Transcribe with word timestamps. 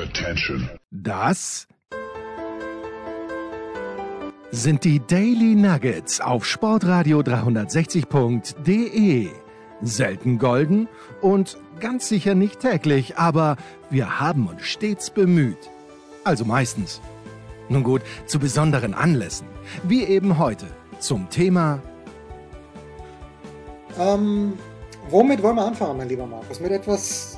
Attention. 0.00 0.70
Das 0.90 1.68
sind 4.50 4.84
die 4.84 5.00
Daily 5.06 5.54
Nuggets 5.54 6.22
auf 6.22 6.46
Sportradio 6.46 7.20
360.de. 7.20 9.28
Selten 9.82 10.38
golden 10.38 10.88
und 11.20 11.58
ganz 11.80 12.08
sicher 12.08 12.34
nicht 12.34 12.60
täglich, 12.60 13.18
aber 13.18 13.58
wir 13.90 14.20
haben 14.20 14.46
uns 14.46 14.62
stets 14.62 15.10
bemüht. 15.10 15.68
Also 16.24 16.46
meistens. 16.46 17.02
Nun 17.68 17.82
gut, 17.82 18.00
zu 18.26 18.38
besonderen 18.38 18.94
Anlässen, 18.94 19.48
wie 19.82 20.04
eben 20.04 20.38
heute 20.38 20.64
zum 20.98 21.28
Thema 21.28 21.82
Ähm, 23.98 24.54
womit 25.10 25.42
wollen 25.42 25.56
wir 25.56 25.66
anfangen, 25.66 25.98
mein 25.98 26.08
lieber 26.08 26.26
Markus? 26.26 26.58
Mit 26.60 26.72
etwas 26.72 27.29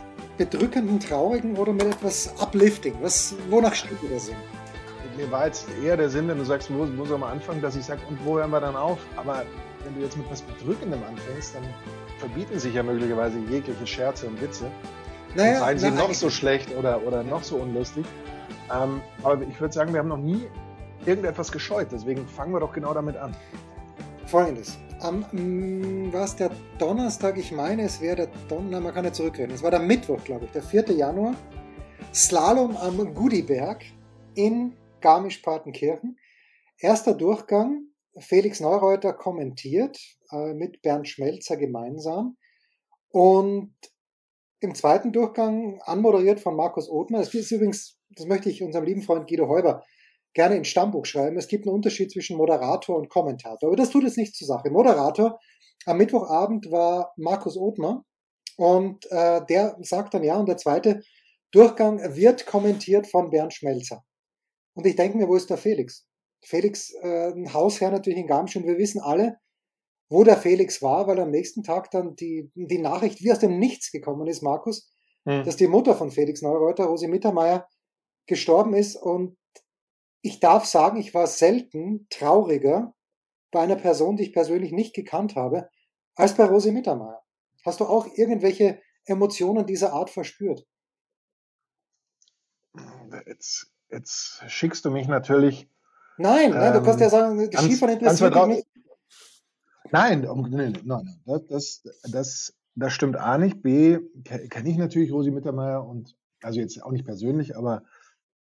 bedrückenden, 0.45 0.99
traurigen 0.99 1.57
oder 1.57 1.73
mit 1.73 1.85
etwas 1.85 2.35
uplifting? 2.41 2.95
Was, 3.01 3.35
wonach 3.49 3.75
steht 3.75 4.03
ihr 4.03 4.11
da 4.11 4.19
Sinn? 4.19 4.37
Mir 5.17 5.31
war 5.31 5.47
jetzt 5.47 5.67
eher 5.83 5.97
der 5.97 6.09
Sinn, 6.09 6.27
wenn 6.29 6.39
du 6.39 6.45
sagst, 6.45 6.73
wo, 6.73 6.89
wo 6.97 7.05
soll 7.05 7.19
man 7.19 7.33
anfangen, 7.33 7.61
dass 7.61 7.77
ich 7.77 7.85
sage, 7.85 8.01
und 8.09 8.25
wo 8.25 8.39
hören 8.39 8.51
wir 8.51 8.61
dann 8.61 8.77
auf? 8.77 8.99
Aber 9.17 9.45
wenn 9.85 9.95
du 9.95 10.01
jetzt 10.01 10.17
mit 10.17 10.29
was 10.31 10.43
Bedrückendem 10.43 11.01
anfängst, 11.05 11.55
dann 11.55 11.63
verbieten 12.19 12.59
sich 12.59 12.75
ja 12.75 12.83
möglicherweise 12.83 13.39
jegliche 13.51 13.87
Scherze 13.87 14.27
und 14.27 14.41
Witze. 14.41 14.71
Naja, 15.35 15.61
und 15.61 15.61
seien 15.61 15.79
sie 15.79 15.91
noch 15.91 16.13
so 16.15 16.31
schlecht 16.31 16.75
oder, 16.77 17.03
oder 17.07 17.23
noch 17.23 17.43
so 17.43 17.57
unlustig. 17.57 18.05
Ähm, 18.75 19.01
aber 19.23 19.43
ich 19.43 19.61
würde 19.61 19.75
sagen, 19.75 19.93
wir 19.93 20.01
haben 20.01 20.09
noch 20.09 20.17
nie 20.17 20.47
irgendetwas 21.07 21.53
gescheut. 21.53 21.89
Deswegen 21.93 22.27
fangen 22.27 22.53
wir 22.53 22.61
doch 22.61 22.73
genau 22.73 22.95
damit 22.95 23.17
an. 23.17 23.35
Folgendes. 24.27 24.79
Am, 25.03 25.27
mm, 25.33 26.13
war 26.13 26.25
es 26.25 26.37
der 26.37 26.53
Donnerstag? 26.79 27.37
Ich 27.37 27.51
meine, 27.51 27.83
es 27.83 28.01
wäre 28.01 28.15
der 28.15 28.27
Donnerstag, 28.49 28.83
man 28.85 28.95
kann 28.95 29.05
ja 29.05 29.13
zurückreden. 29.13 29.53
Es 29.53 29.61
war 29.61 29.73
der 29.73 29.81
Mittwoch, 29.81 30.23
glaube 30.23 30.45
ich, 30.45 30.53
der 30.53 30.63
4. 30.63 30.93
Januar. 30.93 31.35
Slalom 32.15 32.77
am 32.77 33.13
Gudiberg 33.13 33.83
in 34.37 34.77
Garmisch-Partenkirchen. 35.01 36.19
Erster 36.79 37.15
Durchgang, 37.15 37.87
Felix 38.17 38.61
Neureuter 38.61 39.13
kommentiert 39.13 39.99
äh, 40.31 40.55
mit 40.55 40.83
Bernd 40.83 41.09
Schmelzer 41.09 41.57
gemeinsam. 41.57 42.37
Und 43.09 43.75
im 44.61 44.77
zweiten 44.77 45.11
Durchgang, 45.11 45.81
anmoderiert 45.85 46.39
von 46.39 46.55
Markus 46.55 46.89
Othmer, 46.89 47.19
das 47.19 47.35
ist 47.35 47.51
übrigens, 47.51 47.99
das 48.11 48.27
möchte 48.27 48.51
ich 48.51 48.63
unserem 48.63 48.85
lieben 48.85 49.03
Freund 49.03 49.27
Guido 49.27 49.49
Heuber 49.49 49.83
gerne 50.35 50.57
ins 50.57 50.69
Stammbuch 50.69 51.05
schreiben. 51.05 51.37
Es 51.37 51.49
gibt 51.49 51.67
einen 51.67 51.75
Unterschied 51.75 52.11
zwischen 52.11 52.37
Moderator 52.37 52.97
und 52.97 53.09
Kommentator. 53.09 53.69
Aber 53.69 53.77
das 53.77 53.91
tut 53.91 54.05
jetzt 54.05 54.17
nichts 54.17 54.39
zur 54.39 54.49
Sache. 54.49 54.71
Moderator 54.71 55.39
am 55.87 55.99
Mittwochabend 55.99 56.71
war 56.71 57.13
Markus 57.17 57.57
Othmer 57.57 58.05
und 58.57 59.11
äh, 59.11 59.45
der 59.47 59.77
sagt 59.81 60.15
dann 60.15 60.25
ja, 60.25 60.37
und 60.37 60.49
der 60.49 60.57
zweite 60.57 61.03
Durchgang 61.51 61.99
wird 62.17 62.47
kommentiert 62.47 63.07
von 63.07 63.31
Bernd 63.31 63.53
Schmelzer. 63.53 64.05
Und 64.75 64.87
ich 64.87 64.97
denke 64.97 65.19
mir, 65.19 65.29
wo 65.29 65.35
ist 65.35 65.51
der 65.51 65.59
Felix? 65.59 66.07
Felix, 66.45 66.93
äh, 67.03 67.33
ein 67.33 67.53
Hausherr 67.53 67.91
natürlich 67.91 68.19
in 68.19 68.27
Garmisch 68.27 68.57
und 68.57 68.67
wir 68.67 68.79
wissen 68.79 69.01
alle, 69.01 69.39
wo 70.09 70.25
der 70.25 70.37
Felix 70.37 70.83
war, 70.83 71.07
weil 71.07 71.21
am 71.21 71.31
nächsten 71.31 71.63
Tag 71.63 71.91
dann 71.91 72.15
die, 72.17 72.51
die 72.55 72.79
Nachricht 72.79 73.23
wie 73.23 73.33
aus 73.33 73.39
dem 73.39 73.59
Nichts 73.59 73.91
gekommen 73.91 74.27
ist, 74.29 74.43
Markus, 74.43 74.93
Hm. 75.25 75.45
dass 75.45 75.57
die 75.57 75.69
Mutter 75.69 75.95
von 75.95 76.11
Felix 76.11 76.43
Neureuter, 76.43 76.85
Rosi 76.85 77.07
Mittermeier, 77.07 77.69
gestorben 78.27 78.75
ist. 78.75 78.97
Und 78.97 79.37
ich 80.23 80.41
darf 80.41 80.65
sagen, 80.65 80.97
ich 80.99 81.13
war 81.15 81.27
selten 81.27 82.07
trauriger 82.09 82.95
bei 83.51 83.61
einer 83.61 83.77
Person, 83.77 84.17
die 84.17 84.23
ich 84.25 84.33
persönlich 84.33 84.73
nicht 84.73 84.95
gekannt 84.95 85.37
habe, 85.37 85.69
als 86.15 86.35
bei 86.35 86.45
Rosi 86.45 86.73
Mittermeier. 86.73 87.23
Hast 87.65 87.81
du 87.81 87.85
auch 87.85 88.07
irgendwelche 88.17 88.81
Emotionen 89.05 89.67
dieser 89.67 89.93
Art 89.93 90.11
verspürt? 90.11 90.67
Jetzt, 93.27 93.71
jetzt 93.91 94.43
schickst 94.49 94.85
du 94.85 94.91
mich 94.91 95.07
natürlich. 95.07 95.69
Nein, 96.17 96.51
nein, 96.51 96.73
du 96.73 96.79
Ähm, 96.79 96.85
kannst 96.85 97.01
ja 97.01 97.11
sagen, 97.11 97.39
das 97.39 97.51
ganz- 97.51 97.65
Skifahren 97.67 97.95
interessiert 97.95 98.35
dich 98.35 98.47
nicht. 98.47 98.67
Nein, 99.91 100.21
nee, 100.49 100.71
nein, 100.71 100.83
nein, 100.85 101.19
das, 101.49 101.83
das, 102.11 102.55
das, 102.75 102.93
stimmt 102.93 103.17
A 103.17 103.37
nicht. 103.37 103.63
B 103.63 103.99
ke- 104.25 104.49
kenne 104.49 104.71
ich 104.71 104.79
natürlich 104.79 105.13
Rosi 105.13 105.31
Mittermeier 105.31 105.87
und 105.87 106.17
also 106.43 106.61
jetzt 106.61 106.83
auch 106.83 106.93
nicht 106.93 107.05
persönlich, 107.05 107.57
aber 107.57 107.85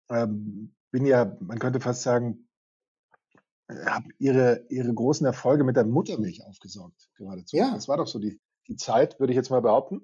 ähm, 0.08 0.72
bin 0.90 1.06
ja, 1.06 1.36
man 1.40 1.58
könnte 1.58 1.80
fast 1.80 2.02
sagen, 2.02 2.48
habe 3.86 4.08
ihre, 4.18 4.64
ihre 4.68 4.92
großen 4.92 5.26
Erfolge 5.26 5.64
mit 5.64 5.76
der 5.76 5.84
Muttermilch 5.84 6.44
aufgesaugt, 6.44 7.08
geradezu. 7.14 7.56
Ja. 7.56 7.72
Das 7.74 7.88
war 7.88 7.96
doch 7.96 8.06
so 8.06 8.18
die, 8.18 8.40
die 8.68 8.76
Zeit, 8.76 9.20
würde 9.20 9.32
ich 9.32 9.36
jetzt 9.36 9.50
mal 9.50 9.62
behaupten. 9.62 10.02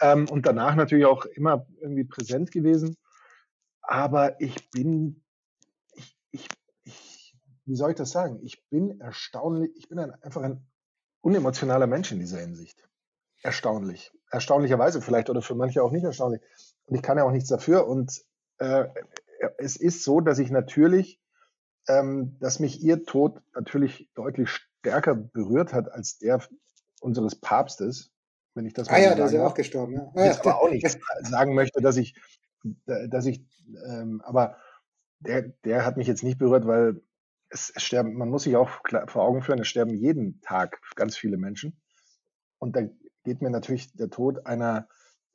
Ähm, 0.00 0.28
und 0.28 0.46
danach 0.46 0.74
natürlich 0.74 1.06
auch 1.06 1.24
immer 1.24 1.66
irgendwie 1.80 2.04
präsent 2.04 2.50
gewesen. 2.50 2.96
Aber 3.80 4.40
ich 4.40 4.70
bin, 4.70 5.22
ich, 5.94 6.16
ich, 6.32 6.48
ich, 6.84 7.36
wie 7.64 7.76
soll 7.76 7.90
ich 7.90 7.96
das 7.96 8.10
sagen? 8.10 8.40
Ich 8.42 8.66
bin 8.68 9.00
erstaunlich, 9.00 9.70
ich 9.76 9.88
bin 9.88 9.98
ein, 9.98 10.12
einfach 10.22 10.42
ein 10.42 10.66
unemotionaler 11.20 11.86
Mensch 11.86 12.12
in 12.12 12.18
dieser 12.18 12.40
Hinsicht. 12.40 12.88
Erstaunlich. 13.42 14.12
Erstaunlicherweise 14.30 15.00
vielleicht 15.00 15.30
oder 15.30 15.42
für 15.42 15.54
manche 15.54 15.82
auch 15.82 15.92
nicht 15.92 16.04
erstaunlich. 16.04 16.42
Und 16.86 16.96
ich 16.96 17.02
kann 17.02 17.16
ja 17.16 17.24
auch 17.24 17.30
nichts 17.30 17.48
dafür. 17.48 17.86
Und 17.86 18.24
äh, 18.58 18.86
es 19.58 19.76
ist 19.76 20.04
so, 20.04 20.20
dass 20.20 20.38
ich 20.38 20.50
natürlich, 20.50 21.20
ähm, 21.88 22.36
dass 22.40 22.60
mich 22.60 22.82
ihr 22.82 23.04
Tod 23.04 23.40
natürlich 23.54 24.10
deutlich 24.14 24.50
stärker 24.50 25.14
berührt 25.14 25.72
hat 25.72 25.90
als 25.90 26.18
der 26.18 26.40
unseres 27.00 27.36
Papstes, 27.36 28.12
wenn 28.54 28.66
ich 28.66 28.72
das 28.72 28.88
Ah 28.88 28.98
ja, 28.98 29.10
so 29.10 29.16
der 29.16 29.26
ist 29.26 29.32
ja 29.32 29.46
auch 29.46 29.54
gestorben. 29.54 29.94
Ja. 29.94 30.12
Ah, 30.14 30.24
ja. 30.26 30.38
aber 30.40 30.60
auch 30.60 30.70
nicht 30.70 30.86
sagen 31.22 31.54
möchte, 31.54 31.80
dass 31.80 31.96
ich, 31.96 32.14
dass 32.86 33.26
ich, 33.26 33.44
ähm, 33.86 34.22
aber 34.24 34.56
der, 35.20 35.42
der 35.64 35.84
hat 35.84 35.96
mich 35.96 36.06
jetzt 36.06 36.22
nicht 36.22 36.38
berührt, 36.38 36.66
weil 36.66 37.00
es, 37.48 37.72
es 37.74 37.82
sterben, 37.82 38.14
man 38.14 38.28
muss 38.28 38.44
sich 38.44 38.56
auch 38.56 38.70
vor 39.06 39.22
Augen 39.22 39.42
führen, 39.42 39.60
es 39.60 39.68
sterben 39.68 39.94
jeden 39.94 40.40
Tag 40.40 40.80
ganz 40.94 41.16
viele 41.16 41.36
Menschen. 41.36 41.80
Und 42.58 42.76
da 42.76 42.82
geht 43.24 43.42
mir 43.42 43.50
natürlich 43.50 43.92
der 43.94 44.10
Tod 44.10 44.46
einer, 44.46 44.88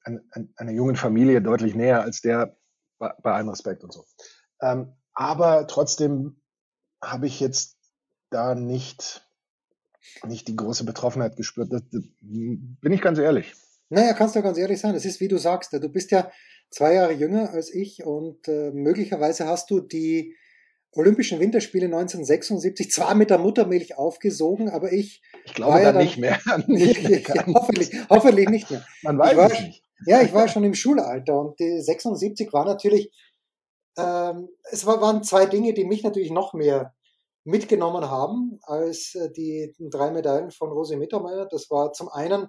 einer, 0.04 0.22
einer 0.56 0.72
jungen 0.72 0.96
Familie 0.96 1.42
deutlich 1.42 1.76
näher 1.76 2.02
als 2.02 2.22
der 2.22 2.58
bei, 3.02 3.14
bei 3.22 3.34
allem 3.34 3.50
Respekt 3.50 3.84
und 3.84 3.92
so. 3.92 4.06
Ähm, 4.62 4.94
aber 5.14 5.68
trotzdem 5.68 6.40
habe 7.04 7.28
ich 7.28 7.40
jetzt 7.40 7.76
da 8.30 8.56
nicht, 8.56 9.28
nicht 10.26 10.48
die 10.48 10.56
große 10.56 10.86
Betroffenheit 10.86 11.36
gespürt. 11.36 11.74
Das, 11.74 11.82
das, 11.92 12.04
bin 12.22 12.78
ich 12.94 13.02
ganz 13.02 13.18
ehrlich. 13.20 13.54
Naja, 13.90 14.14
kannst 14.14 14.36
du 14.36 14.42
ganz 14.42 14.58
ehrlich 14.58 14.80
sein. 14.80 14.96
Es 14.96 15.04
ist, 15.04 15.20
wie 15.20 15.28
du 15.28 15.38
sagst, 15.38 15.74
du 15.74 15.90
bist 15.90 16.12
ja 16.12 16.32
zwei 16.70 16.94
Jahre 16.94 17.12
jünger 17.12 17.50
als 17.50 17.74
ich 17.74 18.06
und 18.06 18.48
äh, 18.48 18.72
möglicherweise 18.72 19.48
hast 19.48 19.70
du 19.72 19.82
die 19.82 20.36
Olympischen 20.94 21.40
Winterspiele 21.40 21.86
1976 21.86 22.92
zwar 22.92 23.16
mit 23.16 23.30
der 23.30 23.38
Muttermilch 23.40 23.98
aufgesogen, 23.98 24.70
aber 24.70 24.92
ich, 24.94 25.22
Ich 25.46 25.54
glaube 25.54 25.74
War 25.74 25.82
ja 25.82 25.92
dann 25.94 26.04
nicht 26.04 26.18
mehr. 26.18 26.38
nicht 26.68 27.04
mehr 27.10 27.22
ganz. 27.22 27.54
hoffentlich, 27.54 27.92
hoffentlich 28.10 28.50
nicht 28.50 28.70
mehr. 28.70 28.86
Man 29.02 29.18
weiß 29.18 29.32
Ich 29.32 29.38
war- 29.38 29.52
es 29.52 29.60
nicht. 29.62 29.81
Ja, 30.06 30.22
ich 30.22 30.34
war 30.34 30.48
schon 30.48 30.64
im 30.64 30.74
Schulalter 30.74 31.40
und 31.40 31.60
die 31.60 31.82
76 31.82 32.52
war 32.54 32.66
natürlich, 32.66 33.12
ähm, 33.98 34.50
es 34.72 34.86
war, 34.86 35.00
waren 35.02 35.24
zwei 35.24 35.46
Dinge, 35.46 35.74
die 35.74 35.86
mich 35.86 36.04
natürlich 36.04 36.32
noch 36.32 36.54
mehr 36.54 36.96
mitgenommen 37.44 38.10
haben 38.10 38.60
als 38.64 39.16
äh, 39.16 39.32
die 39.32 39.76
drei 39.80 40.12
Medaillen 40.12 40.52
von 40.52 40.72
Rosi 40.72 40.96
Mittermeier. 40.96 41.46
Das 41.46 41.70
war 41.70 41.94
zum 41.94 42.10
einen 42.10 42.48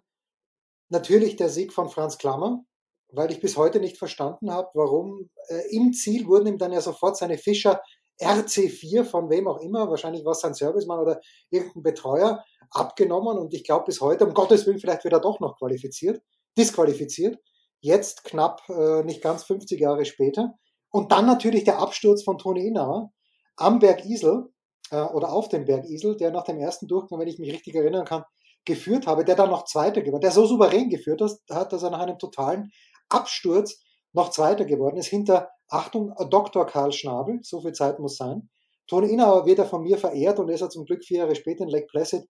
natürlich 0.89 1.37
der 1.37 1.51
Sieg 1.51 1.73
von 1.73 1.91
Franz 1.91 2.17
Klammer, 2.17 2.65
weil 3.09 3.31
ich 3.31 3.41
bis 3.41 3.57
heute 3.57 3.81
nicht 3.81 3.99
verstanden 3.99 4.51
habe, 4.51 4.71
warum 4.75 5.31
äh, 5.49 5.77
im 5.77 5.93
Ziel 5.93 6.27
wurden 6.27 6.47
ihm 6.47 6.59
dann 6.59 6.73
ja 6.73 6.81
sofort 6.81 7.17
seine 7.19 7.37
Fischer 7.37 7.83
RC4 8.21 9.05
von 9.05 9.29
wem 9.31 9.49
auch 9.49 9.61
immer, 9.61 9.91
wahrscheinlich 9.91 10.25
war 10.25 10.33
es 10.33 10.41
sein 10.41 10.55
Servicemann 10.55 11.01
oder 11.01 11.21
irgendein 11.51 11.83
Betreuer, 11.83 12.45
abgenommen 12.71 13.37
und 13.39 13.53
ich 13.53 13.65
glaube 13.65 13.87
bis 13.87 14.01
heute, 14.01 14.27
um 14.27 14.33
Gottes 14.33 14.67
Willen, 14.67 14.79
vielleicht 14.79 15.05
wird 15.05 15.13
er 15.13 15.21
doch 15.21 15.41
noch 15.41 15.59
qualifiziert, 15.59 16.23
disqualifiziert. 16.57 17.39
Jetzt 17.81 18.25
knapp 18.25 18.63
äh, 18.69 19.03
nicht 19.05 19.23
ganz 19.23 19.45
50 19.45 19.81
Jahre 19.81 20.05
später. 20.05 20.55
Und 20.91 21.11
dann 21.11 21.27
natürlich 21.27 21.65
der 21.65 21.79
Absturz 21.79 22.23
von 22.23 22.39
Toni 22.39 22.67
Innauer 22.67 23.13
am 23.57 23.79
Berg 23.79 24.05
Isel 24.05 24.51
äh, 24.91 25.01
oder 25.01 25.33
auf 25.33 25.49
dem 25.49 25.65
Berg 25.65 25.87
Isel, 25.89 26.17
der 26.17 26.31
nach 26.31 26.45
dem 26.45 26.59
ersten 26.59 26.87
Durchgang, 26.87 27.19
wenn 27.19 27.29
ich 27.29 27.39
mich 27.39 27.53
richtig 27.53 27.75
erinnern 27.75 28.05
kann, 28.05 28.25
geführt 28.65 29.07
habe, 29.07 29.25
der 29.25 29.35
dann 29.35 29.51
noch 29.51 29.65
Zweiter 29.65 30.03
geworden, 30.03 30.21
der 30.21 30.31
so 30.31 30.47
souverän 30.47 30.89
geführt 30.89 31.23
hat, 31.51 31.73
dass 31.73 31.83
er 31.83 31.91
nach 31.91 32.01
einem 32.01 32.19
totalen 32.19 32.71
Absturz 33.09 33.83
noch 34.13 34.31
Zweiter 34.31 34.65
geworden 34.65 34.99
ist, 34.99 35.07
hinter, 35.09 35.51
Achtung, 35.69 36.15
Dr. 36.31 36.67
Karl 36.67 36.93
Schnabel, 36.93 37.41
so 37.43 37.61
viel 37.63 37.73
Zeit 37.73 37.99
muss 37.99 38.17
sein. 38.17 38.51
Toni 38.87 39.09
Innauer 39.09 39.47
wird 39.47 39.59
er 39.59 39.67
von 39.67 39.83
mir 39.83 39.97
verehrt 39.97 40.39
und 40.39 40.51
ist 40.51 40.61
er 40.61 40.69
zum 40.69 40.85
Glück 40.85 41.03
vier 41.05 41.19
Jahre 41.19 41.35
später 41.35 41.65
in 41.65 41.71
Lake 41.71 41.87
Placid 41.91 42.29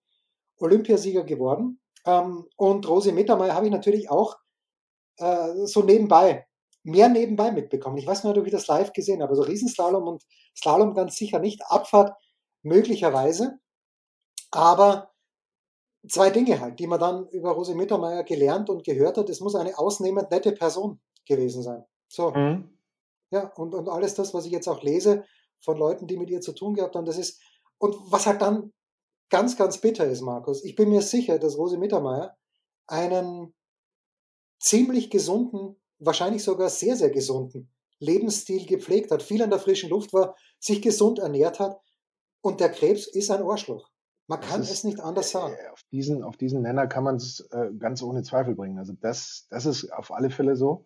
Olympiasieger 0.58 1.24
geworden. 1.24 1.81
Ähm, 2.04 2.46
und 2.56 2.88
Rosi 2.88 3.12
Mittermeier 3.12 3.54
habe 3.54 3.66
ich 3.66 3.72
natürlich 3.72 4.10
auch 4.10 4.36
äh, 5.18 5.66
so 5.66 5.82
nebenbei, 5.82 6.46
mehr 6.82 7.08
nebenbei 7.08 7.52
mitbekommen. 7.52 7.98
Ich 7.98 8.06
weiß 8.06 8.24
nicht, 8.24 8.36
ob 8.36 8.46
ich 8.46 8.52
das 8.52 8.66
live 8.66 8.92
gesehen 8.92 9.22
habe. 9.22 9.30
Also 9.30 9.42
Riesenslalom 9.42 10.06
und 10.06 10.24
Slalom 10.56 10.94
ganz 10.94 11.16
sicher 11.16 11.38
nicht. 11.38 11.62
Abfahrt 11.66 12.16
möglicherweise. 12.62 13.58
Aber 14.50 15.12
zwei 16.08 16.30
Dinge 16.30 16.60
halt, 16.60 16.78
die 16.78 16.86
man 16.86 17.00
dann 17.00 17.28
über 17.28 17.52
Rosi 17.52 17.74
Mittermeier 17.74 18.24
gelernt 18.24 18.68
und 18.68 18.84
gehört 18.84 19.16
hat. 19.16 19.30
Es 19.30 19.40
muss 19.40 19.54
eine 19.54 19.78
ausnehmend 19.78 20.30
nette 20.30 20.52
Person 20.52 21.00
gewesen 21.26 21.62
sein. 21.62 21.84
So. 22.08 22.30
Mhm. 22.32 22.78
Ja, 23.30 23.50
und, 23.54 23.74
und 23.74 23.88
alles 23.88 24.14
das, 24.14 24.34
was 24.34 24.44
ich 24.44 24.52
jetzt 24.52 24.68
auch 24.68 24.82
lese 24.82 25.24
von 25.60 25.78
Leuten, 25.78 26.06
die 26.06 26.16
mit 26.16 26.28
ihr 26.28 26.40
zu 26.40 26.52
tun 26.52 26.74
gehabt 26.74 26.96
haben, 26.96 27.06
das 27.06 27.16
ist, 27.16 27.40
und 27.78 27.96
was 28.10 28.26
halt 28.26 28.42
dann 28.42 28.72
ganz, 29.32 29.56
ganz 29.56 29.78
bitter 29.78 30.04
ist, 30.04 30.20
Markus, 30.20 30.62
ich 30.62 30.76
bin 30.76 30.90
mir 30.90 31.00
sicher, 31.00 31.38
dass 31.38 31.56
Rose 31.56 31.78
Mittermeier 31.78 32.36
einen 32.86 33.54
ziemlich 34.60 35.10
gesunden, 35.10 35.80
wahrscheinlich 35.98 36.44
sogar 36.44 36.68
sehr, 36.68 36.96
sehr 36.96 37.10
gesunden 37.10 37.72
Lebensstil 37.98 38.66
gepflegt 38.66 39.10
hat, 39.10 39.22
viel 39.22 39.42
an 39.42 39.48
der 39.48 39.58
frischen 39.58 39.88
Luft 39.88 40.12
war, 40.12 40.36
sich 40.60 40.82
gesund 40.82 41.18
ernährt 41.18 41.60
hat 41.60 41.80
und 42.42 42.60
der 42.60 42.70
Krebs 42.70 43.06
ist 43.06 43.30
ein 43.30 43.42
Ohrschloch. 43.42 43.88
Man 44.26 44.40
kann 44.40 44.60
ist, 44.60 44.70
es 44.70 44.84
nicht 44.84 45.00
anders 45.00 45.30
sagen. 45.30 45.54
Äh, 45.54 45.70
auf 45.70 45.82
diesen, 45.90 46.22
auf 46.22 46.36
diesen 46.36 46.60
Nenner 46.60 46.86
kann 46.86 47.04
man 47.04 47.16
es 47.16 47.40
äh, 47.52 47.70
ganz 47.78 48.02
ohne 48.02 48.22
Zweifel 48.22 48.54
bringen. 48.54 48.78
Also 48.78 48.92
das, 48.92 49.46
das 49.48 49.64
ist 49.64 49.90
auf 49.92 50.12
alle 50.12 50.30
Fälle 50.30 50.56
so. 50.56 50.84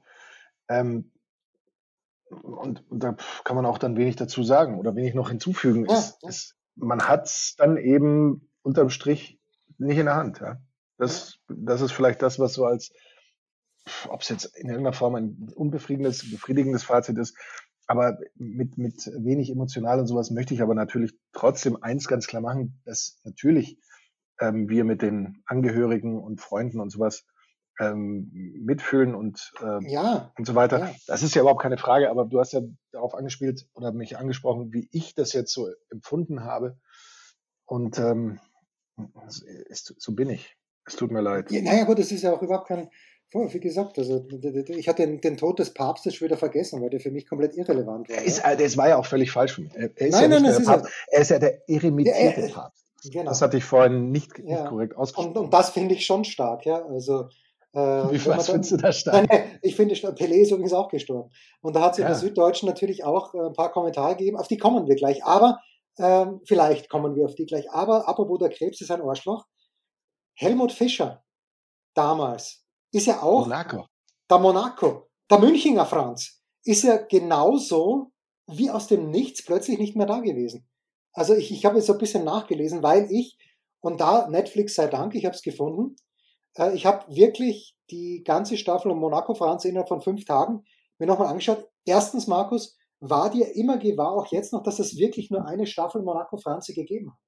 Ähm, 0.68 1.10
und, 2.30 2.88
und, 2.90 3.02
da 3.02 3.16
kann 3.44 3.56
man 3.56 3.66
auch 3.66 3.78
dann 3.78 3.96
wenig 3.96 4.16
dazu 4.16 4.44
sagen 4.44 4.78
oder 4.78 4.94
wenig 4.94 5.14
noch 5.14 5.30
hinzufügen. 5.30 5.86
Ja, 5.86 5.94
es, 5.94 6.18
ja. 6.22 6.28
Es, 6.28 6.56
man 6.76 7.08
hat 7.08 7.26
es 7.26 7.54
dann 7.56 7.76
eben 7.76 8.48
unterm 8.62 8.90
Strich 8.90 9.40
nicht 9.78 9.98
in 9.98 10.06
der 10.06 10.16
Hand. 10.16 10.40
Ja? 10.40 10.58
Das, 10.98 11.38
das 11.48 11.80
ist 11.80 11.92
vielleicht 11.92 12.22
das, 12.22 12.38
was 12.38 12.54
so 12.54 12.64
als, 12.64 12.92
ob 14.08 14.22
es 14.22 14.28
jetzt 14.28 14.44
in 14.56 14.68
irgendeiner 14.68 14.92
Form 14.92 15.14
ein 15.14 15.52
unbefriedigendes, 15.54 16.30
befriedigendes 16.30 16.84
Fazit 16.84 17.18
ist, 17.18 17.36
aber 17.86 18.18
mit, 18.34 18.78
mit 18.78 19.06
wenig 19.18 19.50
emotional 19.50 20.00
und 20.00 20.06
sowas 20.06 20.30
möchte 20.30 20.54
ich 20.54 20.62
aber 20.62 20.74
natürlich 20.74 21.14
trotzdem 21.32 21.82
eins 21.82 22.08
ganz 22.08 22.26
klar 22.26 22.42
machen, 22.42 22.80
dass 22.84 23.20
natürlich 23.22 23.78
ähm, 24.40 24.68
wir 24.68 24.84
mit 24.84 25.02
den 25.02 25.42
Angehörigen 25.46 26.18
und 26.18 26.40
Freunden 26.40 26.80
und 26.80 26.90
sowas 26.90 27.24
ähm, 27.80 28.30
mitfühlen 28.64 29.14
und, 29.14 29.52
äh, 29.60 29.90
ja, 29.90 30.32
und 30.38 30.46
so 30.46 30.54
weiter. 30.54 30.78
Ja. 30.78 30.94
Das 31.06 31.22
ist 31.22 31.34
ja 31.34 31.42
überhaupt 31.42 31.62
keine 31.62 31.78
Frage, 31.78 32.10
aber 32.10 32.24
du 32.24 32.40
hast 32.40 32.52
ja 32.52 32.60
darauf 32.92 33.14
angespielt 33.14 33.66
oder 33.74 33.92
mich 33.92 34.16
angesprochen, 34.16 34.72
wie 34.72 34.88
ich 34.92 35.14
das 35.14 35.32
jetzt 35.32 35.52
so 35.52 35.68
empfunden 35.90 36.44
habe. 36.44 36.78
Und 37.66 37.98
ähm, 37.98 38.38
ist, 39.68 39.94
so 39.98 40.14
bin 40.14 40.30
ich. 40.30 40.56
Es 40.86 40.96
tut 40.96 41.10
mir 41.10 41.20
leid. 41.20 41.50
Ja, 41.50 41.62
naja, 41.62 41.82
aber 41.82 41.94
das 41.94 42.12
ist 42.12 42.22
ja 42.22 42.32
auch 42.32 42.42
überhaupt 42.42 42.68
kein, 42.68 42.88
wie 43.32 43.60
gesagt, 43.60 43.98
also 43.98 44.24
ich 44.68 44.88
hatte 44.88 45.06
den, 45.06 45.20
den, 45.20 45.36
Tod 45.36 45.58
des 45.58 45.74
Papstes 45.74 46.14
schon 46.14 46.26
wieder 46.26 46.36
vergessen, 46.36 46.80
weil 46.80 46.90
der 46.90 47.00
für 47.00 47.10
mich 47.10 47.28
komplett 47.28 47.56
irrelevant 47.56 48.08
war. 48.08 48.22
Ist, 48.22 48.38
ja. 48.38 48.52
Äh, 48.52 48.56
das 48.56 48.76
war 48.76 48.88
ja 48.88 48.96
auch 48.96 49.06
völlig 49.06 49.32
falsch 49.32 49.54
für 49.54 49.62
mich. 49.62 49.74
Er 49.74 49.90
ist, 49.96 50.12
nein, 50.12 50.22
ja, 50.22 50.28
nein, 50.28 50.42
nicht 50.42 50.58
der 50.58 50.64
Papst, 50.64 50.92
er 51.08 51.20
ist 51.20 51.30
ja 51.30 51.38
der 51.38 51.68
irremitierte 51.68 52.40
ja, 52.42 52.54
Papst. 52.54 52.84
Genau. 53.12 53.30
Das 53.30 53.42
hatte 53.42 53.56
ich 53.56 53.64
vorhin 53.64 54.10
nicht, 54.10 54.38
nicht 54.38 54.64
korrekt 54.66 54.96
ausgesprochen. 54.96 55.36
Und, 55.36 55.44
und 55.44 55.54
das 55.54 55.70
finde 55.70 55.94
ich 55.94 56.06
schon 56.06 56.24
stark, 56.24 56.64
ja. 56.64 56.84
Also 56.86 57.28
Wie, 57.76 58.26
was 58.26 58.46
findest 58.48 58.72
du 58.72 58.76
da 58.78 58.90
stark? 58.90 59.28
Nein, 59.28 59.58
ich 59.62 59.76
finde, 59.76 59.94
Pelé 59.94 60.36
ist 60.36 60.50
übrigens 60.50 60.72
auch 60.72 60.88
gestorben. 60.88 61.30
Und 61.60 61.76
da 61.76 61.82
hat 61.82 61.92
es 61.92 61.98
ja. 61.98 62.06
in 62.06 62.12
der 62.12 62.18
Süddeutschen 62.18 62.68
natürlich 62.68 63.04
auch 63.04 63.34
äh, 63.34 63.46
ein 63.46 63.52
paar 63.52 63.70
Kommentare 63.70 64.16
gegeben, 64.16 64.38
auf 64.38 64.48
die 64.48 64.56
kommen 64.56 64.88
wir 64.88 64.96
gleich. 64.96 65.24
Aber 65.24 65.60
ähm, 65.98 66.40
vielleicht 66.46 66.88
kommen 66.88 67.14
wir 67.14 67.26
auf 67.26 67.34
die 67.34 67.44
gleich. 67.44 67.70
Aber 67.70 68.08
apropos 68.08 68.38
der 68.38 68.48
Krebs 68.48 68.80
ist 68.80 68.90
ein 68.90 69.02
Arschloch. 69.02 69.44
Helmut 70.34 70.72
Fischer 70.72 71.22
damals 71.94 72.64
ist 72.92 73.06
ja 73.06 73.22
auch 73.22 73.46
Monaco. 73.46 73.86
der 74.30 74.38
Monaco, 74.38 75.08
der 75.30 75.38
Münchinger 75.38 75.86
Franz, 75.86 76.42
ist 76.64 76.84
ja 76.84 76.96
genauso 76.96 78.12
wie 78.46 78.70
aus 78.70 78.86
dem 78.86 79.10
Nichts 79.10 79.44
plötzlich 79.44 79.78
nicht 79.78 79.96
mehr 79.96 80.06
da 80.06 80.20
gewesen. 80.20 80.68
Also 81.12 81.34
ich, 81.34 81.50
ich 81.50 81.64
habe 81.64 81.76
jetzt 81.76 81.86
so 81.86 81.94
ein 81.94 81.98
bisschen 81.98 82.24
nachgelesen, 82.24 82.82
weil 82.82 83.10
ich, 83.10 83.38
und 83.80 84.00
da 84.00 84.28
Netflix 84.28 84.74
sei 84.74 84.86
Dank, 84.86 85.14
ich 85.14 85.24
habe 85.24 85.34
es 85.34 85.42
gefunden, 85.42 85.96
äh, 86.58 86.74
ich 86.74 86.86
habe 86.86 87.04
wirklich 87.14 87.76
die 87.90 88.22
ganze 88.24 88.56
Staffel 88.56 88.90
um 88.90 88.98
Monaco 88.98 89.34
Franz 89.34 89.64
innerhalb 89.64 89.88
von 89.88 90.00
fünf 90.00 90.24
Tagen 90.24 90.64
mir 90.98 91.06
nochmal 91.06 91.28
angeschaut. 91.28 91.68
Erstens, 91.84 92.26
Markus, 92.26 92.76
war 93.00 93.30
dir 93.30 93.54
immer 93.54 93.78
gewahr, 93.78 94.12
auch 94.12 94.26
jetzt 94.32 94.52
noch, 94.52 94.62
dass 94.62 94.78
es 94.78 94.96
wirklich 94.96 95.30
nur 95.30 95.46
eine 95.46 95.66
Staffel 95.66 96.02
Monaco 96.02 96.36
Franzi 96.38 96.74
gegeben 96.74 97.12
hat? 97.12 97.18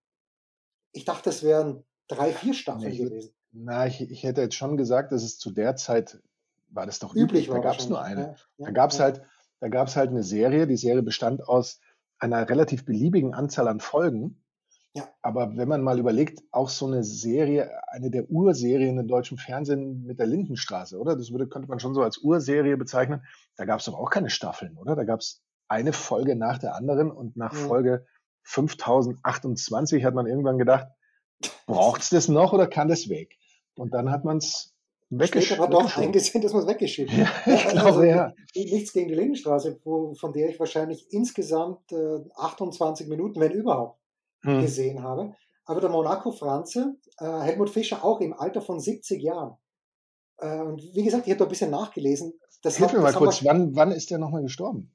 Ich 0.92 1.04
dachte, 1.04 1.30
es 1.30 1.42
wären 1.42 1.84
drei, 2.08 2.32
vier 2.32 2.54
Staffeln 2.54 2.90
nee, 2.90 2.98
gewesen. 2.98 3.34
Na, 3.52 3.86
ich, 3.86 4.00
ich 4.00 4.22
hätte 4.24 4.40
jetzt 4.40 4.54
schon 4.54 4.76
gesagt, 4.76 5.12
dass 5.12 5.22
es 5.22 5.38
zu 5.38 5.50
der 5.50 5.76
Zeit 5.76 6.20
war 6.70 6.86
das 6.86 6.98
doch 6.98 7.14
üblich. 7.14 7.46
üblich 7.46 7.48
da 7.48 7.58
gab 7.58 7.78
es 7.78 7.88
nur 7.88 8.02
eine. 8.02 8.20
Ja, 8.20 8.34
ja, 8.58 8.66
da 8.66 8.70
gab 8.72 8.90
es 8.90 8.98
ja. 8.98 9.04
halt, 9.04 9.22
da 9.60 9.68
gab 9.68 9.88
es 9.88 9.96
halt 9.96 10.10
eine 10.10 10.22
Serie. 10.22 10.66
Die 10.66 10.76
Serie 10.76 11.02
bestand 11.02 11.46
aus 11.46 11.80
einer 12.18 12.48
relativ 12.48 12.84
beliebigen 12.84 13.34
Anzahl 13.34 13.68
an 13.68 13.80
Folgen. 13.80 14.42
Ja. 14.98 15.08
Aber 15.22 15.56
wenn 15.56 15.68
man 15.68 15.82
mal 15.82 15.98
überlegt, 15.98 16.42
auch 16.50 16.68
so 16.68 16.86
eine 16.86 17.04
Serie, 17.04 17.70
eine 17.88 18.10
der 18.10 18.28
Urserien 18.30 18.98
im 18.98 19.06
deutschen 19.06 19.38
Fernsehen 19.38 20.04
mit 20.04 20.18
der 20.18 20.26
Lindenstraße, 20.26 20.98
oder? 20.98 21.16
Das 21.16 21.30
würde, 21.30 21.46
könnte 21.46 21.68
man 21.68 21.78
schon 21.78 21.94
so 21.94 22.02
als 22.02 22.18
Urserie 22.18 22.76
bezeichnen. 22.76 23.22
Da 23.56 23.64
gab 23.64 23.78
es 23.78 23.86
doch 23.86 23.94
auch 23.94 24.10
keine 24.10 24.30
Staffeln, 24.30 24.76
oder? 24.76 24.96
Da 24.96 25.04
gab 25.04 25.20
es 25.20 25.40
eine 25.68 25.92
Folge 25.92 26.34
nach 26.34 26.58
der 26.58 26.74
anderen 26.74 27.12
und 27.12 27.36
nach 27.36 27.52
mhm. 27.52 27.68
Folge 27.68 28.06
5028 28.42 30.04
hat 30.04 30.14
man 30.14 30.26
irgendwann 30.26 30.58
gedacht, 30.58 30.88
braucht 31.66 32.02
es 32.02 32.10
das 32.10 32.28
noch 32.28 32.52
oder 32.52 32.66
kann 32.66 32.88
das 32.88 33.08
weg? 33.08 33.36
Und 33.76 33.94
dann 33.94 34.10
hat 34.10 34.24
man 34.24 34.38
es 34.38 34.74
weggeschickt. 35.10 35.60
aber 35.60 35.70
doch 35.70 35.96
eingesehen, 35.96 36.42
dass 36.42 36.52
man 36.52 36.62
es 36.62 36.68
weggeschickt 36.68 37.12
hat. 37.12 37.46
Ja, 37.46 37.54
ich 37.54 37.68
glaube, 37.68 37.86
also, 37.86 38.02
ja. 38.02 38.34
Nichts 38.54 38.92
gegen 38.92 39.08
die 39.08 39.14
Lindenstraße, 39.14 39.80
wo, 39.84 40.14
von 40.14 40.32
der 40.32 40.48
ich 40.48 40.58
wahrscheinlich 40.58 41.06
insgesamt 41.10 41.92
äh, 41.92 42.20
28 42.36 43.06
Minuten, 43.06 43.40
wenn 43.40 43.52
überhaupt, 43.52 43.97
hm. 44.42 44.60
gesehen 44.60 45.02
habe. 45.02 45.34
Aber 45.64 45.80
der 45.80 45.90
Monaco 45.90 46.32
Franze, 46.32 46.96
äh, 47.18 47.40
Helmut 47.40 47.70
Fischer 47.70 48.04
auch 48.04 48.20
im 48.20 48.32
Alter 48.32 48.62
von 48.62 48.80
70 48.80 49.22
Jahren. 49.22 49.56
Äh, 50.38 50.60
und 50.60 50.82
wie 50.94 51.04
gesagt, 51.04 51.26
ich 51.26 51.32
habe 51.32 51.38
da 51.38 51.44
ein 51.44 51.50
bisschen 51.50 51.70
nachgelesen. 51.70 52.38
Das 52.62 52.76
Hilf 52.76 52.90
hat, 52.90 52.96
mir 52.96 53.02
mal 53.02 53.12
kurz, 53.12 53.44
wann, 53.44 53.74
wann 53.76 53.92
ist 53.92 54.10
der 54.10 54.18
nochmal 54.18 54.42
gestorben? 54.42 54.94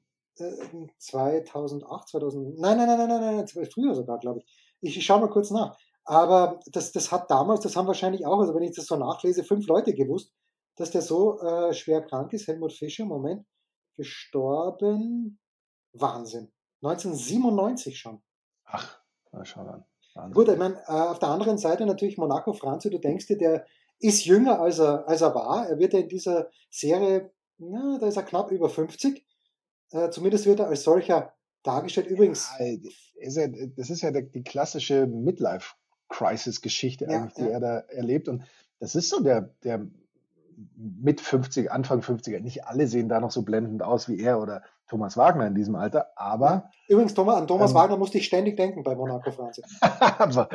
2008, 0.98 2.08
2000, 2.08 2.58
nein, 2.58 2.76
nein, 2.76 2.86
nein, 2.88 2.98
nein, 2.98 3.08
nein, 3.08 3.36
nein, 3.36 3.68
früher 3.72 3.94
sogar, 3.94 4.18
glaube 4.18 4.40
ich. 4.40 4.46
Ich, 4.80 4.96
ich 4.98 5.06
schaue 5.06 5.20
mal 5.20 5.30
kurz 5.30 5.50
nach. 5.50 5.78
Aber 6.04 6.60
das, 6.66 6.92
das 6.92 7.12
hat 7.12 7.30
damals, 7.30 7.60
das 7.60 7.76
haben 7.76 7.86
wahrscheinlich 7.86 8.26
auch, 8.26 8.40
also 8.40 8.54
wenn 8.54 8.62
ich 8.62 8.74
das 8.74 8.86
so 8.86 8.96
nachlese, 8.96 9.44
fünf 9.44 9.66
Leute 9.66 9.94
gewusst, 9.94 10.32
dass 10.76 10.90
der 10.90 11.02
so 11.02 11.40
äh, 11.40 11.72
schwer 11.72 12.02
krank 12.02 12.32
ist. 12.32 12.48
Helmut 12.48 12.72
Fischer, 12.72 13.04
Moment, 13.04 13.46
gestorben, 13.96 15.38
Wahnsinn. 15.92 16.52
1997 16.82 17.98
schon. 17.98 18.22
Ach, 18.64 19.00
na, 19.34 19.44
schau 19.44 19.62
an. 19.62 19.84
Wahnsinn. 20.14 20.34
Gut, 20.34 20.48
ich 20.48 20.58
meine, 20.58 20.76
äh, 20.86 20.92
auf 20.92 21.18
der 21.18 21.28
anderen 21.28 21.58
Seite 21.58 21.86
natürlich 21.86 22.18
Monaco 22.18 22.52
Franzi, 22.52 22.88
du 22.88 22.98
denkst 22.98 23.26
dir, 23.26 23.38
der 23.38 23.66
ist 23.98 24.24
jünger 24.24 24.60
als 24.60 24.78
er, 24.78 25.08
als 25.08 25.22
er 25.22 25.34
war. 25.34 25.68
Er 25.68 25.78
wird 25.78 25.92
ja 25.92 26.00
in 26.00 26.08
dieser 26.08 26.50
Serie, 26.70 27.32
ja, 27.58 27.98
da 27.98 28.06
ist 28.06 28.16
er 28.16 28.22
knapp 28.22 28.50
über 28.50 28.68
50. 28.68 29.26
Äh, 29.90 30.10
zumindest 30.10 30.46
wird 30.46 30.60
er 30.60 30.68
als 30.68 30.84
solcher 30.84 31.32
dargestellt. 31.62 32.06
Übrigens. 32.06 32.50
Ja, 32.58 32.66
ist 33.16 33.36
ja, 33.36 33.48
das 33.48 33.90
ist 33.90 34.02
ja 34.02 34.10
die 34.10 34.44
klassische 34.44 35.06
Midlife-Crisis-Geschichte 35.06 37.06
ja, 37.08 37.28
die 37.36 37.48
er 37.48 37.60
da 37.60 37.78
erlebt. 37.78 38.28
Und 38.28 38.44
das 38.80 38.94
ist 38.94 39.08
so 39.08 39.22
der, 39.22 39.54
der 39.62 39.86
mit 40.76 41.20
50, 41.20 41.72
Anfang 41.72 42.00
50er. 42.00 42.40
Nicht 42.40 42.66
alle 42.66 42.86
sehen 42.86 43.08
da 43.08 43.20
noch 43.20 43.30
so 43.30 43.42
blendend 43.42 43.82
aus 43.82 44.08
wie 44.08 44.20
er 44.20 44.40
oder 44.40 44.62
Thomas 44.88 45.16
Wagner 45.16 45.46
in 45.46 45.54
diesem 45.54 45.76
Alter, 45.76 46.08
aber. 46.16 46.70
Übrigens, 46.88 47.14
Thomas, 47.14 47.36
an 47.36 47.46
Thomas 47.46 47.70
ähm, 47.70 47.76
Wagner 47.76 47.96
musste 47.96 48.18
ich 48.18 48.26
ständig 48.26 48.56
denken 48.56 48.82
bei 48.82 48.94
Monaco 48.94 49.30
Franz. 49.30 49.60
aber 49.80 50.48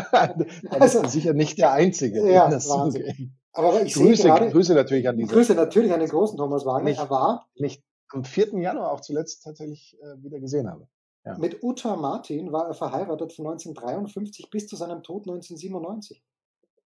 also, 0.70 1.02
ist 1.02 1.12
sicher 1.12 1.34
nicht 1.34 1.58
der 1.58 1.72
Einzige. 1.72 2.30
Ja, 2.30 2.50
Wahnsinn. 2.50 3.36
Aber 3.52 3.82
ich 3.82 3.94
Grüße, 3.94 4.28
gerade, 4.28 4.50
Grüße 4.50 4.74
natürlich 4.74 5.08
an 5.08 5.18
diese. 5.18 5.32
Grüße 5.32 5.54
natürlich 5.54 5.92
an 5.92 6.00
den 6.00 6.08
großen 6.08 6.38
Thomas 6.38 6.64
Wagner. 6.64 6.88
Nicht, 6.88 7.00
er 7.00 7.10
war. 7.10 7.46
Nicht 7.56 7.82
am 8.08 8.24
4. 8.24 8.58
Januar 8.60 8.92
auch 8.92 9.00
zuletzt 9.00 9.42
tatsächlich 9.44 9.98
äh, 10.00 10.22
wieder 10.22 10.40
gesehen 10.40 10.70
habe. 10.70 10.88
Ja. 11.24 11.38
Mit 11.38 11.62
Uta 11.62 11.96
Martin 11.96 12.52
war 12.52 12.66
er 12.68 12.74
verheiratet 12.74 13.32
von 13.32 13.46
1953 13.46 14.50
bis 14.50 14.66
zu 14.66 14.76
seinem 14.76 15.02
Tod 15.02 15.22
1997. 15.28 16.22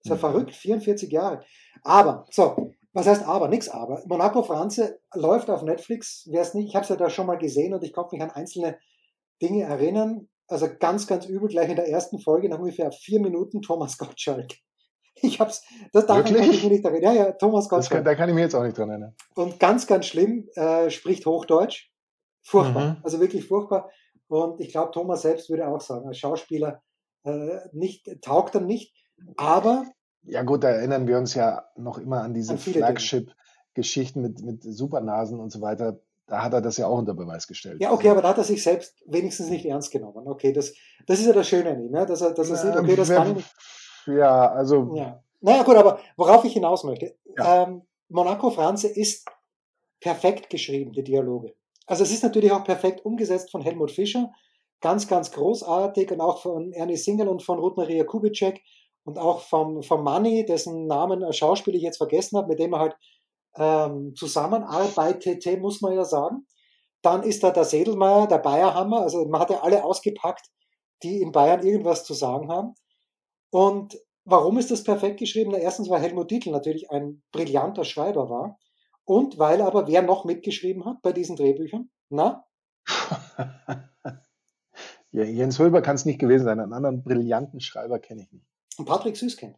Ist 0.00 0.08
ja 0.08 0.14
mhm. 0.14 0.20
verrückt, 0.20 0.54
44 0.54 1.10
Jahre. 1.10 1.44
Aber, 1.82 2.26
so, 2.30 2.72
was 2.92 3.06
heißt 3.06 3.24
aber? 3.24 3.48
Nix 3.48 3.68
aber. 3.68 4.02
Monaco 4.06 4.42
Franze 4.42 5.00
läuft 5.14 5.48
auf 5.48 5.62
Netflix. 5.62 6.28
Wer 6.30 6.42
es 6.42 6.54
nicht, 6.54 6.68
ich 6.68 6.74
habe 6.74 6.82
es 6.82 6.90
ja 6.90 6.96
da 6.96 7.08
schon 7.08 7.26
mal 7.26 7.38
gesehen 7.38 7.72
und 7.72 7.82
ich 7.82 7.92
konnte 7.92 8.14
mich 8.14 8.22
an 8.22 8.30
einzelne 8.30 8.78
Dinge 9.40 9.64
erinnern. 9.64 10.28
Also 10.46 10.68
ganz, 10.78 11.06
ganz 11.06 11.26
übel, 11.26 11.48
gleich 11.48 11.70
in 11.70 11.76
der 11.76 11.88
ersten 11.88 12.18
Folge, 12.18 12.48
nach 12.48 12.58
ungefähr 12.58 12.92
vier 12.92 13.20
Minuten 13.20 13.62
Thomas 13.62 13.98
Gottschalk. 13.98 14.52
Ich 15.24 15.40
hab's, 15.40 15.62
das 15.92 16.06
daran 16.06 16.24
kann 16.24 16.36
ich 16.36 16.48
mich 16.48 16.64
nicht 16.64 16.84
erinnern. 16.86 17.14
Ja, 17.14 17.24
ja, 17.26 17.32
Thomas 17.32 17.68
Gottschalk. 17.68 17.98
Kann, 17.98 18.04
da 18.04 18.14
kann 18.14 18.30
ich 18.30 18.34
mich 18.34 18.44
jetzt 18.44 18.54
auch 18.54 18.62
nicht 18.62 18.76
dran 18.76 18.88
erinnern. 18.88 19.14
Und 19.34 19.60
ganz, 19.60 19.86
ganz 19.86 20.06
schlimm, 20.06 20.48
äh, 20.54 20.88
spricht 20.88 21.26
Hochdeutsch. 21.26 21.90
Furchtbar. 22.42 22.94
Mhm. 22.94 22.96
Also 23.02 23.20
wirklich 23.20 23.46
furchtbar. 23.46 23.90
Und 24.28 24.58
ich 24.58 24.70
glaube, 24.70 24.90
Thomas 24.90 25.20
selbst 25.20 25.50
würde 25.50 25.68
auch 25.68 25.82
sagen, 25.82 26.08
als 26.08 26.16
Schauspieler 26.16 26.82
äh, 27.24 27.58
nicht, 27.72 28.08
taugt 28.22 28.54
er 28.54 28.62
nicht. 28.62 28.94
Aber. 29.36 29.84
Ja, 30.24 30.42
gut, 30.42 30.64
da 30.64 30.68
erinnern 30.68 31.06
wir 31.06 31.18
uns 31.18 31.34
ja 31.34 31.64
noch 31.76 31.98
immer 31.98 32.22
an 32.22 32.34
diese 32.34 32.56
Flagship-Geschichten 32.56 34.20
mit, 34.22 34.42
mit 34.42 34.62
Supernasen 34.62 35.40
und 35.40 35.50
so 35.50 35.60
weiter. 35.60 36.00
Da 36.26 36.42
hat 36.42 36.52
er 36.52 36.60
das 36.60 36.76
ja 36.76 36.86
auch 36.86 36.98
unter 36.98 37.14
Beweis 37.14 37.46
gestellt. 37.48 37.80
Ja, 37.80 37.92
okay, 37.92 38.08
aber 38.08 38.22
da 38.22 38.28
hat 38.28 38.38
er 38.38 38.44
sich 38.44 38.62
selbst 38.62 38.94
wenigstens 39.06 39.50
nicht 39.50 39.66
ernst 39.66 39.90
genommen. 39.90 40.26
Okay, 40.28 40.52
das, 40.52 40.72
das 41.06 41.18
ist 41.18 41.26
ja 41.26 41.32
das 41.32 41.48
Schöne 41.48 41.70
an 41.70 41.80
ihm, 41.80 41.94
ja? 41.94 42.06
dass 42.06 42.20
er, 42.20 42.32
dass 42.32 42.50
er 42.50 42.56
sieht, 42.56 42.76
okay, 42.76 42.96
das 42.96 43.10
kann 43.10 43.42
ja, 44.06 44.50
also. 44.52 44.94
Ja. 44.94 45.22
Naja, 45.40 45.62
gut, 45.64 45.76
aber 45.76 45.98
worauf 46.16 46.44
ich 46.44 46.52
hinaus 46.52 46.84
möchte, 46.84 47.16
ja. 47.36 47.64
ähm, 47.64 47.82
Monaco 48.08 48.50
Franze 48.50 48.88
ist 48.88 49.28
perfekt 50.00 50.50
geschrieben, 50.50 50.92
die 50.92 51.02
Dialoge. 51.02 51.54
Also 51.86 52.04
es 52.04 52.12
ist 52.12 52.22
natürlich 52.22 52.52
auch 52.52 52.64
perfekt 52.64 53.04
umgesetzt 53.04 53.50
von 53.50 53.62
Helmut 53.62 53.90
Fischer. 53.90 54.30
Ganz, 54.80 55.06
ganz 55.06 55.30
großartig 55.30 56.10
und 56.10 56.20
auch 56.20 56.42
von 56.42 56.72
Ernie 56.72 56.96
Singel 56.96 57.28
und 57.28 57.42
von 57.42 57.58
Ruth 57.58 57.76
Maria 57.76 58.04
Kubitschek 58.04 58.60
und 59.04 59.18
auch 59.18 59.40
vom, 59.40 59.82
vom 59.82 60.04
Manni, 60.04 60.44
dessen 60.44 60.86
Namen 60.86 61.32
Schauspieler 61.32 61.76
ich 61.76 61.82
jetzt 61.82 61.98
vergessen 61.98 62.38
habe, 62.38 62.48
mit 62.48 62.58
dem 62.58 62.72
er 62.72 62.78
halt 62.80 62.96
ähm, 63.56 64.14
zusammenarbeitete, 64.14 65.56
muss 65.58 65.80
man 65.80 65.94
ja 65.94 66.04
sagen. 66.04 66.46
Dann 67.02 67.22
ist 67.22 67.42
da 67.42 67.50
der 67.50 67.64
Sedelmeier, 67.64 68.28
der 68.28 68.38
Bayerhammer, 68.38 69.00
also 69.00 69.24
man 69.26 69.40
hat 69.40 69.50
ja 69.50 69.60
alle 69.62 69.84
ausgepackt, 69.84 70.46
die 71.02 71.20
in 71.20 71.32
Bayern 71.32 71.66
irgendwas 71.66 72.04
zu 72.04 72.14
sagen 72.14 72.48
haben. 72.48 72.74
Und 73.50 73.98
warum 74.24 74.56
ist 74.58 74.70
das 74.70 74.84
perfekt 74.84 75.18
geschrieben? 75.18 75.52
Erstens, 75.52 75.90
weil 75.90 76.00
Helmut 76.00 76.30
Dietl 76.30 76.50
natürlich 76.50 76.90
ein 76.90 77.22
brillanter 77.32 77.84
Schreiber 77.84 78.30
war. 78.30 78.58
Und 79.04 79.38
weil 79.38 79.60
aber 79.62 79.88
wer 79.88 80.02
noch 80.02 80.24
mitgeschrieben 80.24 80.84
hat 80.84 81.02
bei 81.02 81.12
diesen 81.12 81.34
Drehbüchern? 81.34 81.90
Na? 82.08 82.44
ja, 85.10 85.24
Jens 85.24 85.58
Hölber 85.58 85.82
kann 85.82 85.96
es 85.96 86.04
nicht 86.04 86.20
gewesen 86.20 86.44
sein. 86.44 86.60
Einen 86.60 86.72
anderen 86.72 87.02
brillanten 87.02 87.60
Schreiber 87.60 87.98
kenne 87.98 88.22
ich 88.22 88.30
nicht. 88.30 88.51
Und 88.78 88.86
Patrick 88.86 89.16
Süßkind. 89.16 89.56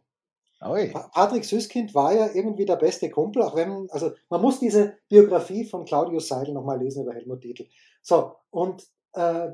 Oi. 0.61 0.91
Patrick 1.13 1.45
Süßkind 1.45 1.93
war 1.93 2.13
ja 2.13 2.29
irgendwie 2.33 2.65
der 2.65 2.77
beste 2.77 3.09
Kumpel, 3.09 3.43
auch 3.43 3.55
wenn, 3.55 3.87
also 3.91 4.11
man 4.29 4.41
muss 4.41 4.59
diese 4.59 4.97
Biografie 5.09 5.65
von 5.65 5.85
Claudius 5.85 6.27
Seidel 6.27 6.53
nochmal 6.53 6.81
lesen 6.81 7.03
über 7.03 7.13
Helmut 7.13 7.43
Dietl. 7.43 7.67
So, 8.01 8.35
und 8.49 8.87
äh, 9.13 9.49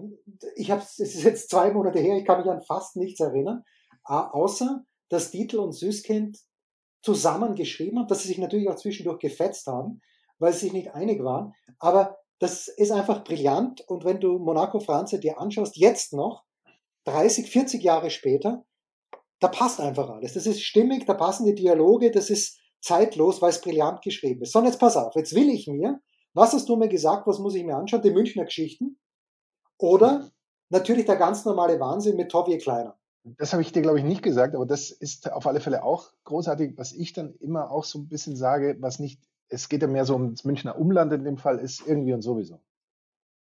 ich 0.55 0.71
habe, 0.71 0.81
es 0.81 0.99
ist 0.99 1.23
jetzt 1.23 1.49
zwei 1.49 1.71
Monate 1.71 1.99
her, 1.99 2.17
ich 2.17 2.25
kann 2.25 2.39
mich 2.39 2.49
an 2.49 2.61
fast 2.61 2.95
nichts 2.95 3.19
erinnern, 3.19 3.63
außer 4.03 4.83
dass 5.09 5.31
Dietl 5.31 5.59
und 5.59 5.73
Süßkind 5.73 6.39
zusammen 7.01 7.55
geschrieben 7.55 7.99
haben, 7.99 8.07
dass 8.07 8.21
sie 8.21 8.29
sich 8.29 8.37
natürlich 8.37 8.69
auch 8.69 8.75
zwischendurch 8.75 9.19
gefetzt 9.19 9.67
haben, 9.67 10.01
weil 10.39 10.53
sie 10.53 10.59
sich 10.59 10.73
nicht 10.73 10.93
einig 10.93 11.23
waren. 11.23 11.53
Aber 11.79 12.17
das 12.39 12.67
ist 12.67 12.91
einfach 12.91 13.23
brillant. 13.23 13.81
Und 13.87 14.05
wenn 14.05 14.19
du 14.19 14.39
Monaco 14.39 14.79
Franze 14.79 15.19
dir 15.19 15.39
anschaust, 15.39 15.77
jetzt 15.77 16.13
noch, 16.13 16.43
30, 17.05 17.49
40 17.49 17.83
Jahre 17.83 18.09
später, 18.09 18.63
da 19.41 19.48
passt 19.48 19.81
einfach 19.81 20.10
alles. 20.10 20.33
Das 20.33 20.45
ist 20.45 20.62
stimmig, 20.62 21.05
da 21.05 21.15
passen 21.15 21.45
die 21.45 21.55
Dialoge, 21.55 22.12
das 22.12 22.29
ist 22.29 22.60
zeitlos, 22.79 23.41
weil 23.41 23.50
es 23.50 23.60
brillant 23.60 24.01
geschrieben 24.01 24.43
ist. 24.43 24.53
So, 24.53 24.60
und 24.60 24.65
jetzt 24.65 24.79
pass 24.79 24.95
auf, 24.95 25.15
jetzt 25.15 25.36
will 25.36 25.50
ich 25.50 25.67
mir, 25.67 26.00
was 26.33 26.53
hast 26.53 26.69
du 26.69 26.75
mir 26.77 26.88
gesagt, 26.88 27.27
was 27.27 27.39
muss 27.39 27.55
ich 27.55 27.63
mir 27.63 27.75
anschauen? 27.75 28.03
Die 28.03 28.12
Münchner 28.12 28.45
Geschichten 28.45 29.00
oder 29.77 30.31
natürlich 30.69 31.05
der 31.05 31.17
ganz 31.17 31.43
normale 31.43 31.79
Wahnsinn 31.79 32.15
mit 32.15 32.31
Tovie 32.31 32.60
Kleiner. 32.60 32.98
Das 33.24 33.51
habe 33.53 33.62
ich 33.62 33.71
dir, 33.71 33.81
glaube 33.81 34.00
ich, 34.00 34.05
nicht 34.05 34.24
gesagt, 34.24 34.55
aber 34.55 34.65
das 34.65 34.89
ist 34.91 35.31
auf 35.31 35.45
alle 35.45 35.60
Fälle 35.60 35.83
auch 35.83 36.12
großartig, 36.24 36.77
was 36.77 36.91
ich 36.91 37.13
dann 37.13 37.33
immer 37.36 37.71
auch 37.71 37.83
so 37.83 38.00
ein 38.00 38.07
bisschen 38.07 38.36
sage, 38.36 38.77
was 38.79 39.00
nicht, 39.00 39.21
es 39.48 39.69
geht 39.69 39.81
ja 39.81 39.88
mehr 39.88 40.05
so 40.05 40.13
ums 40.13 40.43
Münchner 40.43 40.77
Umland 40.79 41.13
in 41.13 41.24
dem 41.24 41.38
Fall, 41.38 41.60
ist 41.60 41.86
irgendwie 41.86 42.13
und 42.13 42.21
sowieso. 42.21 42.60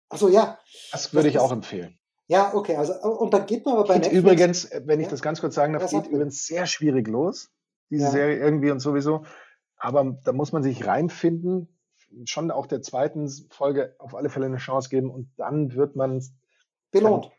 Achso, 0.10 0.28
ja. 0.28 0.58
Das 0.92 1.14
würde 1.14 1.28
das 1.28 1.36
ich 1.36 1.40
auch 1.40 1.52
empfehlen. 1.52 1.98
Ja, 2.32 2.54
okay, 2.54 2.76
also 2.78 2.94
und 2.94 3.34
dann 3.34 3.46
geht 3.46 3.66
man 3.66 3.76
aber 3.76 3.88
bei 3.88 3.96
geht 3.96 4.14
Netflix. 4.14 4.24
Übrigens, 4.24 4.72
wenn 4.86 5.00
ich 5.00 5.08
ja? 5.08 5.12
das 5.12 5.22
ganz 5.22 5.42
kurz 5.42 5.56
sagen 5.56 5.74
darf, 5.74 5.90
geht 5.90 6.08
übrigens 6.08 6.46
sehr 6.46 6.66
schwierig 6.66 7.08
los, 7.08 7.52
diese 7.90 8.06
ja. 8.06 8.12
Serie 8.12 8.38
irgendwie 8.38 8.72
und 8.72 8.80
sowieso. 8.80 9.26
Aber 9.76 10.18
da 10.24 10.32
muss 10.32 10.52
man 10.52 10.64
sich 10.64 10.86
reinfinden, 10.86 11.68
schon 12.26 12.52
auch 12.52 12.68
der 12.68 12.82
zweiten 12.82 13.28
Folge 13.50 13.96
auf 14.00 14.16
alle 14.16 14.30
Fälle 14.30 14.46
eine 14.46 14.58
Chance 14.58 14.90
geben 14.90 15.10
und 15.10 15.30
dann 15.38 15.76
wird 15.76 15.96
man 15.96 16.24
belohnt 16.92 17.32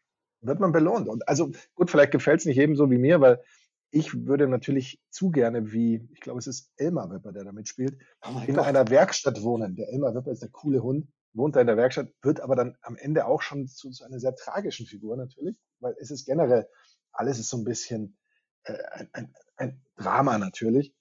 wird 0.42 0.60
man 0.60 0.72
belohnt. 0.72 1.08
Und 1.08 1.26
also 1.28 1.50
gut, 1.74 1.90
vielleicht 1.90 2.12
gefällt 2.12 2.40
es 2.40 2.46
nicht 2.46 2.56
jedem 2.56 2.76
so 2.76 2.90
wie 2.90 2.98
mir, 2.98 3.20
weil 3.20 3.40
ich 3.90 4.26
würde 4.26 4.48
natürlich 4.48 5.00
zu 5.10 5.30
gerne, 5.30 5.72
wie, 5.72 6.08
ich 6.12 6.20
glaube, 6.20 6.38
es 6.38 6.46
ist 6.46 6.72
Elmar 6.76 7.10
Wepper, 7.10 7.32
der 7.32 7.44
da 7.44 7.52
mitspielt, 7.52 7.96
oh 8.26 8.40
in 8.46 8.56
Gott. 8.56 8.66
einer 8.66 8.88
Werkstatt 8.88 9.42
wohnen. 9.42 9.76
Der 9.76 9.88
Elmar 9.88 10.14
Wepper 10.14 10.32
ist 10.32 10.42
der 10.42 10.48
coole 10.50 10.82
Hund, 10.82 11.08
wohnt 11.34 11.56
da 11.56 11.60
in 11.60 11.66
der 11.66 11.76
Werkstatt, 11.76 12.12
wird 12.22 12.40
aber 12.40 12.56
dann 12.56 12.76
am 12.82 12.96
Ende 12.96 13.26
auch 13.26 13.42
schon 13.42 13.66
zu, 13.66 13.90
zu 13.90 14.04
einer 14.04 14.20
sehr 14.20 14.34
tragischen 14.34 14.86
Figur 14.86 15.16
natürlich, 15.16 15.56
weil 15.80 15.94
es 15.98 16.10
ist 16.10 16.26
generell, 16.26 16.68
alles 17.12 17.38
ist 17.38 17.48
so 17.48 17.56
ein 17.56 17.64
bisschen 17.64 18.16
äh, 18.64 18.76
ein, 18.92 19.08
ein, 19.12 19.34
ein 19.56 19.84
Drama 19.96 20.38
natürlich. 20.38 20.94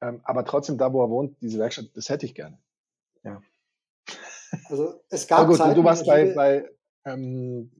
Ähm, 0.00 0.20
aber 0.24 0.44
trotzdem, 0.44 0.78
da 0.78 0.92
wo 0.92 1.02
er 1.02 1.10
wohnt, 1.10 1.40
diese 1.40 1.58
Werkstatt, 1.58 1.90
das 1.94 2.08
hätte 2.08 2.26
ich 2.26 2.34
gerne. 2.34 2.58
Ja. 3.24 3.40
Also 4.68 5.02
es 5.10 5.26
gab 5.26 5.40
aber 5.40 5.48
gut, 5.48 5.58
Zeiten, 5.58 5.74
du 5.74 5.84
warst 5.84 6.06
bei, 6.06 6.32
bei 6.32 6.70
ähm, 7.04 7.70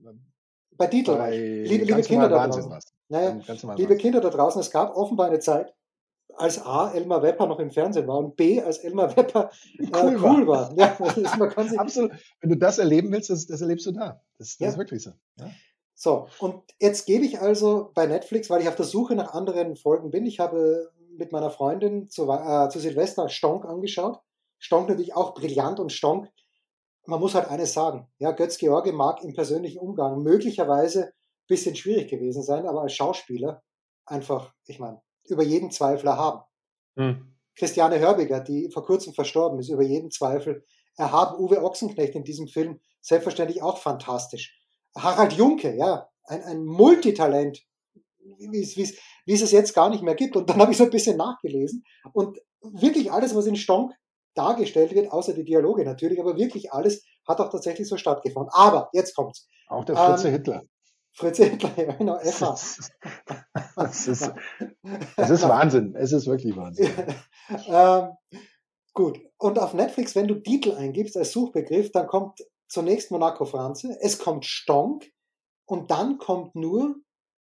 bei 0.77 0.87
Dietl 0.87 1.17
bei 1.17 1.37
liebe, 1.37 1.85
liebe 1.85 2.03
Kinder 2.03 2.29
da 2.29 2.47
draußen. 2.47 2.79
Naja, 3.09 3.41
liebe 3.77 3.97
Kinder 3.97 4.21
da 4.21 4.31
draußen, 4.31 4.61
es 4.61 4.71
gab 4.71 4.95
offenbar 4.97 5.29
eine 5.29 5.41
Zeit, 5.41 5.75
als 6.39 6.65
A. 6.65 6.93
Elmar 6.93 7.23
Wepper 7.23 7.47
noch 7.47 7.59
im 7.59 7.71
Fernsehen 7.71 8.07
war 8.07 8.19
und 8.19 8.37
B. 8.37 8.61
als 8.61 8.79
Elmar 8.79 9.17
Wepper 9.17 9.51
äh, 9.79 9.87
cool, 9.95 10.17
cool, 10.23 10.47
war. 10.47 10.77
war. 10.77 10.79
Ja, 10.79 10.97
man 11.39 11.51
kann 11.51 11.69
sich 11.69 11.79
Absolut. 11.79 12.13
Wenn 12.41 12.51
du 12.51 12.57
das 12.57 12.79
erleben 12.79 13.13
willst, 13.13 13.31
das, 13.31 13.47
das 13.47 13.61
erlebst 13.61 13.87
du 13.87 13.93
da. 13.93 14.21
Das, 14.39 14.49
das 14.49 14.59
ja. 14.59 14.69
ist 14.69 14.79
wirklich 14.79 15.03
so. 15.03 15.11
Ja? 15.39 15.51
So, 15.95 16.29
und 16.39 16.63
jetzt 16.79 17.07
gebe 17.07 17.25
ich 17.25 17.41
also 17.41 17.91
bei 17.95 18.07
Netflix, 18.07 18.49
weil 18.51 18.63
ich 18.63 18.69
auf 18.69 18.77
der 18.77 18.85
Suche 18.85 19.17
nach 19.17 19.35
anderen 19.35 19.77
Folgen 19.77 20.11
bin, 20.11 20.27
ich 20.27 20.39
habe 20.39 20.93
mit 21.17 21.33
meiner 21.33 21.51
Freundin 21.51 22.09
zu, 22.09 22.31
äh, 22.31 22.69
zu 22.69 22.79
Silvester 22.79 23.29
Stonk 23.29 23.65
angeschaut. 23.65 24.21
Stonk 24.59 24.89
natürlich 24.89 25.15
auch 25.17 25.35
brillant 25.35 25.81
und 25.81 25.93
Stonk 25.93 26.29
man 27.09 27.21
muss 27.21 27.35
halt 27.35 27.49
eines 27.49 27.73
sagen. 27.73 28.07
Ja, 28.19 28.33
Götz 28.33 28.59
George 28.59 28.93
mag 28.93 29.25
im 29.25 29.33
persönlichen 29.33 29.79
Umgang 29.79 30.23
möglicherweise 30.23 31.07
ein 31.07 31.13
bisschen 31.49 31.75
schwierig 31.75 32.11
gewesen 32.11 32.43
sein, 32.43 32.67
aber 32.67 32.83
als 32.83 32.93
Schauspieler 32.93 33.63
einfach, 34.05 34.53
ich 34.67 34.79
meine, 34.79 35.01
über 35.31 35.43
jeden 35.43 35.71
Zweifel 35.71 36.09
erhaben. 36.09 36.43
Hm. 36.97 37.35
Christiane 37.55 37.99
Hörbiger, 37.99 38.41
die 38.41 38.71
vor 38.73 38.85
kurzem 38.85 39.15
verstorben 39.15 39.59
ist, 39.59 39.69
über 39.69 39.83
jeden 39.83 40.11
Zweifel 40.11 40.65
erhaben. 40.97 41.39
Uwe 41.39 41.63
Ochsenknecht 41.63 42.15
in 42.15 42.25
diesem 42.25 42.49
Film 42.49 42.81
selbstverständlich 43.01 43.63
auch 43.63 43.79
fantastisch. 43.79 44.57
Harald 44.97 45.33
Junke, 45.33 45.75
ja, 45.77 46.09
ein, 46.25 46.43
ein 46.43 46.65
Multitalent, 46.65 47.61
wie 48.39 48.63
es 48.63 49.43
es 49.43 49.53
jetzt 49.53 49.75
gar 49.75 49.91
nicht 49.91 50.03
mehr 50.03 50.15
gibt. 50.15 50.37
Und 50.37 50.49
dann 50.49 50.61
habe 50.61 50.73
ich 50.73 50.79
so 50.79 50.85
ein 50.85 50.91
bisschen 50.91 51.17
nachgelesen. 51.17 51.85
Und 52.13 52.39
wirklich 52.61 53.11
alles, 53.11 53.35
was 53.35 53.47
in 53.47 53.57
Stonk 53.57 53.93
dargestellt 54.35 54.95
wird, 54.95 55.11
außer 55.11 55.35
die 55.35 55.45
Dialoge 55.45 55.85
natürlich, 55.85 56.21
aber 56.21 56.37
wirklich 56.37 56.73
alles 56.73 57.05
hat 57.27 57.41
auch 57.41 57.51
tatsächlich 57.51 57.89
so 57.89 57.97
stattgefunden. 57.97 58.53
Aber 58.55 58.89
jetzt 58.93 59.15
kommt's. 59.15 59.49
Auch 59.69 59.85
der 59.85 59.97
Fritze 59.97 60.29
ähm, 60.29 60.35
Hitler. 60.35 60.63
Hitler, 61.21 61.71
ja, 61.77 61.93
genau, 61.93 62.19
FH. 62.19 62.57
Das 63.77 64.09
ist, 64.09 64.33
das 65.17 65.31
ist 65.31 65.49
Wahnsinn. 65.49 65.95
Es 65.97 66.13
ist 66.13 66.27
wirklich 66.27 66.57
Wahnsinn. 66.57 66.91
ähm, 67.67 68.11
gut. 68.93 69.21
Und 69.39 69.59
auf 69.59 69.75
Netflix, 69.75 70.15
wenn 70.15 70.29
du 70.29 70.37
Titel 70.37 70.73
eingibst 70.73 71.17
als 71.17 71.33
Suchbegriff, 71.33 71.93
dann 71.93 72.07
kommt 72.07 72.41
zunächst 72.69 73.11
Monaco 73.11 73.45
Franze, 73.45 73.97
es 74.01 74.19
kommt 74.19 74.45
Stonk 74.45 75.11
und 75.67 75.91
dann 75.91 76.19
kommt 76.19 76.55
nur 76.55 76.97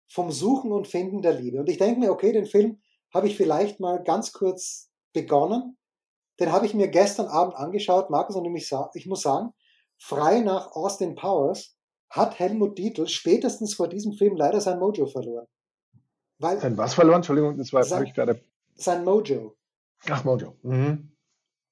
vom 0.07 0.31
Suchen 0.31 0.71
und 0.71 0.87
Finden 0.87 1.21
der 1.21 1.33
Liebe. 1.33 1.59
Und 1.59 1.69
ich 1.69 1.77
denke 1.77 1.99
mir, 1.99 2.11
okay, 2.11 2.31
den 2.31 2.45
Film 2.45 2.79
habe 3.13 3.27
ich 3.27 3.37
vielleicht 3.37 3.79
mal 3.79 4.03
ganz 4.03 4.31
kurz 4.31 4.89
begonnen 5.13 5.77
den 6.39 6.51
habe 6.51 6.65
ich 6.65 6.73
mir 6.73 6.89
gestern 6.89 7.27
Abend 7.27 7.55
angeschaut, 7.55 8.09
Markus, 8.09 8.35
und 8.35 8.45
ich, 8.53 8.71
ich 8.93 9.05
muss 9.05 9.21
sagen, 9.21 9.53
frei 9.97 10.41
nach 10.41 10.71
Austin 10.73 11.15
Powers 11.15 11.74
hat 12.09 12.39
Helmut 12.39 12.77
Dietl 12.77 13.07
spätestens 13.07 13.73
vor 13.73 13.87
diesem 13.87 14.13
Film 14.13 14.35
leider 14.35 14.61
sein 14.61 14.79
Mojo 14.79 15.05
verloren. 15.05 15.47
Weil 16.39 16.59
sein 16.59 16.77
was 16.77 16.93
verloren? 16.93 17.17
Entschuldigung, 17.17 17.57
das 17.57 17.71
war 17.73 17.83
sein, 17.83 18.05
ich 18.05 18.13
gerade. 18.13 18.41
Sein 18.75 19.03
Mojo. 19.03 19.55
Ach, 20.09 20.23
Mojo. 20.23 20.55
Mhm. 20.63 21.11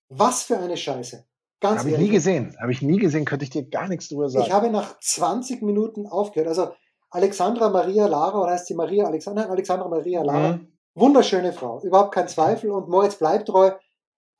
Was 0.10 0.44
für 0.44 0.58
eine 0.58 0.78
Scheiße. 0.78 1.26
Ganz 1.60 1.80
Habe 1.80 1.92
ich 1.92 1.98
nie 1.98 2.10
gesehen. 2.10 2.56
Habe 2.60 2.72
ich 2.72 2.82
nie 2.82 2.98
gesehen, 2.98 3.26
könnte 3.26 3.46
ich 3.46 3.50
dir 3.50 3.68
gar 3.68 3.88
nichts 3.88 4.10
drüber 4.10 4.30
sagen. 4.30 4.46
Ich 4.46 4.52
habe 4.52 4.70
nach 4.70 5.00
20 5.00 5.62
Minuten 5.62 6.08
aufgehört. 6.08 6.50
Also 6.50 6.74
Alexandra 7.10 7.70
Maria 7.70 8.08
Lara, 8.08 8.42
oder 8.42 8.52
heißt 8.52 8.68
sie 8.68 8.76
Maria 8.76 9.06
Alexandra? 9.06 9.46
Alexandra 9.46 9.88
Maria 9.88 10.24
Lara. 10.24 10.54
Mhm. 10.54 10.74
Wunderschöne 10.96 11.54
Frau, 11.54 11.82
überhaupt 11.82 12.14
kein 12.14 12.28
Zweifel. 12.28 12.70
Und 12.72 12.90
Moritz 12.90 13.16
bleibt 13.16 13.48
treu 13.48 13.72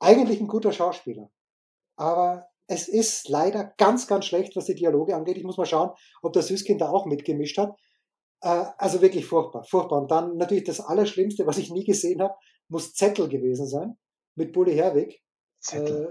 eigentlich 0.00 0.40
ein 0.40 0.48
guter 0.48 0.72
Schauspieler. 0.72 1.30
Aber 1.96 2.46
es 2.66 2.88
ist 2.88 3.28
leider 3.28 3.74
ganz, 3.76 4.06
ganz 4.06 4.24
schlecht, 4.24 4.56
was 4.56 4.66
die 4.66 4.74
Dialoge 4.74 5.14
angeht. 5.14 5.36
Ich 5.36 5.44
muss 5.44 5.56
mal 5.56 5.66
schauen, 5.66 5.90
ob 6.22 6.32
der 6.32 6.42
Süßkind 6.42 6.80
da 6.80 6.88
auch 6.88 7.06
mitgemischt 7.06 7.58
hat. 7.58 7.76
Äh, 8.40 8.64
also 8.78 9.02
wirklich 9.02 9.26
furchtbar, 9.26 9.64
furchtbar. 9.64 10.02
Und 10.02 10.10
dann 10.10 10.36
natürlich 10.36 10.64
das 10.64 10.80
Allerschlimmste, 10.80 11.46
was 11.46 11.58
ich 11.58 11.70
nie 11.70 11.84
gesehen 11.84 12.22
habe, 12.22 12.34
muss 12.68 12.94
Zettel 12.94 13.28
gewesen 13.28 13.66
sein 13.66 13.98
mit 14.34 14.52
Bully 14.52 14.74
Herwig, 14.74 15.22
äh, 15.72 16.06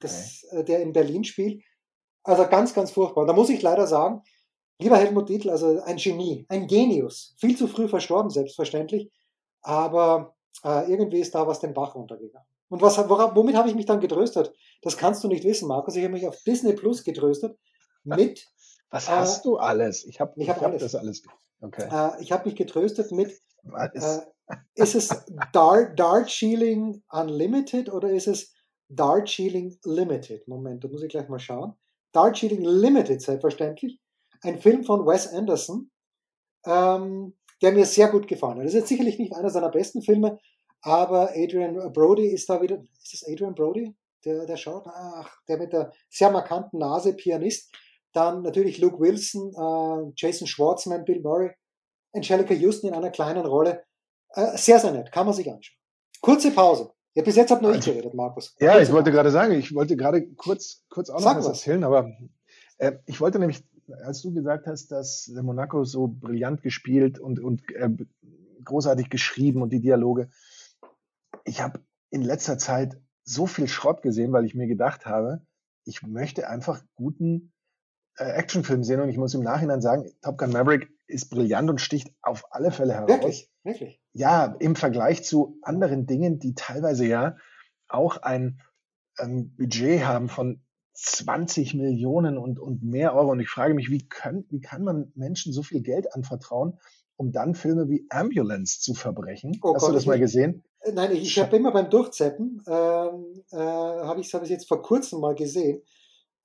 das, 0.00 0.44
okay. 0.48 0.60
Äh, 0.60 0.64
der 0.64 0.82
in 0.82 0.92
Berlin 0.92 1.24
spielt. 1.24 1.62
Also 2.22 2.46
ganz, 2.48 2.74
ganz 2.74 2.90
furchtbar. 2.90 3.22
Und 3.22 3.28
da 3.28 3.32
muss 3.32 3.50
ich 3.50 3.62
leider 3.62 3.86
sagen, 3.86 4.22
lieber 4.78 4.96
Helmut 4.96 5.28
Dietl, 5.28 5.50
also 5.50 5.80
ein 5.82 5.96
Genie, 5.96 6.46
ein 6.48 6.66
Genius, 6.66 7.34
viel 7.38 7.56
zu 7.56 7.66
früh 7.66 7.88
verstorben, 7.88 8.30
selbstverständlich. 8.30 9.10
Aber 9.62 10.34
äh, 10.64 10.90
irgendwie 10.90 11.20
ist 11.20 11.34
da 11.34 11.46
was 11.46 11.60
den 11.60 11.74
Bach 11.74 11.94
runtergegangen. 11.94 12.49
Und 12.70 12.80
was, 12.80 12.96
worauf, 12.96 13.34
womit 13.34 13.56
habe 13.56 13.68
ich 13.68 13.74
mich 13.74 13.86
dann 13.86 14.00
getröstet? 14.00 14.54
Das 14.80 14.96
kannst 14.96 15.22
du 15.22 15.28
nicht 15.28 15.44
wissen, 15.44 15.68
Markus. 15.68 15.96
Ich 15.96 16.04
habe 16.04 16.14
mich 16.14 16.26
auf 16.26 16.40
Disney 16.42 16.72
Plus 16.72 17.04
getröstet 17.04 17.58
mit. 18.04 18.46
Was 18.90 19.08
äh, 19.08 19.12
hast 19.12 19.44
du 19.44 19.58
alles? 19.58 20.04
Ich 20.06 20.20
habe 20.20 20.32
ich 20.36 20.48
hab, 20.48 20.56
ich 20.56 20.62
hab 20.62 20.78
das 20.78 20.94
alles. 20.94 21.22
Okay. 21.60 21.88
Äh, 21.90 22.22
ich 22.22 22.32
habe 22.32 22.46
mich 22.46 22.56
getröstet 22.56 23.12
mit. 23.12 23.38
Äh, 23.74 24.20
ist 24.74 24.94
es 24.94 25.08
Dart, 25.52 25.98
Dart 25.98 26.30
Shielding 26.30 27.02
Unlimited 27.10 27.92
oder 27.92 28.10
ist 28.10 28.26
es 28.28 28.54
Dart 28.88 29.28
Shielding 29.28 29.78
Limited? 29.84 30.48
Moment, 30.48 30.82
da 30.82 30.88
muss 30.88 31.02
ich 31.02 31.10
gleich 31.10 31.28
mal 31.28 31.38
schauen. 31.38 31.76
Darjeeling 32.12 32.64
Limited, 32.64 33.22
selbstverständlich. 33.22 34.00
Ein 34.42 34.58
Film 34.58 34.84
von 34.84 35.06
Wes 35.06 35.28
Anderson, 35.32 35.90
ähm, 36.64 37.36
der 37.62 37.72
mir 37.72 37.86
sehr 37.86 38.08
gut 38.08 38.26
gefallen 38.26 38.58
hat. 38.58 38.64
Das 38.64 38.72
ist 38.72 38.80
jetzt 38.80 38.88
sicherlich 38.88 39.18
nicht 39.18 39.34
einer 39.34 39.50
seiner 39.50 39.70
besten 39.70 40.02
Filme, 40.02 40.38
aber 40.82 41.30
Adrian 41.34 41.92
Brody 41.92 42.28
ist 42.28 42.48
da 42.48 42.60
wieder. 42.62 42.82
Ist 43.02 43.12
das 43.12 43.24
Adrian 43.28 43.54
Brody? 43.54 43.94
Der, 44.24 44.46
der 44.46 44.56
schaut, 44.56 44.86
ach, 44.86 45.30
der 45.48 45.58
mit 45.58 45.72
der 45.72 45.92
sehr 46.10 46.30
markanten 46.30 46.78
Nase, 46.78 47.14
Pianist. 47.14 47.74
Dann 48.12 48.42
natürlich 48.42 48.78
Luke 48.78 48.98
Wilson, 48.98 49.52
äh, 49.54 50.12
Jason 50.16 50.46
Schwartzman, 50.46 51.04
Bill 51.04 51.20
Murray, 51.20 51.52
Angelica 52.12 52.54
Houston 52.54 52.88
in 52.88 52.94
einer 52.94 53.10
kleinen 53.10 53.46
Rolle. 53.46 53.84
Äh, 54.34 54.56
sehr, 54.56 54.78
sehr 54.78 54.92
nett, 54.92 55.12
kann 55.12 55.26
man 55.26 55.34
sich 55.34 55.50
anschauen. 55.50 55.76
Kurze 56.20 56.50
Pause. 56.50 56.90
Ja, 57.14 57.22
bis 57.22 57.36
jetzt 57.36 57.50
habt 57.50 57.62
nur 57.62 57.70
ich 57.72 57.78
also, 57.78 57.92
geredet, 57.92 58.14
Markus. 58.14 58.54
Ja, 58.58 58.72
Kurze 58.72 58.82
ich 58.82 58.92
wollte 58.92 59.10
Pause. 59.10 59.14
gerade 59.14 59.30
sagen, 59.30 59.52
ich 59.54 59.74
wollte 59.74 59.96
gerade 59.96 60.26
kurz, 60.34 60.84
kurz 60.90 61.10
auch 61.10 61.20
noch 61.20 61.26
was, 61.26 61.36
was 61.36 61.46
erzählen, 61.46 61.84
aber 61.84 62.10
äh, 62.78 62.92
ich 63.06 63.20
wollte 63.20 63.38
nämlich, 63.38 63.64
als 64.04 64.22
du 64.22 64.32
gesagt 64.32 64.66
hast, 64.66 64.88
dass 64.88 65.28
Monaco 65.42 65.84
so 65.84 66.08
brillant 66.08 66.62
gespielt 66.62 67.18
und, 67.18 67.40
und 67.40 67.62
äh, 67.74 67.88
großartig 68.64 69.08
geschrieben 69.08 69.62
und 69.62 69.72
die 69.72 69.80
Dialoge, 69.80 70.30
ich 71.44 71.60
habe 71.60 71.80
in 72.10 72.22
letzter 72.22 72.58
Zeit 72.58 73.00
so 73.24 73.46
viel 73.46 73.68
Schrott 73.68 74.02
gesehen, 74.02 74.32
weil 74.32 74.44
ich 74.44 74.54
mir 74.54 74.66
gedacht 74.66 75.06
habe, 75.06 75.46
ich 75.84 76.02
möchte 76.02 76.48
einfach 76.48 76.82
guten 76.94 77.52
äh, 78.16 78.24
Actionfilm 78.24 78.82
sehen 78.82 79.00
und 79.00 79.08
ich 79.08 79.16
muss 79.16 79.34
im 79.34 79.42
Nachhinein 79.42 79.80
sagen, 79.80 80.10
Top 80.22 80.38
Gun 80.38 80.50
Maverick 80.50 80.90
ist 81.06 81.30
brillant 81.30 81.70
und 81.70 81.80
sticht 81.80 82.12
auf 82.22 82.44
alle 82.52 82.70
Fälle 82.70 82.94
heraus. 82.94 83.08
Wirklich, 83.08 83.50
wirklich. 83.62 84.00
Ja, 84.12 84.56
im 84.58 84.76
Vergleich 84.76 85.24
zu 85.24 85.58
anderen 85.62 86.06
Dingen, 86.06 86.38
die 86.38 86.54
teilweise 86.54 87.06
ja 87.06 87.36
auch 87.88 88.18
ein 88.18 88.60
ähm, 89.18 89.54
Budget 89.56 90.04
haben 90.04 90.28
von 90.28 90.62
20 90.94 91.74
Millionen 91.74 92.36
und, 92.36 92.58
und 92.58 92.82
mehr 92.82 93.14
Euro. 93.14 93.30
Und 93.30 93.40
ich 93.40 93.48
frage 93.48 93.74
mich, 93.74 93.90
wie, 93.90 94.06
können, 94.06 94.44
wie 94.50 94.60
kann 94.60 94.82
man 94.82 95.12
Menschen 95.14 95.52
so 95.52 95.62
viel 95.62 95.82
Geld 95.82 96.14
anvertrauen, 96.14 96.78
um 97.20 97.32
dann 97.32 97.54
Filme 97.54 97.90
wie 97.90 98.06
Ambulance 98.08 98.80
zu 98.80 98.94
verbrechen? 98.94 99.60
Oh 99.62 99.74
Hast 99.74 99.82
Gott, 99.82 99.90
du 99.90 99.94
das 99.94 100.06
mal 100.06 100.18
gesehen? 100.18 100.64
Äh, 100.80 100.92
nein, 100.92 101.12
ich, 101.12 101.22
ich 101.22 101.38
habe 101.38 101.54
immer 101.54 101.70
beim 101.70 101.90
Durchzeppen, 101.90 102.62
ähm, 102.66 103.44
äh, 103.52 103.56
habe 103.58 104.22
ich 104.22 104.32
es 104.32 104.48
jetzt 104.48 104.66
vor 104.66 104.80
kurzem 104.80 105.20
mal 105.20 105.34
gesehen, 105.34 105.82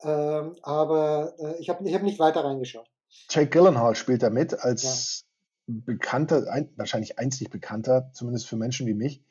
ähm, 0.02 0.58
aber 0.64 1.34
äh, 1.40 1.62
ich 1.62 1.70
habe 1.70 1.88
ich 1.88 1.96
hab 1.96 2.04
nicht 2.04 2.20
weiter 2.20 2.44
reingeschaut. 2.44 2.90
Jake 3.30 3.50
Gyllenhaal 3.52 3.96
spielt 3.96 4.22
da 4.22 4.30
mit 4.30 4.54
als 4.60 5.24
ja. 5.66 5.76
bekannter, 5.86 6.52
ein, 6.52 6.70
wahrscheinlich 6.76 7.20
einzig 7.20 7.50
bekannter, 7.50 8.12
zumindest 8.14 8.46
für 8.46 8.58
Menschen 8.58 8.86
wie 8.86 8.96
mich. 8.96 9.24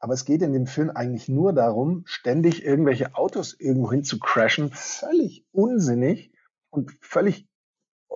Aber 0.00 0.12
es 0.12 0.26
geht 0.26 0.42
in 0.42 0.52
dem 0.52 0.66
Film 0.66 0.90
eigentlich 0.90 1.30
nur 1.30 1.54
darum, 1.54 2.02
ständig 2.04 2.62
irgendwelche 2.62 3.14
Autos 3.14 3.58
irgendwo 3.58 3.90
hin 3.90 4.04
zu 4.04 4.18
crashen. 4.18 4.70
Völlig 4.74 5.46
unsinnig 5.50 6.30
und 6.68 6.90
völlig 7.00 7.48
äh, 8.10 8.14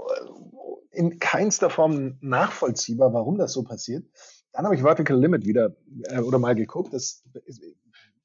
in 0.94 1.18
keinster 1.18 1.70
Form 1.70 2.18
nachvollziehbar, 2.20 3.12
warum 3.12 3.38
das 3.38 3.52
so 3.52 3.62
passiert. 3.62 4.06
Dann 4.52 4.64
habe 4.64 4.76
ich 4.76 4.82
Vertical 4.82 5.18
Limit 5.18 5.44
wieder 5.44 5.76
äh, 6.04 6.20
oder 6.20 6.38
mal 6.38 6.54
geguckt. 6.54 6.94
Das, 6.94 7.24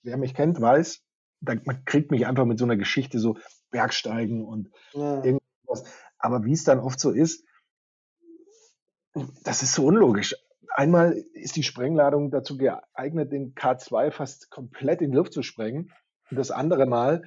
wer 0.03 0.17
mich 0.17 0.33
kennt, 0.33 0.61
weiß, 0.61 1.03
da, 1.41 1.55
man 1.65 1.83
kriegt 1.85 2.11
mich 2.11 2.27
einfach 2.27 2.45
mit 2.45 2.59
so 2.59 2.65
einer 2.65 2.77
Geschichte 2.77 3.19
so 3.19 3.38
Bergsteigen 3.71 4.45
und 4.45 4.69
ja. 4.93 5.23
irgendwas. 5.23 5.83
Aber 6.17 6.45
wie 6.45 6.53
es 6.53 6.63
dann 6.63 6.79
oft 6.79 6.99
so 6.99 7.11
ist, 7.11 7.45
das 9.43 9.63
ist 9.63 9.73
so 9.73 9.85
unlogisch. 9.85 10.35
Einmal 10.75 11.13
ist 11.33 11.55
die 11.55 11.63
Sprengladung 11.63 12.31
dazu 12.31 12.57
geeignet, 12.57 13.31
den 13.31 13.55
K2 13.55 14.11
fast 14.11 14.51
komplett 14.51 15.01
in 15.01 15.11
die 15.11 15.17
Luft 15.17 15.33
zu 15.33 15.41
sprengen. 15.41 15.91
Und 16.29 16.38
das 16.38 16.51
andere 16.51 16.85
Mal 16.85 17.23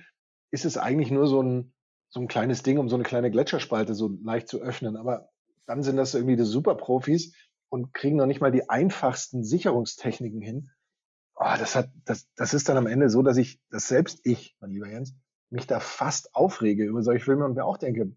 ist 0.51 0.65
es 0.65 0.79
eigentlich 0.79 1.11
nur 1.11 1.27
so 1.27 1.43
ein, 1.43 1.75
so 2.09 2.21
ein 2.21 2.29
kleines 2.29 2.63
Ding, 2.63 2.79
um 2.79 2.89
so 2.89 2.95
eine 2.95 3.05
kleine 3.05 3.31
Gletscherspalte 3.31 3.95
so 3.95 4.17
leicht 4.23 4.49
zu 4.49 4.61
öffnen. 4.61 4.97
Aber 4.97 5.32
dann 5.67 5.83
sind 5.83 5.97
das 5.97 6.15
irgendwie 6.15 6.37
die 6.37 6.45
Superprofis 6.45 7.35
und 7.69 7.95
kriegen 7.95 8.17
noch 8.17 8.27
nicht 8.27 8.41
mal 8.41 8.53
die 8.53 8.69
einfachsten 8.69 9.45
Sicherungstechniken 9.45 10.41
hin. 10.41 10.71
Oh, 11.37 11.55
das, 11.59 11.75
hat, 11.75 11.91
das, 12.05 12.29
das 12.37 12.55
ist 12.55 12.69
dann 12.69 12.77
am 12.77 12.87
Ende 12.87 13.09
so, 13.09 13.23
dass 13.23 13.37
ich, 13.37 13.61
dass 13.71 13.89
selbst 13.89 14.21
ich, 14.25 14.57
mein 14.61 14.71
lieber 14.71 14.89
Jens, 14.89 15.15
mich 15.51 15.67
da 15.67 15.81
fast 15.81 16.35
aufrege 16.35 16.85
über 16.85 17.03
solche 17.03 17.25
Filme 17.25 17.45
und 17.45 17.55
mir 17.55 17.65
auch 17.65 17.79
denke, 17.79 18.13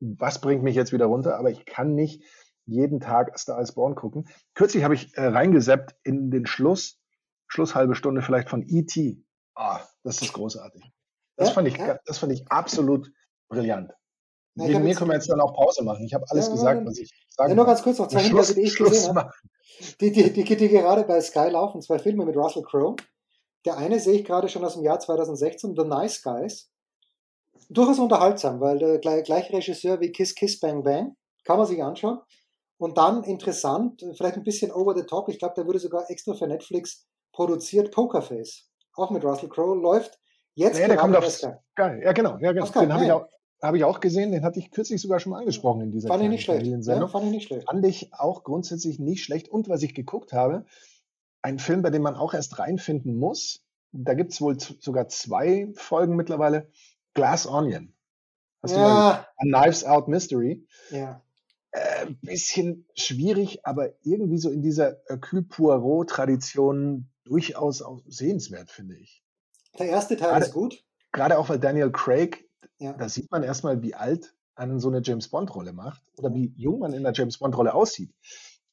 was 0.00 0.40
bringt 0.40 0.62
mich 0.62 0.76
jetzt 0.76 0.92
wieder 0.92 1.06
runter? 1.06 1.38
Aber 1.38 1.50
ich 1.50 1.64
kann 1.64 1.94
nicht 1.94 2.22
jeden 2.66 3.00
Tag 3.00 3.38
Star 3.38 3.60
is 3.60 3.72
Born 3.72 3.94
gucken. 3.94 4.28
Kürzlich 4.54 4.84
habe 4.84 4.94
ich 4.94 5.16
äh, 5.16 5.26
reingeseppt 5.26 5.96
in 6.02 6.30
den 6.30 6.46
Schluss, 6.46 7.00
Schluss 7.46 7.74
halbe 7.74 7.94
Stunde 7.94 8.22
vielleicht 8.22 8.48
von 8.50 8.62
E.T. 8.66 9.22
Ah, 9.54 9.80
das 10.02 10.22
ist 10.22 10.32
großartig. 10.34 10.84
Das, 11.36 11.48
ja, 11.48 11.54
fand 11.54 11.68
ich, 11.68 11.76
ja. 11.76 11.98
das 12.04 12.18
fand 12.18 12.32
ich 12.32 12.46
absolut 12.50 13.10
brillant. 13.48 13.92
Ja, 14.58 14.68
Wegen 14.68 14.82
mir 14.82 14.94
können 14.94 15.10
wir 15.10 15.14
jetzt 15.14 15.30
dann 15.30 15.40
auch 15.40 15.54
Pause 15.54 15.84
machen. 15.84 16.04
Ich 16.04 16.14
habe 16.14 16.24
alles 16.28 16.46
ja, 16.46 16.52
gesagt, 16.52 16.86
was 16.86 16.98
ich 16.98 17.10
sagen 17.30 17.50
ja, 17.50 17.56
Nur 17.56 17.66
ganz 17.66 17.82
kurz 17.82 17.98
noch 17.98 18.08
zwei 18.08 18.22
Hinweise, 18.22 18.54
die 18.54 18.62
ich 18.62 18.76
gesehen 18.78 19.16
habe. 19.16 19.30
Die, 20.00 20.10
die, 20.10 20.32
die, 20.32 20.44
die 20.44 20.68
gerade 20.68 21.04
bei 21.04 21.20
Sky 21.20 21.48
laufen, 21.50 21.80
zwei 21.80 21.98
Filme 21.98 22.24
mit 22.24 22.36
Russell 22.36 22.62
Crowe. 22.62 22.96
Der 23.64 23.76
eine 23.76 24.00
sehe 24.00 24.14
ich 24.14 24.24
gerade 24.24 24.48
schon 24.48 24.64
aus 24.64 24.74
dem 24.74 24.82
Jahr 24.82 24.98
2016, 24.98 25.74
The 25.76 25.84
Nice 25.84 26.22
Guys 26.22 26.70
durchaus 27.68 27.98
unterhaltsam, 27.98 28.60
weil 28.60 28.78
der 28.78 29.22
gleiche 29.22 29.52
Regisseur 29.52 30.00
wie 30.00 30.12
Kiss 30.12 30.34
Kiss 30.34 30.58
Bang 30.60 30.82
Bang 30.82 31.16
kann 31.44 31.58
man 31.58 31.66
sich 31.66 31.82
anschauen. 31.82 32.20
Und 32.78 32.96
dann 32.96 33.24
interessant, 33.24 34.04
vielleicht 34.16 34.36
ein 34.36 34.44
bisschen 34.44 34.70
over 34.70 34.94
the 34.96 35.02
top, 35.02 35.28
ich 35.28 35.38
glaube, 35.38 35.54
der 35.56 35.66
wurde 35.66 35.80
sogar 35.80 36.08
extra 36.10 36.34
für 36.34 36.46
Netflix 36.46 37.06
produziert, 37.32 37.90
Pokerface. 37.90 38.68
Auch 38.94 39.10
mit 39.10 39.24
Russell 39.24 39.48
Crowe, 39.48 39.76
läuft 39.76 40.18
jetzt. 40.54 40.78
Ja, 40.78 40.86
der 40.86 40.96
kommt 40.96 41.16
auf 41.16 41.28
Sky. 41.28 41.52
Ja, 41.76 42.12
genau, 42.12 42.38
ja, 42.40 42.52
genau. 42.52 42.66
Den 42.66 42.92
habe 42.92 43.04
ich, 43.04 43.12
auch, 43.12 43.26
hab 43.60 43.74
ich 43.74 43.84
auch 43.84 44.00
gesehen, 44.00 44.32
den 44.32 44.44
hatte 44.44 44.58
ich 44.58 44.70
kürzlich 44.70 45.00
sogar 45.00 45.20
schon 45.20 45.30
mal 45.30 45.40
angesprochen 45.40 45.80
in 45.80 45.90
dieser 45.90 46.08
Fand 46.08 46.22
ich 46.22 46.28
nicht 46.28 46.44
schlecht. 46.44 46.66
Ja, 46.66 47.06
fand 47.08 47.26
ich 47.26 47.30
nicht 47.30 47.46
schlecht. 47.46 47.68
Fand 47.68 47.84
ich 47.84 48.12
auch 48.14 48.44
grundsätzlich 48.44 48.98
nicht 48.98 49.24
schlecht. 49.24 49.48
Und 49.48 49.68
was 49.68 49.82
ich 49.82 49.94
geguckt 49.94 50.32
habe, 50.32 50.64
ein 51.42 51.58
Film, 51.58 51.82
bei 51.82 51.90
dem 51.90 52.02
man 52.02 52.14
auch 52.14 52.34
erst 52.34 52.58
reinfinden 52.58 53.16
muss, 53.16 53.64
da 53.92 54.14
gibt 54.14 54.32
es 54.32 54.40
wohl 54.40 54.58
sogar 54.58 55.08
zwei 55.08 55.68
Folgen 55.74 56.14
mittlerweile, 56.16 56.70
Glass 57.14 57.46
Onion. 57.46 57.94
Hast 58.62 58.72
ja. 58.72 58.76
du 58.76 58.82
mal 58.82 59.26
A 59.36 59.62
Knives 59.62 59.84
Out 59.84 60.08
Mystery? 60.08 60.66
Ja. 60.90 61.22
Äh, 61.70 62.06
bisschen 62.22 62.86
schwierig, 62.94 63.64
aber 63.64 63.90
irgendwie 64.02 64.38
so 64.38 64.50
in 64.50 64.62
dieser 64.62 65.00
Hercule 65.06 65.42
Poirot-Tradition 65.42 67.08
durchaus 67.24 67.82
auch 67.82 68.00
sehenswert, 68.06 68.70
finde 68.70 68.96
ich. 68.96 69.22
Der 69.78 69.88
erste 69.88 70.16
Teil 70.16 70.30
gerade, 70.30 70.46
ist 70.46 70.52
gut. 70.52 70.84
Gerade 71.12 71.38
auch, 71.38 71.48
weil 71.48 71.58
Daniel 71.58 71.92
Craig, 71.92 72.47
ja. 72.78 72.92
da 72.92 73.08
sieht 73.08 73.30
man 73.30 73.42
erstmal, 73.42 73.82
wie 73.82 73.94
alt 73.94 74.34
einen 74.54 74.80
so 74.80 74.88
eine 74.88 75.00
James 75.02 75.28
Bond-Rolle 75.28 75.72
macht 75.72 76.02
oder 76.16 76.34
wie 76.34 76.52
jung 76.56 76.80
man 76.80 76.92
in 76.92 77.04
der 77.04 77.12
James 77.12 77.38
Bond-Rolle 77.38 77.74
aussieht. 77.74 78.12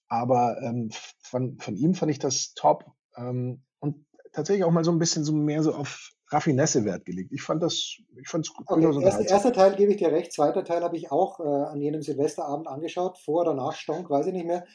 Aber 0.08 0.62
ähm, 0.62 0.90
von, 1.22 1.58
von 1.60 1.76
ihm 1.76 1.94
fand 1.94 2.12
ich 2.12 2.20
das 2.20 2.54
top 2.56 2.86
ähm, 3.16 3.64
und 3.80 4.06
tatsächlich 4.32 4.64
auch 4.64 4.72
mal 4.72 4.84
so 4.84 4.92
ein 4.92 5.00
bisschen 5.00 5.24
so 5.24 5.34
mehr 5.34 5.64
so 5.64 5.74
auf 5.74 6.12
Raffinesse 6.30 6.86
Wert 6.86 7.06
gelegt. 7.06 7.32
Ich 7.32 7.44
fand 7.44 7.62
das, 7.62 7.98
ich 8.20 8.28
fand 8.28 8.46
es 8.46 8.54
gut. 8.54 8.66
Okay, 8.68 8.84
erster, 9.04 9.28
erster 9.28 9.54
Teil 9.54 9.76
gebe 9.76 9.92
ich 9.92 9.98
dir 9.98 10.12
recht, 10.12 10.34
zweiter 10.34 10.64
Teil 10.64 10.84
habe 10.84 10.98
ich 10.98 11.12
auch 11.12 11.40
äh, 11.40 11.44
an 11.44 11.80
jenem 11.80 12.02
Silvesterabend 12.02 12.68
angeschaut, 12.68 13.20
vor 13.20 13.42
oder 13.42 13.54
nach 13.54 13.74
Stonk, 13.74 14.10
weiß 14.10 14.28
ich 14.28 14.34
nicht 14.34 14.48
mehr. 14.48 14.66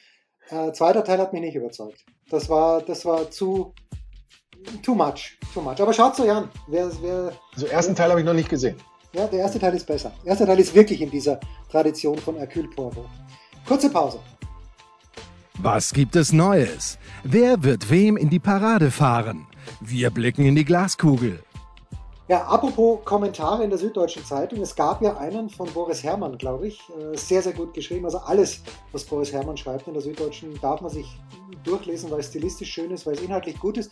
Äh, 0.48 0.72
zweiter 0.72 1.04
Teil 1.04 1.18
hat 1.18 1.32
mich 1.32 1.42
nicht 1.42 1.56
überzeugt. 1.56 2.04
Das 2.28 2.48
war, 2.48 2.82
das 2.82 3.04
war 3.04 3.30
zu, 3.30 3.74
too 4.82 4.94
much, 4.94 5.38
too 5.52 5.60
much. 5.60 5.80
Aber 5.80 5.92
schaut 5.92 6.18
euch 6.20 6.30
an. 6.30 6.48
Wer, 6.68 6.90
wer, 7.02 7.32
also 7.54 7.66
ersten 7.66 7.94
Teil 7.94 8.10
habe 8.10 8.20
ich 8.20 8.26
noch 8.26 8.34
nicht 8.34 8.48
gesehen. 8.48 8.76
Ja, 9.12 9.26
der 9.26 9.40
erste 9.40 9.58
Teil 9.58 9.74
ist 9.74 9.86
besser. 9.86 10.12
Der 10.22 10.30
erste 10.30 10.46
Teil 10.46 10.60
ist 10.60 10.72
wirklich 10.74 11.00
in 11.00 11.10
dieser 11.10 11.40
Tradition 11.70 12.16
von 12.16 12.36
Hercule 12.36 12.68
Poirot. 12.68 13.08
Kurze 13.66 13.90
Pause. 13.90 14.20
Was 15.58 15.92
gibt 15.92 16.14
es 16.14 16.32
Neues? 16.32 16.96
Wer 17.24 17.62
wird 17.64 17.90
wem 17.90 18.16
in 18.16 18.30
die 18.30 18.38
Parade 18.38 18.90
fahren? 18.90 19.46
Wir 19.80 20.10
blicken 20.10 20.44
in 20.44 20.54
die 20.54 20.64
Glaskugel. 20.64 21.42
Ja, 22.28 22.44
apropos 22.44 23.00
Kommentare 23.04 23.64
in 23.64 23.70
der 23.70 23.78
Süddeutschen 23.80 24.24
Zeitung. 24.24 24.60
Es 24.60 24.76
gab 24.76 25.02
ja 25.02 25.16
einen 25.16 25.50
von 25.50 25.68
Boris 25.72 26.04
Herrmann, 26.04 26.38
glaube 26.38 26.68
ich. 26.68 26.80
Äh, 26.90 27.16
sehr, 27.16 27.42
sehr 27.42 27.52
gut 27.52 27.74
geschrieben. 27.74 28.04
Also 28.04 28.18
alles, 28.18 28.62
was 28.92 29.02
Boris 29.02 29.32
Herrmann 29.32 29.56
schreibt 29.56 29.88
in 29.88 29.94
der 29.94 30.02
Süddeutschen, 30.02 30.56
darf 30.62 30.80
man 30.80 30.92
sich 30.92 31.06
durchlesen, 31.64 32.08
weil 32.12 32.20
es 32.20 32.28
stilistisch 32.28 32.70
schön 32.70 32.92
ist, 32.92 33.04
weil 33.04 33.14
es 33.14 33.20
inhaltlich 33.20 33.58
gut 33.58 33.76
ist. 33.78 33.90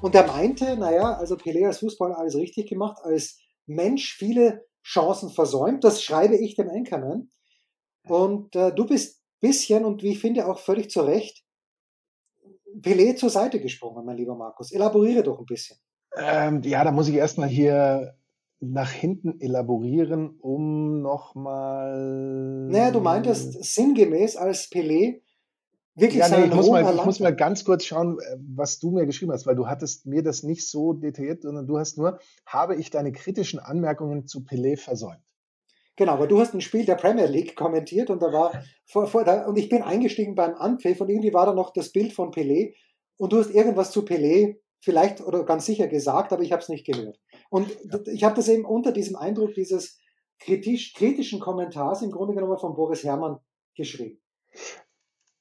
Und 0.00 0.14
er 0.14 0.28
meinte, 0.28 0.76
naja, 0.76 1.14
also 1.14 1.34
Pelé 1.34 1.66
als 1.66 1.78
Fußballer 1.78 2.16
alles 2.16 2.36
richtig 2.36 2.68
gemacht, 2.68 2.98
als 3.02 3.39
Mensch 3.70 4.14
viele 4.14 4.66
Chancen 4.84 5.30
versäumt. 5.30 5.84
Das 5.84 6.02
schreibe 6.02 6.36
ich 6.36 6.56
dem 6.56 6.68
Anchorman. 6.68 7.30
Und 8.04 8.56
äh, 8.56 8.74
du 8.74 8.86
bist 8.86 9.20
bisschen 9.40 9.84
und 9.84 10.02
wie 10.02 10.12
ich 10.12 10.20
finde 10.20 10.46
auch 10.46 10.58
völlig 10.58 10.90
zu 10.90 11.00
Recht 11.00 11.44
Pelé 12.82 13.16
zur 13.16 13.30
Seite 13.30 13.60
gesprungen, 13.60 14.04
mein 14.04 14.16
lieber 14.16 14.36
Markus. 14.36 14.72
Elaboriere 14.72 15.22
doch 15.22 15.38
ein 15.38 15.46
bisschen. 15.46 15.76
Ähm, 16.16 16.62
ja, 16.62 16.84
da 16.84 16.92
muss 16.92 17.08
ich 17.08 17.14
erstmal 17.14 17.48
hier 17.48 18.14
nach 18.60 18.90
hinten 18.90 19.40
elaborieren, 19.40 20.36
um 20.40 21.00
nochmal. 21.00 22.68
Naja, 22.68 22.90
du 22.90 23.00
meintest 23.00 23.64
sinngemäß 23.64 24.36
als 24.36 24.70
Pelé 24.70 25.22
wirklich 25.94 26.20
ja, 26.20 26.28
nee, 26.28 26.46
ich 26.46 26.54
muss, 26.54 26.68
mal, 26.68 26.94
ich 26.94 27.04
muss 27.04 27.20
mal 27.20 27.34
ganz 27.34 27.64
kurz 27.64 27.84
schauen, 27.84 28.18
äh, 28.18 28.36
was 28.54 28.78
du 28.78 28.90
mir 28.90 29.06
geschrieben 29.06 29.32
hast, 29.32 29.46
weil 29.46 29.56
du 29.56 29.66
hattest 29.66 30.06
mir 30.06 30.22
das 30.22 30.42
nicht 30.42 30.68
so 30.68 30.92
detailliert, 30.92 31.42
sondern 31.42 31.66
du 31.66 31.78
hast 31.78 31.98
nur, 31.98 32.18
habe 32.46 32.76
ich 32.76 32.90
deine 32.90 33.12
kritischen 33.12 33.60
Anmerkungen 33.60 34.26
zu 34.26 34.40
Pelé 34.40 34.76
versäumt? 34.76 35.24
Genau, 35.96 36.12
aber 36.12 36.26
du 36.26 36.40
hast 36.40 36.54
ein 36.54 36.60
Spiel 36.60 36.86
der 36.86 36.94
Premier 36.94 37.26
League 37.26 37.56
kommentiert 37.56 38.08
und 38.08 38.22
da 38.22 38.32
war 38.32 38.64
vor, 38.86 39.06
vor 39.06 39.24
da, 39.24 39.46
und 39.46 39.58
ich 39.58 39.68
bin 39.68 39.82
eingestiegen 39.82 40.34
beim 40.34 40.54
Anpfiff 40.54 41.00
und 41.00 41.10
irgendwie 41.10 41.34
war 41.34 41.46
da 41.46 41.52
noch 41.52 41.72
das 41.72 41.92
Bild 41.92 42.12
von 42.12 42.30
Pelé 42.30 42.74
und 43.18 43.32
du 43.32 43.38
hast 43.38 43.50
irgendwas 43.50 43.90
zu 43.90 44.02
Pelé 44.02 44.56
vielleicht 44.80 45.20
oder 45.20 45.44
ganz 45.44 45.66
sicher 45.66 45.88
gesagt, 45.88 46.32
aber 46.32 46.42
ich 46.42 46.52
habe 46.52 46.62
es 46.62 46.70
nicht 46.70 46.86
gehört. 46.86 47.20
Und 47.50 47.68
ja. 47.68 48.00
ich 48.12 48.24
habe 48.24 48.34
das 48.34 48.48
eben 48.48 48.64
unter 48.64 48.92
diesem 48.92 49.16
Eindruck 49.16 49.52
dieses 49.54 49.98
kritisch, 50.38 50.94
kritischen 50.94 51.38
Kommentars 51.38 52.02
im 52.02 52.10
Grunde 52.10 52.34
genommen 52.34 52.58
von 52.58 52.74
Boris 52.74 53.04
Herrmann 53.04 53.38
geschrieben. 53.76 54.20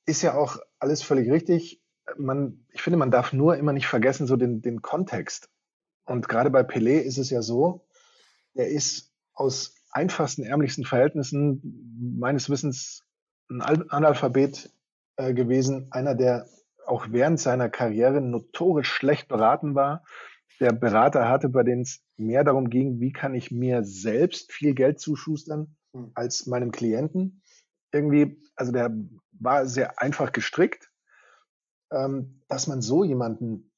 Ist 0.10 0.24
ja 0.24 0.34
auch 0.34 0.58
alles 0.80 1.04
völlig 1.04 1.30
richtig. 1.30 1.84
Man, 2.18 2.66
ich 2.72 2.82
finde, 2.82 2.98
man 2.98 3.12
darf 3.12 3.32
nur 3.32 3.58
immer 3.58 3.74
nicht 3.74 3.86
vergessen, 3.86 4.26
so 4.26 4.38
den, 4.38 4.64
den 4.64 4.82
Kontext. 4.82 5.52
Und 6.04 6.28
gerade 6.28 6.50
bei 6.50 6.62
Pelé 6.62 6.98
ist 6.98 7.20
es 7.20 7.30
ja 7.30 7.44
so, 7.44 7.86
er 8.56 8.70
ist 8.70 9.14
aus 9.36 9.76
einfachsten, 9.92 10.42
ärmlichsten 10.42 10.84
Verhältnissen 10.84 12.18
meines 12.18 12.50
Wissens 12.50 13.04
ein 13.50 13.62
Analphabet 13.62 14.72
äh, 15.18 15.36
gewesen, 15.36 15.90
einer, 15.92 16.16
der 16.16 16.48
auch 16.88 17.06
während 17.12 17.40
seiner 17.40 17.70
Karriere 17.70 18.20
notorisch 18.20 18.90
schlecht 18.92 19.28
beraten 19.28 19.76
war, 19.76 20.04
der 20.60 20.72
Berater 20.72 21.30
hatte, 21.30 21.50
bei 21.50 21.62
denen 21.62 21.84
es 21.84 22.02
mehr 22.18 22.44
darum 22.44 22.72
ging, 22.72 23.00
wie 23.00 23.12
kann 23.12 23.36
ich 23.36 23.52
mir 23.52 23.84
selbst 23.84 24.52
viel 24.52 24.74
Geld 24.74 25.00
zuschustern 25.00 25.76
hm. 25.94 26.14
als 26.16 26.48
meinem 26.48 26.72
Klienten. 26.72 27.44
Irgendwie, 27.92 28.42
also 28.56 28.72
der 28.72 28.92
war 29.40 29.66
sehr 29.66 30.02
einfach 30.02 30.32
gestrickt, 30.32 30.92
ähm, 31.92 32.42
dass 32.48 32.68
man 32.68 32.82
so 32.82 33.04
jemanden 33.04 33.72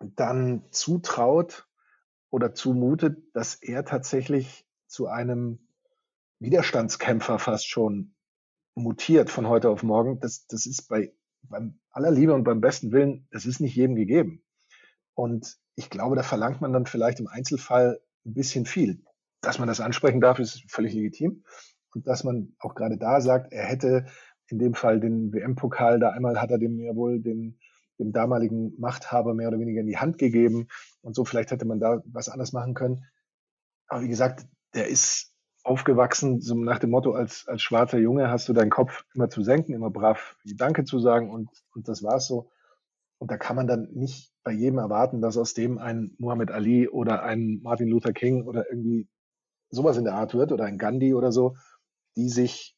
dann 0.00 0.64
zutraut 0.70 1.68
oder 2.30 2.54
zumutet, 2.54 3.18
dass 3.34 3.54
er 3.54 3.84
tatsächlich 3.84 4.66
zu 4.86 5.06
einem 5.06 5.68
Widerstandskämpfer 6.40 7.38
fast 7.38 7.68
schon 7.68 8.14
mutiert 8.74 9.30
von 9.30 9.48
heute 9.48 9.68
auf 9.68 9.82
morgen. 9.82 10.18
Das, 10.20 10.46
das 10.46 10.66
ist 10.66 10.88
bei 10.88 11.12
beim 11.42 11.78
aller 11.90 12.10
Liebe 12.10 12.34
und 12.34 12.44
beim 12.44 12.60
besten 12.60 12.92
Willen, 12.92 13.26
das 13.30 13.46
ist 13.46 13.60
nicht 13.60 13.74
jedem 13.74 13.96
gegeben. 13.96 14.42
Und 15.14 15.58
ich 15.74 15.90
glaube, 15.90 16.16
da 16.16 16.22
verlangt 16.22 16.60
man 16.60 16.72
dann 16.72 16.86
vielleicht 16.86 17.20
im 17.20 17.26
Einzelfall 17.26 18.00
ein 18.24 18.34
bisschen 18.34 18.66
viel. 18.66 19.04
Dass 19.40 19.58
man 19.58 19.68
das 19.68 19.80
ansprechen 19.80 20.20
darf, 20.20 20.38
ist 20.38 20.62
völlig 20.70 20.94
legitim. 20.94 21.44
Und 21.94 22.06
dass 22.06 22.24
man 22.24 22.54
auch 22.58 22.74
gerade 22.74 22.96
da 22.96 23.20
sagt, 23.20 23.52
er 23.52 23.64
hätte 23.64 24.06
in 24.52 24.58
dem 24.58 24.74
Fall 24.74 25.00
den 25.00 25.32
WM-Pokal, 25.32 25.98
da 25.98 26.10
einmal 26.10 26.40
hat 26.40 26.50
er 26.50 26.58
dem 26.58 26.78
ja 26.78 26.94
wohl 26.94 27.20
den, 27.20 27.58
dem 27.98 28.12
damaligen 28.12 28.78
Machthaber 28.78 29.34
mehr 29.34 29.48
oder 29.48 29.58
weniger 29.58 29.80
in 29.80 29.86
die 29.86 29.96
Hand 29.96 30.18
gegeben. 30.18 30.68
Und 31.00 31.16
so 31.16 31.24
vielleicht 31.24 31.50
hätte 31.50 31.64
man 31.64 31.80
da 31.80 32.02
was 32.04 32.28
anders 32.28 32.52
machen 32.52 32.74
können. 32.74 33.06
Aber 33.88 34.02
wie 34.02 34.08
gesagt, 34.08 34.46
der 34.74 34.88
ist 34.88 35.32
aufgewachsen, 35.64 36.40
so 36.40 36.54
nach 36.54 36.78
dem 36.78 36.90
Motto, 36.90 37.12
als, 37.12 37.46
als 37.48 37.62
schwarzer 37.62 37.98
Junge 37.98 38.28
hast 38.28 38.48
du 38.48 38.52
deinen 38.52 38.70
Kopf 38.70 39.04
immer 39.14 39.30
zu 39.30 39.42
senken, 39.42 39.72
immer 39.72 39.90
brav 39.90 40.36
Danke 40.44 40.84
zu 40.84 40.98
sagen 40.98 41.30
und, 41.30 41.48
und 41.74 41.88
das 41.88 42.02
war's 42.02 42.26
so. 42.26 42.50
Und 43.18 43.30
da 43.30 43.38
kann 43.38 43.56
man 43.56 43.66
dann 43.66 43.88
nicht 43.92 44.32
bei 44.42 44.52
jedem 44.52 44.78
erwarten, 44.78 45.22
dass 45.22 45.38
aus 45.38 45.54
dem 45.54 45.78
ein 45.78 46.14
Muhammad 46.18 46.50
Ali 46.50 46.88
oder 46.88 47.22
ein 47.22 47.60
Martin 47.62 47.88
Luther 47.88 48.12
King 48.12 48.42
oder 48.42 48.68
irgendwie 48.68 49.08
sowas 49.70 49.96
in 49.96 50.04
der 50.04 50.14
Art 50.14 50.34
wird 50.34 50.52
oder 50.52 50.64
ein 50.64 50.78
Gandhi 50.78 51.14
oder 51.14 51.32
so, 51.32 51.56
die 52.16 52.28
sich 52.28 52.76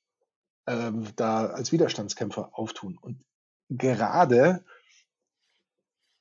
ähm, 0.66 1.08
da 1.16 1.46
als 1.46 1.72
Widerstandskämpfer 1.72 2.50
auftun. 2.52 2.98
Und 3.00 3.22
gerade 3.68 4.64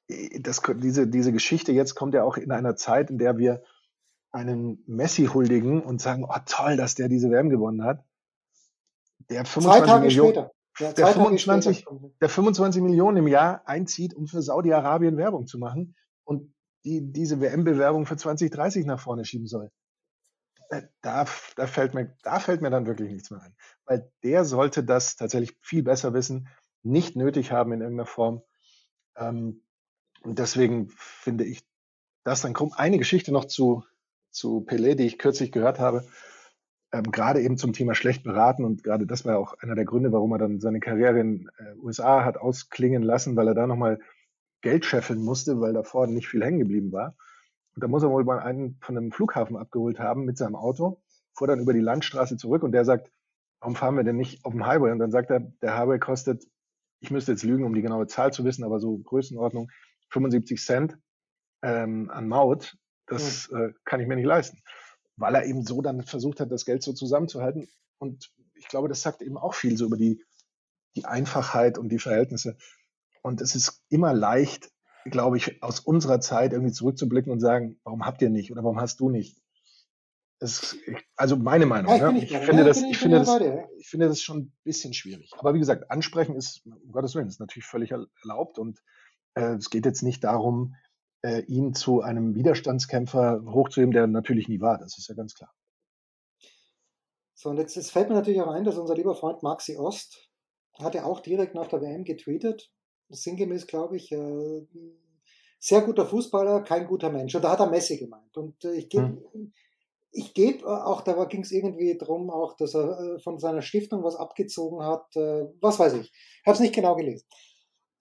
äh, 0.07 0.39
das, 0.39 0.61
diese, 0.77 1.07
diese 1.07 1.31
Geschichte 1.31 1.71
jetzt 1.71 1.95
kommt 1.95 2.13
ja 2.13 2.23
auch 2.23 2.37
in 2.37 2.51
einer 2.51 2.75
Zeit, 2.75 3.09
in 3.09 3.17
der 3.17 3.37
wir 3.37 3.63
einen 4.31 4.83
Messi 4.87 5.25
huldigen 5.25 5.81
und 5.81 6.01
sagen, 6.01 6.25
oh 6.25 6.39
toll, 6.45 6.75
dass 6.75 6.95
der 6.95 7.07
diese 7.07 7.29
WM 7.29 7.49
gewonnen 7.49 7.83
hat. 7.83 8.03
Der 9.29 9.45
25 9.45 10.01
Millionen, 10.01 10.49
ja, 10.79 10.91
der, 10.91 11.07
25, 11.07 11.85
der 12.19 12.29
25 12.29 12.81
Millionen 12.81 13.17
im 13.17 13.27
Jahr 13.27 13.61
einzieht, 13.67 14.13
um 14.13 14.27
für 14.27 14.41
Saudi-Arabien 14.41 15.17
Werbung 15.17 15.45
zu 15.45 15.59
machen 15.59 15.95
und 16.23 16.53
die 16.83 17.13
diese 17.13 17.39
WM-Bewerbung 17.39 18.05
für 18.05 18.17
2030 18.17 18.85
nach 18.85 18.99
vorne 18.99 19.23
schieben 19.23 19.47
soll. 19.47 19.71
Da, 21.01 21.25
da, 21.55 21.67
fällt 21.67 21.93
mir, 21.93 22.15
da 22.23 22.39
fällt 22.39 22.61
mir 22.61 22.69
dann 22.69 22.87
wirklich 22.87 23.11
nichts 23.11 23.29
mehr 23.31 23.41
ein. 23.41 23.55
Weil 23.85 24.11
der 24.23 24.45
sollte 24.45 24.83
das 24.83 25.15
tatsächlich 25.15 25.57
viel 25.61 25.83
besser 25.83 26.13
wissen, 26.13 26.47
nicht 26.81 27.15
nötig 27.15 27.51
haben 27.51 27.71
in 27.73 27.81
irgendeiner 27.81 28.07
Form. 28.07 28.41
Ähm, 29.15 29.61
und 30.23 30.39
deswegen 30.39 30.89
finde 30.89 31.43
ich 31.43 31.63
das 32.23 32.41
dann 32.41 32.53
kommt 32.53 32.79
eine 32.79 32.97
Geschichte 32.97 33.31
noch 33.31 33.45
zu, 33.45 33.83
zu 34.31 34.65
Pelé, 34.67 34.95
die 34.95 35.05
ich 35.05 35.19
kürzlich 35.19 35.51
gehört 35.51 35.79
habe, 35.79 36.05
ähm, 36.91 37.11
gerade 37.11 37.41
eben 37.41 37.57
zum 37.57 37.73
Thema 37.73 37.95
schlecht 37.95 38.23
beraten 38.23 38.63
und 38.63 38.83
gerade 38.83 39.05
das 39.05 39.25
war 39.25 39.37
auch 39.37 39.55
einer 39.59 39.75
der 39.75 39.85
Gründe, 39.85 40.11
warum 40.11 40.31
er 40.31 40.37
dann 40.37 40.59
seine 40.59 40.79
Karriere 40.79 41.19
in 41.19 41.49
äh, 41.57 41.75
USA 41.81 42.23
hat 42.23 42.37
ausklingen 42.37 43.03
lassen, 43.03 43.35
weil 43.35 43.47
er 43.47 43.55
da 43.55 43.67
nochmal 43.67 43.99
Geld 44.61 44.85
scheffeln 44.85 45.19
musste, 45.19 45.59
weil 45.59 45.73
davor 45.73 46.07
nicht 46.07 46.27
viel 46.27 46.43
hängen 46.43 46.59
geblieben 46.59 46.91
war. 46.91 47.15
Und 47.75 47.83
da 47.83 47.87
muss 47.87 48.03
er 48.03 48.11
wohl 48.11 48.23
mal 48.23 48.39
einen 48.39 48.77
von 48.81 48.97
einem 48.97 49.11
Flughafen 49.11 49.57
abgeholt 49.57 49.99
haben 49.99 50.25
mit 50.25 50.37
seinem 50.37 50.55
Auto, 50.55 51.01
fuhr 51.33 51.47
dann 51.47 51.59
über 51.59 51.73
die 51.73 51.79
Landstraße 51.79 52.37
zurück 52.37 52.63
und 52.63 52.71
der 52.71 52.85
sagt, 52.85 53.11
warum 53.59 53.75
fahren 53.75 53.95
wir 53.95 54.03
denn 54.03 54.17
nicht 54.17 54.45
auf 54.45 54.53
dem 54.53 54.65
Highway? 54.65 54.91
Und 54.91 54.99
dann 54.99 55.11
sagt 55.11 55.31
er, 55.31 55.39
der 55.39 55.77
Highway 55.77 55.97
kostet, 55.97 56.45
ich 56.99 57.11
müsste 57.11 57.31
jetzt 57.31 57.43
lügen, 57.43 57.65
um 57.65 57.73
die 57.73 57.81
genaue 57.81 58.07
Zahl 58.07 58.31
zu 58.31 58.43
wissen, 58.43 58.63
aber 58.63 58.79
so 58.79 58.97
Größenordnung 58.97 59.69
75 60.09 60.63
Cent 60.63 60.97
ähm, 61.61 62.09
an 62.11 62.27
Maut. 62.27 62.77
Das 63.07 63.49
mhm. 63.49 63.57
äh, 63.57 63.73
kann 63.85 63.99
ich 63.99 64.07
mir 64.07 64.15
nicht 64.15 64.25
leisten. 64.25 64.61
Weil 65.15 65.35
er 65.35 65.45
eben 65.45 65.65
so 65.65 65.81
dann 65.81 66.03
versucht 66.03 66.39
hat, 66.39 66.51
das 66.51 66.65
Geld 66.65 66.83
so 66.83 66.93
zusammenzuhalten. 66.93 67.67
Und 67.99 68.31
ich 68.53 68.67
glaube, 68.67 68.89
das 68.89 69.01
sagt 69.01 69.21
eben 69.21 69.37
auch 69.37 69.53
viel 69.53 69.77
so 69.77 69.85
über 69.85 69.97
die, 69.97 70.23
die 70.95 71.05
Einfachheit 71.05 71.77
und 71.77 71.89
die 71.89 71.99
Verhältnisse. 71.99 72.57
Und 73.21 73.41
es 73.41 73.55
ist 73.55 73.81
immer 73.89 74.13
leicht, 74.13 74.72
glaube 75.05 75.37
ich, 75.37 75.61
aus 75.61 75.79
unserer 75.79 76.19
Zeit 76.19 76.53
irgendwie 76.53 76.71
zurückzublicken 76.71 77.31
und 77.31 77.39
sagen, 77.39 77.79
warum 77.83 78.05
habt 78.05 78.21
ihr 78.21 78.29
nicht 78.29 78.51
oder 78.51 78.63
warum 78.63 78.79
hast 78.79 78.99
du 78.99 79.09
nicht? 79.09 79.37
Das, 80.39 80.75
also 81.15 81.37
meine 81.37 81.65
Meinung. 81.65 81.95
Ja, 81.95 82.11
ich, 82.11 82.31
ich, 82.31 82.37
finde 82.37 82.65
das, 82.65 82.81
ich, 82.81 82.97
finde 82.97 83.19
das, 83.19 83.39
ich 83.77 83.87
finde 83.87 84.07
das 84.09 84.21
schon 84.21 84.37
ein 84.39 84.53
bisschen 84.63 84.93
schwierig. 84.93 85.31
Aber 85.37 85.53
wie 85.53 85.59
gesagt, 85.59 85.89
ansprechen 85.89 86.35
ist, 86.35 86.65
um 86.65 86.91
Gottes 86.91 87.15
Willen, 87.15 87.27
ist 87.27 87.39
natürlich 87.39 87.65
völlig 87.65 87.91
erlaubt 87.91 88.59
und 88.59 88.83
äh, 89.35 89.53
es 89.53 89.69
geht 89.69 89.85
jetzt 89.85 90.03
nicht 90.03 90.23
darum, 90.23 90.75
äh, 91.21 91.43
ihn 91.43 91.73
zu 91.73 92.01
einem 92.01 92.35
Widerstandskämpfer 92.35 93.41
hochzuheben, 93.45 93.93
der 93.93 94.07
natürlich 94.07 94.49
nie 94.49 94.59
war. 94.59 94.77
Das 94.77 94.97
ist 94.97 95.07
ja 95.07 95.15
ganz 95.15 95.33
klar. 95.33 95.53
So, 97.33 97.49
und 97.49 97.57
jetzt, 97.57 97.75
jetzt 97.75 97.91
fällt 97.91 98.09
mir 98.09 98.15
natürlich 98.15 98.41
auch 98.41 98.51
ein, 98.51 98.63
dass 98.63 98.77
unser 98.77 98.95
lieber 98.95 99.15
Freund 99.15 99.43
Maxi 99.43 99.77
Ost 99.77 100.29
hat 100.79 100.95
ja 100.95 101.05
auch 101.05 101.19
direkt 101.19 101.55
nach 101.55 101.67
der 101.67 101.81
WM 101.81 102.03
getweetet, 102.03 102.71
sinngemäß 103.09 103.67
glaube 103.67 103.97
ich, 103.97 104.11
äh, 104.11 104.67
sehr 105.59 105.81
guter 105.81 106.05
Fußballer, 106.05 106.61
kein 106.61 106.87
guter 106.87 107.09
Mensch. 107.09 107.33
Und 107.35 107.41
da 107.43 107.51
hat 107.51 107.59
er 107.59 107.69
Messi 107.69 107.97
gemeint. 107.97 108.35
Und 108.35 108.63
äh, 108.65 108.73
ich 108.73 108.89
gebe 108.89 109.23
hm. 109.31 109.53
ich 110.11 110.33
gebe 110.33 110.65
äh, 110.65 110.69
auch, 110.69 111.01
da 111.01 111.23
ging 111.25 111.41
es 111.41 111.51
irgendwie 111.51 111.97
darum, 111.97 112.29
auch, 112.29 112.55
dass 112.55 112.75
er 112.75 112.99
äh, 112.99 113.19
von 113.19 113.39
seiner 113.39 113.61
Stiftung 113.61 114.03
was 114.03 114.15
abgezogen 114.15 114.83
hat, 114.83 115.15
äh, 115.15 115.45
was 115.61 115.79
weiß 115.79 115.93
ich. 115.93 116.11
Ich 116.11 116.45
habe 116.45 116.55
es 116.55 116.59
nicht 116.59 116.75
genau 116.75 116.95
gelesen. 116.95 117.25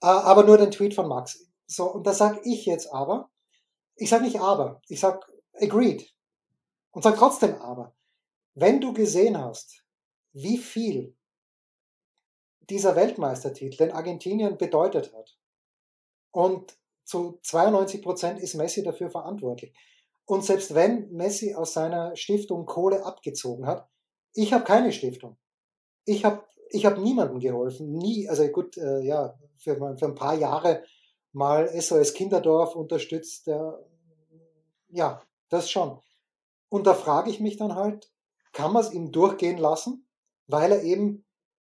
Äh, 0.02 0.06
aber 0.06 0.44
nur 0.44 0.58
den 0.58 0.70
Tweet 0.70 0.94
von 0.94 1.08
Maxi. 1.08 1.46
So, 1.66 1.90
und 1.90 2.06
da 2.06 2.12
sage 2.12 2.40
ich 2.44 2.66
jetzt 2.66 2.92
aber, 2.92 3.30
ich 3.96 4.10
sage 4.10 4.24
nicht 4.24 4.40
aber, 4.40 4.82
ich 4.88 5.00
sage 5.00 5.20
agreed. 5.54 6.12
Und 6.90 7.02
sage 7.02 7.16
trotzdem 7.16 7.54
aber, 7.54 7.94
wenn 8.54 8.80
du 8.80 8.92
gesehen 8.92 9.38
hast, 9.38 9.84
wie 10.32 10.58
viel 10.58 11.16
dieser 12.72 12.96
Weltmeistertitel 12.96 13.84
in 13.84 13.92
Argentinien 13.92 14.56
bedeutet 14.58 15.12
hat, 15.12 15.36
und 16.32 16.76
zu 17.04 17.38
92 17.42 18.02
Prozent 18.02 18.40
ist 18.40 18.54
Messi 18.54 18.82
dafür 18.82 19.10
verantwortlich. 19.10 19.74
Und 20.24 20.44
selbst 20.44 20.74
wenn 20.74 21.10
Messi 21.12 21.54
aus 21.54 21.74
seiner 21.74 22.16
Stiftung 22.16 22.64
Kohle 22.64 23.04
abgezogen 23.04 23.66
hat, 23.66 23.88
ich 24.34 24.52
habe 24.52 24.64
keine 24.64 24.92
Stiftung. 24.92 25.36
Ich 26.04 26.24
habe 26.24 26.42
ich 26.70 26.86
hab 26.86 26.96
niemandem 26.98 27.38
geholfen. 27.38 27.92
Nie, 27.92 28.28
also 28.28 28.46
gut, 28.48 28.78
äh, 28.78 29.00
ja, 29.00 29.38
für, 29.58 29.76
für 29.76 30.06
ein 30.06 30.14
paar 30.14 30.34
Jahre 30.34 30.84
mal 31.32 31.68
SOS 31.68 32.14
Kinderdorf 32.14 32.74
unterstützt. 32.74 33.46
Der, 33.46 33.78
ja, 34.88 35.22
das 35.50 35.70
schon. 35.70 36.00
Und 36.70 36.86
da 36.86 36.94
frage 36.94 37.30
ich 37.30 37.40
mich 37.40 37.58
dann 37.58 37.74
halt, 37.74 38.10
kann 38.52 38.72
man 38.72 38.82
es 38.82 38.92
ihm 38.92 39.12
durchgehen 39.12 39.58
lassen, 39.58 40.06
weil 40.46 40.72
er 40.72 40.82
eben, 40.82 41.26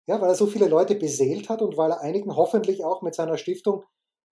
ja, 0.06 0.20
weil 0.20 0.28
er 0.28 0.34
so 0.34 0.46
viele 0.46 0.68
Leute 0.68 0.94
beseelt 0.94 1.48
hat 1.48 1.62
und 1.62 1.76
weil 1.76 1.90
er 1.90 2.00
einigen 2.00 2.34
hoffentlich 2.34 2.84
auch 2.84 3.02
mit 3.02 3.14
seiner 3.14 3.38
Stiftung 3.38 3.84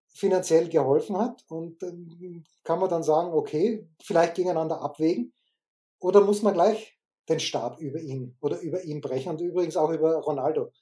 finanziell 0.08 0.68
geholfen 0.68 1.16
hat. 1.16 1.44
Und 1.48 1.82
ähm, 1.82 2.44
kann 2.64 2.80
man 2.80 2.90
dann 2.90 3.02
sagen, 3.02 3.32
okay, 3.32 3.88
vielleicht 4.02 4.34
gegeneinander 4.34 4.80
abwägen. 4.80 5.32
Oder 6.00 6.22
muss 6.22 6.42
man 6.42 6.54
gleich 6.54 6.98
den 7.28 7.40
Stab 7.40 7.78
über 7.80 8.00
ihn 8.00 8.36
oder 8.40 8.60
über 8.60 8.82
ihn 8.82 9.00
brechen 9.00 9.30
und 9.30 9.40
übrigens 9.40 9.76
auch 9.76 9.90
über 9.90 10.16
Ronaldo, 10.16 10.72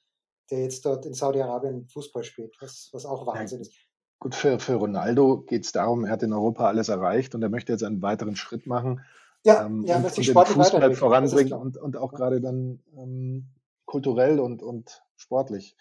der 0.49 0.63
jetzt 0.63 0.85
dort 0.85 1.05
in 1.05 1.13
Saudi-Arabien 1.13 1.87
Fußball 1.87 2.23
spielt, 2.23 2.55
was, 2.59 2.89
was 2.91 3.05
auch 3.05 3.27
Wahnsinn 3.27 3.61
ist. 3.61 3.73
Gut, 4.19 4.35
für, 4.35 4.59
für 4.59 4.75
Ronaldo 4.75 5.41
geht 5.41 5.65
es 5.65 5.71
darum, 5.71 6.05
er 6.05 6.11
hat 6.11 6.23
in 6.23 6.33
Europa 6.33 6.65
alles 6.65 6.89
erreicht 6.89 7.35
und 7.35 7.43
er 7.43 7.49
möchte 7.49 7.71
jetzt 7.71 7.83
einen 7.83 8.01
weiteren 8.01 8.35
Schritt 8.35 8.65
machen. 8.65 9.01
ja, 9.45 9.65
ähm, 9.65 9.85
ja, 9.85 9.97
und, 9.97 10.05
und 10.05 10.17
den 10.17 10.23
Fußball 10.23 10.95
voranbringen 10.95 11.53
und, 11.53 11.77
und 11.77 11.95
auch 11.95 12.11
gerade 12.11 12.41
dann 12.41 12.81
ähm, 12.97 13.47
kulturell 13.89 14.39
und, 14.39 14.61
und 14.61 15.01
sportlich. 15.15 15.75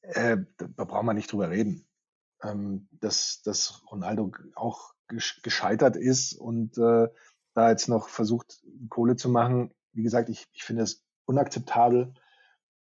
Äh, 0.00 0.38
da 0.56 0.84
braucht 0.84 1.04
man 1.04 1.14
nicht 1.14 1.30
drüber 1.30 1.50
reden. 1.50 1.86
Ähm, 2.42 2.88
dass, 2.90 3.42
dass 3.42 3.82
Ronaldo 3.90 4.32
auch 4.54 4.94
gescheitert 5.42 5.96
ist 5.96 6.32
und 6.32 6.78
äh, 6.78 7.08
da 7.54 7.70
jetzt 7.70 7.88
noch 7.88 8.08
versucht, 8.08 8.62
Kohle 8.88 9.16
zu 9.16 9.28
machen. 9.28 9.72
Wie 9.92 10.02
gesagt, 10.02 10.30
ich, 10.30 10.46
ich 10.52 10.64
finde 10.64 10.82
es 10.82 11.04
unakzeptabel. 11.26 12.14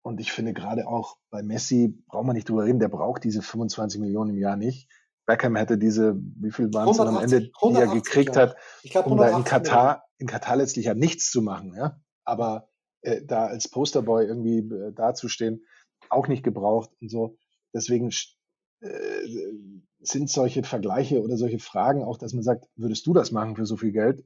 Und 0.02 0.20
ich 0.20 0.32
finde 0.32 0.54
gerade 0.54 0.88
auch 0.88 1.18
bei 1.30 1.44
Messi 1.44 2.02
braucht 2.08 2.26
man 2.26 2.36
nicht 2.36 2.50
drüber 2.50 2.64
reden, 2.64 2.80
der 2.80 2.88
braucht 2.88 3.24
diese 3.24 3.42
25 3.42 4.00
Millionen 4.00 4.32
im 4.32 4.38
Jahr 4.38 4.56
nicht. 4.56 4.90
Beckham 5.26 5.56
hätte 5.58 5.78
diese, 5.78 6.16
wie 6.16 6.52
viel 6.52 6.74
waren 6.74 6.90
es 6.90 7.00
am 7.00 7.18
Ende, 7.18 7.42
die 7.42 7.76
er 7.76 7.88
gekriegt 7.88 8.36
ja. 8.36 8.44
hat, 8.44 8.56
glaub, 8.84 9.08
um 9.08 9.18
da 9.18 9.36
in 9.36 9.44
Katar, 9.44 10.06
in 10.18 10.28
Katar 10.28 10.56
letztlich 10.56 10.86
ja 10.86 10.94
nichts 10.94 11.30
zu 11.30 11.42
machen, 11.42 11.76
ja. 11.76 12.00
Aber 12.24 12.70
äh, 13.02 13.22
da 13.26 13.46
als 13.46 13.70
Posterboy 13.70 14.26
irgendwie 14.26 14.60
äh, 14.60 14.94
dazustehen, 14.94 15.66
auch 16.10 16.28
nicht 16.28 16.44
gebraucht 16.44 16.92
und 17.02 17.10
so. 17.10 17.38
Deswegen 17.74 18.12
äh, 18.82 18.90
sind 20.00 20.30
solche 20.30 20.64
Vergleiche 20.64 21.22
oder 21.22 21.38
solche 21.38 21.60
Fragen 21.60 22.04
auch, 22.04 22.18
dass 22.18 22.34
man 22.34 22.44
sagt, 22.44 22.66
würdest 22.76 23.06
du 23.08 23.14
das 23.14 23.32
machen 23.32 23.56
für 23.56 23.66
so 23.66 23.78
viel 23.78 23.92
Geld, 23.92 24.24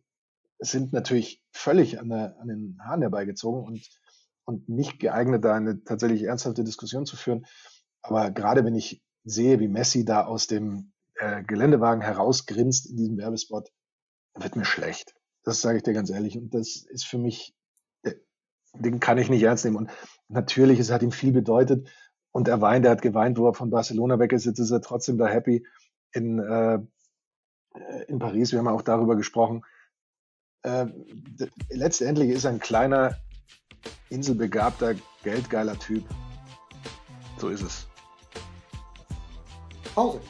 sind 0.60 0.94
natürlich 0.94 1.42
völlig 1.52 2.00
an, 2.00 2.10
der, 2.10 2.40
an 2.40 2.48
den 2.48 2.78
Haaren 2.84 3.02
herbeigezogen 3.02 3.64
und, 3.64 3.82
und 4.46 4.70
nicht 4.70 5.00
geeignet, 5.00 5.44
da 5.44 5.56
eine 5.56 5.84
tatsächlich 5.84 6.24
ernsthafte 6.24 6.64
Diskussion 6.64 7.06
zu 7.06 7.16
führen. 7.16 7.46
Aber 8.02 8.32
gerade 8.32 8.64
wenn 8.64 8.76
ich 8.76 9.02
sehe, 9.24 9.60
wie 9.60 9.68
Messi 9.68 10.06
da 10.06 10.26
aus 10.26 10.48
dem 10.48 10.92
äh, 11.16 11.44
Geländewagen 11.44 12.02
herausgrinst 12.02 12.90
in 12.90 12.98
diesem 12.98 13.18
Werbespot, 13.18 13.70
wird 14.36 14.56
mir 14.56 14.66
schlecht. 14.66 15.14
Das 15.44 15.62
sage 15.62 15.78
ich 15.78 15.84
dir 15.84 15.94
ganz 15.94 16.10
ehrlich. 16.10 16.38
Und 16.38 16.54
das 16.54 16.78
ist 16.78 17.06
für 17.06 17.18
mich, 17.18 17.54
den 18.74 19.00
kann 19.00 19.18
ich 19.18 19.30
nicht 19.30 19.44
ernst 19.44 19.66
nehmen. 19.66 19.78
Und 19.78 19.92
natürlich, 20.28 20.80
es 20.80 20.92
hat 20.92 21.04
ihm 21.04 21.12
viel 21.12 21.32
bedeutet. 21.32 21.90
Und 22.32 22.48
er 22.48 22.62
weint, 22.62 22.86
er 22.86 22.92
hat 22.92 23.02
geweint, 23.02 23.38
wo 23.38 23.48
er 23.48 23.54
von 23.54 23.70
Barcelona 23.70 24.20
weg 24.20 24.32
ist. 24.32 24.46
Jetzt 24.46 24.60
ist 24.60 24.72
er 24.72 24.82
trotzdem 24.82 25.18
da 25.18 25.28
happy 25.28 25.66
in, 26.14 26.40
äh, 26.40 26.80
in 28.08 28.20
Paris. 28.20 28.52
Wir 28.52 28.60
haben 28.60 28.68
auch 28.68 28.82
darüber 28.82 29.16
gesprochen. 29.16 29.64
Äh, 30.64 30.88
letztendlich 31.70 32.30
ist 32.30 32.46
er 32.46 32.52
ein 32.52 32.60
kleiner, 32.60 33.18
inselbegabter, 34.10 34.96
geldgeiler 35.24 35.78
Typ. 35.78 36.04
So 37.38 37.50
ist 37.50 37.64
es. 37.64 37.88
Pause. 39.96 40.22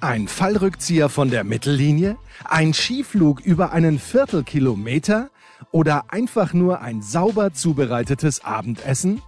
Ein 0.00 0.28
Fallrückzieher 0.28 1.08
von 1.08 1.30
der 1.30 1.44
Mittellinie? 1.44 2.16
Ein 2.44 2.74
Skiflug 2.74 3.40
über 3.40 3.72
einen 3.72 3.98
Viertelkilometer? 3.98 5.30
Oder 5.72 6.04
einfach 6.08 6.52
nur 6.52 6.80
ein 6.80 7.02
sauber 7.02 7.52
zubereitetes 7.52 8.44
Abendessen? 8.44 9.22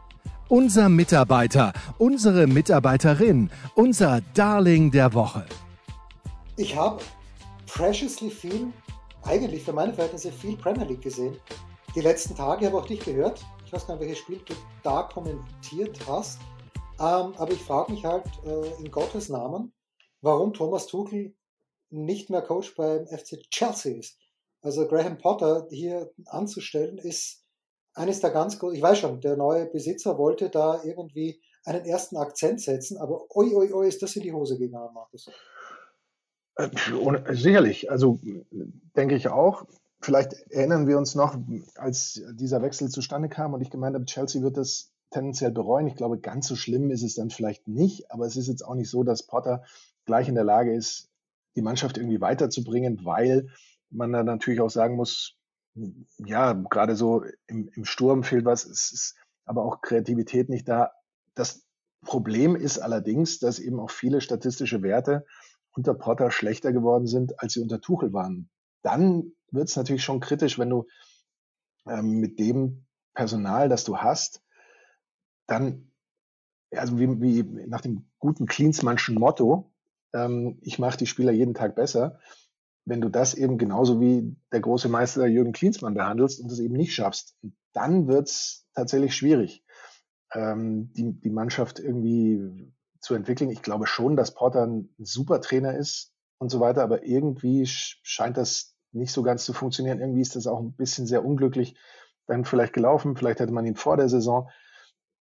Unser 0.49 0.89
Mitarbeiter, 0.89 1.73
unsere 1.99 2.47
Mitarbeiterin, 2.47 3.51
unser 3.75 4.21
Darling 4.35 4.91
der 4.91 5.13
Woche. 5.13 5.45
Ich 6.57 6.77
habe 6.77 7.03
preciously 7.67 8.31
viel, 8.31 8.73
eigentlich 9.25 9.65
für 9.65 9.73
meine 9.73 9.93
Verhältnisse 9.93 10.31
viel 10.31 10.57
Premier 10.57 10.85
League 10.85 11.03
gesehen. 11.03 11.37
Die 11.95 12.01
letzten 12.01 12.37
Tage 12.37 12.67
habe 12.67 12.79
auch 12.79 12.87
dich 12.87 13.01
gehört. 13.01 13.45
Ich 13.65 13.73
weiß 13.73 13.87
gar 13.87 13.95
nicht, 13.95 14.03
welches 14.03 14.19
Spiel 14.19 14.41
du 14.47 14.55
da 14.83 15.03
kommentiert 15.03 15.99
hast. 16.07 16.41
Ähm, 16.99 17.35
aber 17.37 17.51
ich 17.51 17.61
frage 17.63 17.93
mich 17.93 18.05
halt 18.05 18.25
äh, 18.45 18.83
in 18.83 18.91
Gottes 18.91 19.29
Namen, 19.29 19.73
warum 20.23 20.55
Thomas 20.55 20.87
Tuchel 20.87 21.35
nicht 21.91 22.31
mehr 22.31 22.43
Coach 22.43 22.75
beim 22.75 23.07
FC 23.07 23.43
Chelsea 23.51 23.97
ist. 23.97 24.19
Also 24.67 24.89
Graham 24.89 25.17
Potter 25.17 25.69
hier 25.71 26.11
anzustellen, 26.27 26.99
ist 26.99 27.45
eines 27.95 28.21
der 28.21 28.31
ganz 28.31 28.59
großen, 28.59 28.75
ich 28.75 28.83
weiß 28.83 28.99
schon, 28.99 29.21
der 29.21 29.37
neue 29.37 29.67
Besitzer 29.67 30.19
wollte 30.19 30.51
da 30.51 30.83
irgendwie 30.83 31.41
einen 31.65 31.85
ersten 31.85 32.17
Akzent 32.17 32.61
setzen, 32.61 32.99
aber 32.99 33.27
oi, 33.37 33.55
oi, 33.55 33.73
oi, 33.73 33.87
ist 33.87 34.03
das 34.03 34.17
in 34.17 34.23
die 34.23 34.33
Hose 34.33 34.59
gegangen, 34.59 34.93
Markus. 34.93 35.31
Äh, 36.57 36.69
sicherlich, 37.33 37.93
also 37.93 38.19
denke 38.97 39.15
ich 39.15 39.29
auch. 39.29 39.67
Vielleicht 40.01 40.33
erinnern 40.51 40.89
wir 40.89 40.99
uns 40.99 41.15
noch, 41.15 41.39
als 41.77 42.21
dieser 42.33 42.61
Wechsel 42.61 42.89
zustande 42.89 43.29
kam 43.29 43.55
und 43.55 43.61
ich 43.61 43.71
gemeint 43.71 43.95
habe, 43.95 44.05
Chelsea 44.05 44.43
wird 44.43 44.57
das 44.57 44.91
tendenziell 45.11 45.53
bereuen. 45.53 45.87
Ich 45.87 45.95
glaube, 45.95 46.19
ganz 46.19 46.49
so 46.49 46.57
schlimm 46.57 46.91
ist 46.91 47.05
es 47.05 47.15
dann 47.15 47.31
vielleicht 47.31 47.69
nicht, 47.69 48.11
aber 48.11 48.27
es 48.27 48.37
ist 48.37 48.49
jetzt 48.49 48.63
auch 48.63 48.75
nicht 48.75 48.91
so, 48.91 49.05
dass 49.05 49.23
Potter 49.23 49.63
gleich 50.07 50.29
in 50.29 50.35
der 50.35 50.43
Lage 50.43 50.75
ist, 50.75 51.09
die 51.55 51.63
Mannschaft 51.63 51.99
irgendwie 51.99 52.21
weiterzubringen, 52.21 53.05
weil 53.05 53.49
man 53.91 54.13
da 54.13 54.23
natürlich 54.23 54.61
auch 54.61 54.71
sagen 54.71 54.97
muss, 54.97 55.37
ja, 56.19 56.53
gerade 56.53 56.97
so 56.97 57.25
im, 57.47 57.69
im 57.75 57.85
Sturm 57.85 58.23
fehlt 58.23 58.45
was, 58.45 58.65
es 58.65 58.93
ist 58.93 59.17
aber 59.45 59.65
auch 59.65 59.81
Kreativität 59.81 60.49
nicht 60.49 60.69
da. 60.69 60.93
Das 61.35 61.67
Problem 62.05 62.57
ist 62.57 62.79
allerdings, 62.79 63.39
dass 63.39 63.59
eben 63.59 63.81
auch 63.81 63.91
viele 63.91 64.21
statistische 64.21 64.83
Werte 64.83 65.27
unter 65.73 65.95
Potter 65.95 66.31
schlechter 66.31 66.73
geworden 66.73 67.07
sind, 67.07 67.41
als 67.41 67.53
sie 67.53 67.61
unter 67.61 67.81
Tuchel 67.81 68.13
waren. 68.13 68.49
Dann 68.83 69.33
wird 69.51 69.69
es 69.69 69.77
natürlich 69.77 70.05
schon 70.05 70.21
kritisch, 70.21 70.59
wenn 70.59 70.71
du 70.71 70.87
ähm, 71.87 72.19
mit 72.19 72.39
dem 72.39 72.87
Personal, 73.15 73.69
das 73.69 73.85
du 73.85 73.99
hast, 73.99 74.43
dann, 75.47 75.93
also 76.71 76.99
wie, 76.99 77.21
wie 77.21 77.67
nach 77.67 77.81
dem 77.81 78.09
guten 78.19 78.47
Klinsmannschen 78.47 79.15
Motto, 79.15 79.73
ähm, 80.13 80.59
ich 80.63 80.79
mache 80.79 80.99
die 80.99 81.07
Spieler 81.07 81.33
jeden 81.33 81.55
Tag 81.55 81.77
besser, 81.77 82.19
wenn 82.87 83.01
du 83.01 83.09
das 83.09 83.35
eben 83.35 83.59
genauso 83.59 84.01
wie 84.01 84.37
der 84.53 84.61
große 84.61 84.89
Meister 84.89 85.27
Jürgen 85.27 85.53
Klinsmann 85.53 85.95
behandelst 85.95 86.41
und 86.41 86.51
das 86.51 86.61
eben 86.61 86.75
nicht 86.75 86.95
schaffst, 86.95 87.37
dann 87.73 88.07
wird's 88.07 88.67
tatsächlich 88.75 89.15
schwierig, 89.15 89.65
ähm, 90.33 90.93
die, 90.95 91.13
die 91.21 91.31
Mannschaft 91.31 91.81
irgendwie 91.81 92.73
zu 93.01 93.15
entwickeln. 93.15 93.51
Ich 93.51 93.63
glaube 93.63 93.87
schon, 93.87 94.17
dass 94.17 94.35
Porter 94.35 94.67
ein 94.67 94.95
super 94.99 95.41
Trainer 95.41 95.77
ist 95.77 96.13
und 96.39 96.49
so 96.49 96.61
weiter, 96.61 96.83
aber 96.83 97.05
irgendwie 97.05 97.67
scheint 97.67 98.37
das 98.37 98.77
nicht 98.93 99.13
so 99.13 99.23
ganz 99.23 99.45
zu 99.45 99.53
funktionieren. 99.53 100.01
Irgendwie 100.01 100.23
ist 100.23 100.37
das 100.37 100.47
auch 100.47 100.61
ein 100.61 100.73
bisschen 100.73 101.07
sehr 101.07 101.25
unglücklich 101.25 101.77
dann 102.27 102.45
vielleicht 102.45 102.73
gelaufen. 102.73 103.17
Vielleicht 103.17 103.41
hätte 103.41 103.53
man 103.53 103.67
ihn 103.67 103.77
vor 103.77 103.97
der 103.97 104.09
Saison 104.09 104.49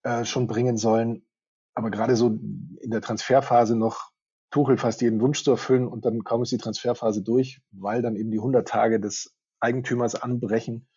äh, 0.04 0.26
schon 0.26 0.48
bringen 0.48 0.78
sollen. 0.78 1.26
Aber 1.74 1.90
gerade 1.90 2.16
so 2.16 2.28
in 2.28 2.92
der 2.92 3.02
Transferphase 3.02 3.76
noch 3.76 4.12
Tuchel 4.56 4.78
fast 4.78 5.02
jeden 5.02 5.20
Wunsch 5.20 5.44
zu 5.44 5.52
erfüllen 5.52 5.86
und 5.86 6.06
dann 6.06 6.24
kaum 6.24 6.42
ist 6.42 6.54
die 6.54 6.58
Transferphase 6.58 7.22
durch, 7.22 7.60
weil 7.72 8.02
dann 8.02 8.16
eben 8.16 8.32
die 8.32 8.38
100 8.38 8.66
Tage 8.66 9.02
des 9.02 9.36
Eigentümers 9.60 10.16
anbrechen, 10.16 10.88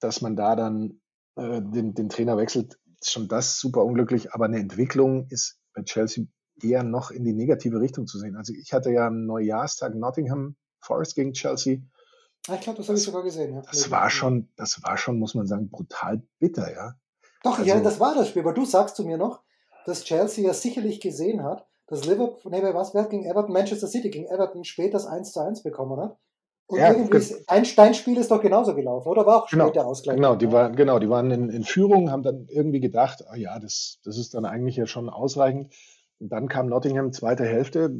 dass 0.00 0.22
man 0.22 0.36
da 0.36 0.56
dann 0.56 1.02
äh, 1.36 1.60
den, 1.60 1.92
den 1.92 2.08
Trainer 2.08 2.38
wechselt, 2.38 2.78
ist 2.98 3.12
schon 3.12 3.28
das 3.28 3.60
super 3.60 3.84
unglücklich. 3.84 4.32
Aber 4.32 4.46
eine 4.46 4.58
Entwicklung 4.58 5.26
ist 5.28 5.60
bei 5.74 5.82
Chelsea 5.82 6.24
eher 6.62 6.82
noch 6.82 7.10
in 7.10 7.24
die 7.26 7.34
negative 7.34 7.78
Richtung 7.78 8.06
zu 8.06 8.18
sehen. 8.18 8.36
Also 8.36 8.54
ich 8.54 8.72
hatte 8.72 8.90
ja 8.90 9.08
am 9.08 9.26
Neujahrstag 9.26 9.94
Nottingham 9.94 10.56
Forest 10.80 11.14
gegen 11.14 11.34
Chelsea. 11.34 11.80
Ah, 12.48 12.54
ich 12.54 12.62
glaube, 12.62 12.78
das 12.78 12.88
habe 12.88 12.96
ich 12.96 13.04
sogar 13.04 13.22
gesehen. 13.22 13.52
Ja. 13.52 13.60
Das 13.70 13.90
war 13.90 14.08
schon, 14.08 14.48
das 14.56 14.82
war 14.82 14.96
schon, 14.96 15.18
muss 15.18 15.34
man 15.34 15.46
sagen, 15.46 15.68
brutal 15.68 16.22
bitter, 16.38 16.72
ja. 16.72 16.94
Doch, 17.42 17.58
also, 17.58 17.68
ja, 17.68 17.80
das 17.80 18.00
war 18.00 18.14
das 18.14 18.30
Spiel. 18.30 18.40
Aber 18.40 18.54
du 18.54 18.64
sagst 18.64 18.96
zu 18.96 19.04
mir 19.04 19.18
noch, 19.18 19.42
dass 19.84 20.04
Chelsea 20.04 20.46
ja 20.46 20.54
sicherlich 20.54 21.02
gesehen 21.02 21.42
hat, 21.42 21.67
dass 21.88 22.04
Liverpool, 22.04 22.52
nee, 22.52 22.62
was, 22.62 22.94
wer 22.94 23.04
gegen 23.04 23.24
Everton, 23.24 23.52
Manchester 23.52 23.88
City 23.88 24.10
gegen 24.10 24.26
Everton 24.26 24.64
später 24.64 24.92
das 24.92 25.06
1 25.06 25.32
zu 25.32 25.40
1 25.40 25.62
bekommen 25.62 25.98
hat. 25.98 26.16
Und 26.66 26.80
ja, 26.80 26.92
irgendwie 26.92 27.16
ist, 27.16 27.48
ein 27.48 27.64
Steinspiel 27.64 28.18
ist 28.18 28.30
doch 28.30 28.42
genauso 28.42 28.74
gelaufen, 28.74 29.08
oder 29.08 29.24
war 29.24 29.42
auch 29.42 29.50
genau, 29.50 29.68
später 29.68 29.86
Ausgleich? 29.86 30.16
Genau, 30.16 30.36
die 30.36 30.52
waren, 30.52 30.76
genau, 30.76 30.98
die 30.98 31.08
waren 31.08 31.30
in, 31.30 31.48
in 31.48 31.64
Führung, 31.64 32.10
haben 32.10 32.22
dann 32.22 32.46
irgendwie 32.48 32.80
gedacht, 32.80 33.24
ah 33.26 33.36
ja, 33.36 33.58
das, 33.58 34.00
das 34.04 34.18
ist 34.18 34.34
dann 34.34 34.44
eigentlich 34.44 34.76
ja 34.76 34.86
schon 34.86 35.08
ausreichend. 35.08 35.74
Und 36.20 36.30
dann 36.30 36.46
kam 36.48 36.66
Nottingham 36.66 37.12
zweite 37.12 37.44
Hälfte, 37.44 37.94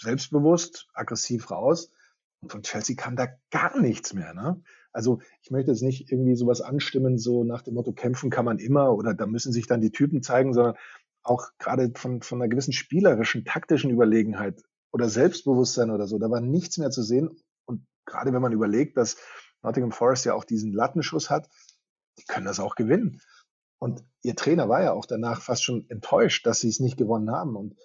selbstbewusst, 0.00 0.88
aggressiv 0.92 1.52
raus. 1.52 1.92
Und 2.40 2.50
von 2.50 2.62
Chelsea 2.62 2.96
kam 2.96 3.14
da 3.14 3.28
gar 3.52 3.80
nichts 3.80 4.12
mehr. 4.12 4.34
Ne? 4.34 4.60
Also 4.92 5.20
ich 5.42 5.52
möchte 5.52 5.70
jetzt 5.70 5.82
nicht 5.82 6.10
irgendwie 6.10 6.34
sowas 6.34 6.60
anstimmen, 6.60 7.16
so 7.16 7.44
nach 7.44 7.62
dem 7.62 7.74
Motto, 7.74 7.92
kämpfen 7.92 8.28
kann 8.28 8.44
man 8.44 8.58
immer 8.58 8.92
oder 8.92 9.14
da 9.14 9.26
müssen 9.26 9.52
sich 9.52 9.68
dann 9.68 9.80
die 9.80 9.92
Typen 9.92 10.22
zeigen, 10.22 10.52
sondern 10.52 10.74
auch 11.26 11.50
gerade 11.58 11.92
von, 11.94 12.22
von 12.22 12.40
einer 12.40 12.48
gewissen 12.48 12.72
spielerischen, 12.72 13.44
taktischen 13.44 13.90
Überlegenheit 13.90 14.62
oder 14.92 15.08
Selbstbewusstsein 15.08 15.90
oder 15.90 16.06
so, 16.06 16.18
da 16.18 16.30
war 16.30 16.40
nichts 16.40 16.78
mehr 16.78 16.90
zu 16.90 17.02
sehen. 17.02 17.40
Und 17.66 17.86
gerade 18.06 18.32
wenn 18.32 18.42
man 18.42 18.52
überlegt, 18.52 18.96
dass 18.96 19.16
Nottingham 19.62 19.92
Forest 19.92 20.24
ja 20.24 20.34
auch 20.34 20.44
diesen 20.44 20.72
Lattenschuss 20.72 21.30
hat, 21.30 21.48
die 22.18 22.24
können 22.24 22.46
das 22.46 22.60
auch 22.60 22.76
gewinnen. 22.76 23.20
Und 23.78 24.04
ihr 24.22 24.36
Trainer 24.36 24.68
war 24.68 24.82
ja 24.82 24.92
auch 24.92 25.04
danach 25.04 25.42
fast 25.42 25.64
schon 25.64 25.88
enttäuscht, 25.90 26.46
dass 26.46 26.60
sie 26.60 26.68
es 26.68 26.80
nicht 26.80 26.96
gewonnen 26.96 27.30
haben. 27.30 27.56
Und 27.56 27.76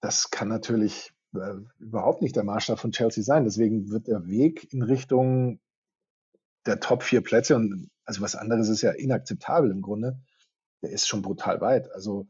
das 0.00 0.30
kann 0.30 0.48
natürlich 0.48 1.14
äh, 1.34 1.54
überhaupt 1.78 2.22
nicht 2.22 2.36
der 2.36 2.44
Maßstab 2.44 2.78
von 2.78 2.92
Chelsea 2.92 3.24
sein. 3.24 3.44
Deswegen 3.44 3.90
wird 3.90 4.08
der 4.08 4.26
Weg 4.26 4.72
in 4.72 4.82
Richtung 4.82 5.60
der 6.66 6.80
Top 6.80 7.02
vier 7.02 7.22
Plätze 7.22 7.56
und 7.56 7.90
also 8.04 8.20
was 8.20 8.36
anderes 8.36 8.68
ist 8.68 8.82
ja 8.82 8.92
inakzeptabel 8.92 9.70
im 9.70 9.82
Grunde. 9.82 10.20
Der 10.82 10.90
ist 10.90 11.08
schon 11.08 11.22
brutal 11.22 11.60
weit. 11.60 11.90
Also 11.92 12.26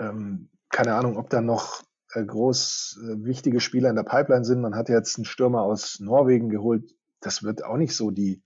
ähm, 0.00 0.48
keine 0.70 0.94
Ahnung, 0.94 1.16
ob 1.16 1.30
da 1.30 1.40
noch 1.40 1.82
äh, 2.12 2.24
groß 2.24 3.00
äh, 3.02 3.24
wichtige 3.24 3.60
Spieler 3.60 3.90
in 3.90 3.96
der 3.96 4.02
Pipeline 4.02 4.44
sind. 4.44 4.60
Man 4.60 4.74
hat 4.74 4.88
jetzt 4.88 5.18
einen 5.18 5.24
Stürmer 5.24 5.62
aus 5.62 6.00
Norwegen 6.00 6.48
geholt, 6.48 6.92
das 7.20 7.42
wird 7.42 7.64
auch 7.64 7.76
nicht 7.76 7.94
so 7.94 8.10
die, 8.10 8.42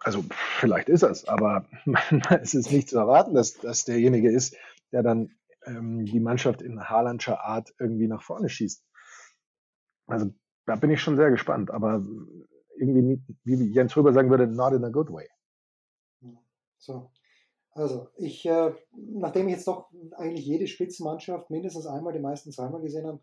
also 0.00 0.24
vielleicht 0.58 0.88
ist 0.88 1.02
es, 1.02 1.26
aber 1.26 1.66
es 2.42 2.54
ist 2.54 2.72
nicht 2.72 2.88
zu 2.88 2.98
erwarten, 2.98 3.34
dass, 3.34 3.54
dass 3.54 3.84
derjenige 3.84 4.30
ist, 4.30 4.56
der 4.90 5.02
dann 5.02 5.30
ähm, 5.64 6.04
die 6.04 6.20
Mannschaft 6.20 6.60
in 6.60 6.82
Haalandscher 6.82 7.40
Art 7.40 7.72
irgendwie 7.78 8.08
nach 8.08 8.22
vorne 8.22 8.48
schießt. 8.48 8.84
Also 10.06 10.34
da 10.66 10.76
bin 10.76 10.90
ich 10.90 11.00
schon 11.00 11.16
sehr 11.16 11.30
gespannt, 11.30 11.70
aber 11.70 12.04
irgendwie, 12.76 13.02
nicht, 13.02 13.22
wie 13.44 13.72
Jens 13.72 13.96
Röber 13.96 14.12
sagen 14.12 14.30
würde, 14.30 14.46
not 14.46 14.72
in 14.72 14.84
a 14.84 14.90
good 14.90 15.10
way. 15.10 15.28
So. 16.78 17.12
Also, 17.74 18.08
ich, 18.16 18.44
äh, 18.44 18.72
nachdem 18.92 19.48
ich 19.48 19.54
jetzt 19.54 19.66
doch 19.66 19.88
eigentlich 20.16 20.44
jede 20.44 20.66
Spitzenmannschaft 20.66 21.50
mindestens 21.50 21.86
einmal, 21.86 22.12
die 22.12 22.18
meisten 22.18 22.52
zweimal 22.52 22.82
gesehen 22.82 23.06
habe, 23.06 23.20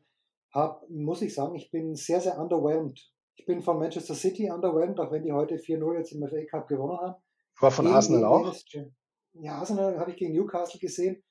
hab, 0.51 0.89
muss 0.89 1.21
ich 1.21 1.35
sagen, 1.35 1.55
ich 1.55 1.69
bin 1.69 1.95
sehr, 1.95 2.19
sehr 2.19 2.39
underwhelmed. 2.39 2.99
Ich 3.35 3.45
bin 3.45 3.61
von 3.61 3.77
Manchester 3.77 4.15
City 4.15 4.49
underwhelmed, 4.51 4.99
auch 4.99 5.11
wenn 5.11 5.23
die 5.23 5.31
heute 5.31 5.55
4-0 5.55 5.97
jetzt 5.97 6.11
im 6.11 6.27
FA 6.27 6.43
Cup 6.49 6.67
gewonnen 6.67 6.97
haben. 6.97 7.15
War 7.59 7.71
von 7.71 7.85
gegen, 7.85 7.95
Arsenal 7.95 8.25
auch? 8.25 8.55
Ja, 9.33 9.57
Arsenal 9.57 9.99
habe 9.99 10.11
ich 10.11 10.17
gegen 10.17 10.33
Newcastle 10.33 10.79
gesehen. 10.79 11.23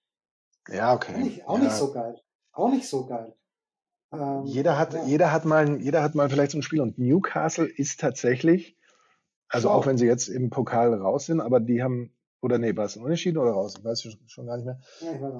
Ja, 0.69 0.95
okay. 0.95 1.15
Auch 1.15 1.19
nicht, 1.19 1.49
auch 1.49 1.59
ja. 1.59 1.65
nicht 1.65 1.75
so 1.75 1.93
geil. 1.93 2.21
Auch 2.53 2.71
nicht 2.71 2.89
so 2.89 3.07
geil. 3.07 3.35
Ähm, 4.13 4.45
jeder 4.45 4.79
hat, 4.79 4.95
ja. 4.95 5.05
jeder 5.05 5.33
hat 5.33 5.45
mal, 5.45 5.81
jeder 5.81 6.03
hat 6.03 6.15
mal 6.15 6.31
vielleicht 6.31 6.53
so 6.53 6.59
ein 6.59 6.63
Spiel 6.63 6.81
und 6.81 6.99
Newcastle 6.99 7.67
ist 7.67 8.01
tatsächlich, 8.01 8.77
also 9.49 9.69
so. 9.69 9.75
auch 9.75 9.87
wenn 9.87 9.99
sie 9.99 10.07
jetzt 10.07 10.29
im 10.29 10.51
Pokal 10.51 10.95
raus 10.95 11.27
sind, 11.27 11.41
aber 11.41 11.61
die 11.61 11.83
haben, 11.83 12.15
oder 12.41 12.59
nee, 12.59 12.77
war 12.77 12.85
es 12.85 12.97
ein 12.97 13.03
Unentschieden 13.03 13.39
oder 13.39 13.53
raus? 13.53 13.75
Ich 13.79 13.85
weiß 13.85 14.17
schon 14.27 14.47
gar 14.47 14.57
nicht 14.57 14.67
mehr. 14.67 14.81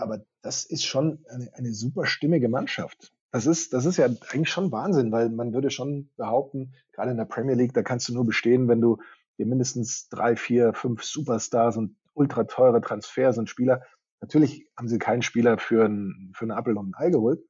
Aber 0.01 0.25
das 0.43 0.65
ist 0.65 0.85
schon 0.85 1.25
eine, 1.29 1.51
eine 1.55 1.73
super 1.73 2.07
stimmige 2.07 2.49
Mannschaft. 2.49 3.13
Das 3.31 3.47
ist, 3.47 3.73
das 3.73 3.85
ist 3.85 3.99
ja 3.99 4.07
eigentlich 4.07 4.49
schon 4.49 4.73
Wahnsinn, 4.73 5.13
weil 5.13 5.29
man 5.29 5.53
würde 5.53 5.71
schon 5.71 6.11
behaupten, 6.17 6.75
gerade 6.93 7.11
in 7.11 7.19
der 7.19 7.27
Premier 7.27 7.55
League, 7.55 7.75
da 7.75 7.83
kannst 7.83 8.09
du 8.09 8.15
nur 8.15 8.25
bestehen, 8.25 8.69
wenn 8.69 8.81
du 8.81 8.99
dir 9.39 9.47
mindestens 9.47 10.09
drei, 10.09 10.35
vier, 10.35 10.73
fünf 10.73 11.05
Superstars 11.05 11.77
und 11.77 11.97
ultra 12.15 12.45
teure 12.45 12.81
Transfers 12.81 13.39
und 13.39 13.49
Spieler. 13.49 13.83
Natürlich 14.21 14.67
haben 14.77 14.89
sie 14.89 14.99
keinen 14.99 15.23
Spieler 15.23 15.59
für, 15.59 15.85
ein, 15.85 16.33
für 16.35 16.47
einen 16.47 16.53
Apfel 16.53 16.77
und 16.77 16.91
ein 16.91 16.95
Ei 16.97 17.11
geholt, 17.11 17.41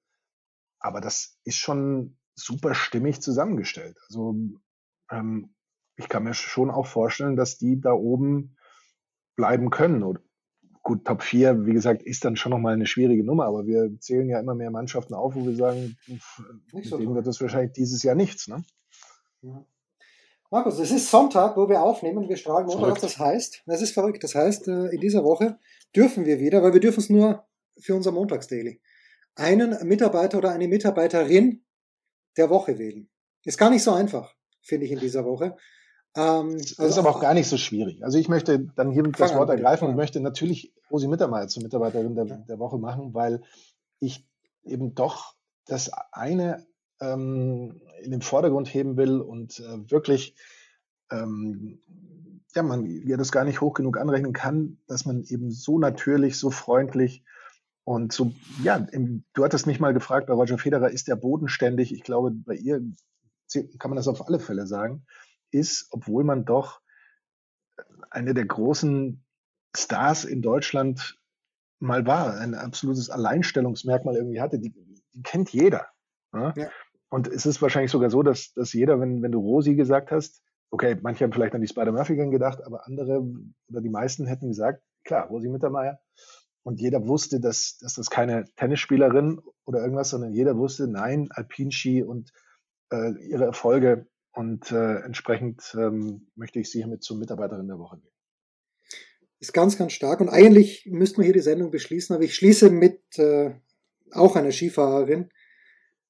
aber 0.80 1.00
das 1.00 1.38
ist 1.44 1.56
schon 1.56 2.18
super 2.34 2.74
stimmig 2.74 3.22
zusammengestellt. 3.22 3.96
Also 4.08 4.36
ähm, 5.10 5.54
ich 5.96 6.08
kann 6.08 6.24
mir 6.24 6.34
schon 6.34 6.70
auch 6.70 6.86
vorstellen, 6.86 7.36
dass 7.36 7.56
die 7.56 7.80
da 7.80 7.92
oben 7.92 8.56
bleiben 9.38 9.70
können. 9.70 10.02
Und 10.02 10.18
gut, 10.82 11.06
Top 11.06 11.22
4, 11.22 11.64
wie 11.64 11.72
gesagt, 11.72 12.02
ist 12.02 12.24
dann 12.24 12.36
schon 12.36 12.50
nochmal 12.50 12.74
eine 12.74 12.86
schwierige 12.86 13.24
Nummer, 13.24 13.46
aber 13.46 13.66
wir 13.66 13.98
zählen 14.00 14.28
ja 14.28 14.40
immer 14.40 14.54
mehr 14.54 14.70
Mannschaften 14.70 15.14
auf, 15.14 15.34
wo 15.34 15.46
wir 15.46 15.56
sagen, 15.56 15.96
mit 16.72 16.84
so 16.84 16.98
denen 16.98 17.14
wird 17.14 17.26
das 17.26 17.40
wahrscheinlich 17.40 17.72
dieses 17.72 18.02
Jahr 18.02 18.14
nichts. 18.14 18.48
Ne? 18.48 18.64
Ja. 19.42 19.64
Markus, 20.50 20.78
es 20.78 20.90
ist 20.90 21.10
Sonntag, 21.10 21.56
wo 21.56 21.68
wir 21.68 21.82
aufnehmen. 21.82 22.28
Wir 22.28 22.36
strahlen 22.36 22.66
Montag. 22.66 23.00
Das 23.00 23.18
heißt, 23.18 23.62
es 23.66 23.82
ist 23.82 23.92
verrückt. 23.92 24.24
Das 24.24 24.34
heißt, 24.34 24.68
äh, 24.68 24.86
in 24.88 25.00
dieser 25.00 25.22
Woche 25.22 25.58
dürfen 25.94 26.24
wir 26.24 26.40
wieder, 26.40 26.62
weil 26.62 26.72
wir 26.72 26.80
dürfen 26.80 27.00
es 27.00 27.10
nur 27.10 27.46
für 27.78 27.94
unser 27.94 28.12
Montagsdaily 28.12 28.80
einen 29.34 29.86
Mitarbeiter 29.86 30.38
oder 30.38 30.50
eine 30.50 30.66
Mitarbeiterin 30.66 31.62
der 32.36 32.50
Woche 32.50 32.78
wählen. 32.78 33.08
Ist 33.44 33.58
gar 33.58 33.70
nicht 33.70 33.84
so 33.84 33.92
einfach, 33.92 34.34
finde 34.62 34.86
ich, 34.86 34.92
in 34.92 34.98
dieser 34.98 35.24
Woche. 35.24 35.56
Ähm, 36.16 36.58
das 36.58 36.78
also 36.78 36.90
ist 36.90 36.98
aber 36.98 37.10
auch 37.10 37.20
gar 37.20 37.34
nicht 37.34 37.48
so 37.48 37.56
schwierig. 37.56 38.04
Also 38.04 38.18
ich 38.18 38.28
möchte 38.28 38.58
dann 38.76 38.90
hier 38.90 39.02
das 39.04 39.34
Wort 39.34 39.50
ergreifen 39.50 39.88
und 39.88 39.96
möchte 39.96 40.20
natürlich 40.20 40.74
Rosi 40.90 41.08
Mittermeier 41.08 41.48
zur 41.48 41.62
Mitarbeiterin 41.62 42.14
der, 42.14 42.24
der, 42.24 42.58
Woche 42.58 42.78
machen, 42.78 43.14
weil 43.14 43.42
ich 44.00 44.26
eben 44.64 44.94
doch 44.94 45.34
das 45.66 45.90
eine 46.12 46.66
ähm, 47.00 47.80
in 48.02 48.10
den 48.10 48.22
Vordergrund 48.22 48.72
heben 48.72 48.96
will 48.96 49.20
und 49.20 49.60
äh, 49.60 49.90
wirklich 49.90 50.34
ähm, 51.10 51.80
ja, 52.54 52.62
man 52.62 52.86
ja 52.86 53.16
das 53.16 53.32
gar 53.32 53.44
nicht 53.44 53.60
hoch 53.60 53.74
genug 53.74 53.98
anrechnen 53.98 54.32
kann, 54.32 54.78
dass 54.86 55.04
man 55.04 55.22
eben 55.24 55.50
so 55.50 55.78
natürlich, 55.78 56.38
so 56.38 56.50
freundlich 56.50 57.24
und 57.84 58.12
so, 58.12 58.32
ja, 58.62 58.86
du 59.32 59.44
hattest 59.44 59.66
mich 59.66 59.80
mal 59.80 59.94
gefragt, 59.94 60.26
bei 60.26 60.34
Roger 60.34 60.58
Federer 60.58 60.90
ist 60.90 61.08
der 61.08 61.16
bodenständig. 61.16 61.92
Ich 61.92 62.02
glaube, 62.02 62.32
bei 62.32 62.54
ihr 62.54 62.82
kann 63.78 63.90
man 63.90 63.96
das 63.96 64.08
auf 64.08 64.26
alle 64.26 64.40
Fälle 64.40 64.66
sagen, 64.66 65.06
ist, 65.50 65.88
obwohl 65.90 66.24
man 66.24 66.44
doch 66.44 66.80
eine 68.10 68.34
der 68.34 68.46
großen 68.46 69.24
Stars 69.76 70.24
in 70.24 70.42
Deutschland 70.42 71.18
mal 71.78 72.06
war, 72.06 72.38
ein 72.38 72.54
absolutes 72.54 73.10
Alleinstellungsmerkmal 73.10 74.16
irgendwie 74.16 74.40
hatte, 74.40 74.58
die, 74.58 74.70
die 74.70 75.22
kennt 75.22 75.52
jeder. 75.52 75.88
Ja? 76.32 76.52
Ja. 76.56 76.70
Und 77.10 77.28
es 77.28 77.46
ist 77.46 77.62
wahrscheinlich 77.62 77.90
sogar 77.90 78.10
so, 78.10 78.22
dass, 78.22 78.52
dass 78.52 78.72
jeder, 78.72 79.00
wenn, 79.00 79.22
wenn 79.22 79.32
du 79.32 79.38
Rosi 79.38 79.74
gesagt 79.74 80.10
hast, 80.10 80.42
okay, 80.70 80.96
manche 81.00 81.24
haben 81.24 81.32
vielleicht 81.32 81.54
an 81.54 81.60
die 81.60 81.68
Spider-Murphy-Gang 81.68 82.30
gedacht, 82.30 82.62
aber 82.64 82.86
andere 82.86 83.22
oder 83.68 83.80
die 83.80 83.88
meisten 83.88 84.26
hätten 84.26 84.48
gesagt, 84.48 84.82
klar, 85.04 85.28
Rosi 85.28 85.48
Mittermeier, 85.48 86.00
und 86.68 86.80
jeder 86.80 87.06
wusste, 87.06 87.40
dass, 87.40 87.78
dass 87.78 87.94
das 87.94 88.10
keine 88.10 88.44
Tennisspielerin 88.56 89.40
oder 89.64 89.80
irgendwas, 89.80 90.10
sondern 90.10 90.34
jeder 90.34 90.58
wusste, 90.58 90.86
nein, 90.86 91.28
Alpinski 91.30 92.02
und 92.02 92.30
äh, 92.92 93.12
ihre 93.26 93.44
Erfolge. 93.44 94.06
Und 94.32 94.70
äh, 94.70 95.00
entsprechend 95.00 95.74
ähm, 95.76 96.28
möchte 96.36 96.60
ich 96.60 96.70
sie 96.70 96.78
hiermit 96.78 97.02
zur 97.02 97.16
Mitarbeiterin 97.18 97.66
der 97.66 97.78
Woche 97.78 97.96
nehmen. 97.96 98.12
Ist 99.40 99.52
ganz, 99.52 99.78
ganz 99.78 99.92
stark. 99.92 100.20
Und 100.20 100.28
eigentlich 100.28 100.86
müssten 100.86 101.18
wir 101.18 101.24
hier 101.24 101.34
die 101.34 101.40
Sendung 101.40 101.70
beschließen, 101.70 102.14
aber 102.14 102.24
ich 102.24 102.34
schließe 102.34 102.70
mit 102.70 103.18
äh, 103.18 103.54
auch 104.12 104.36
einer 104.36 104.52
Skifahrerin 104.52 105.30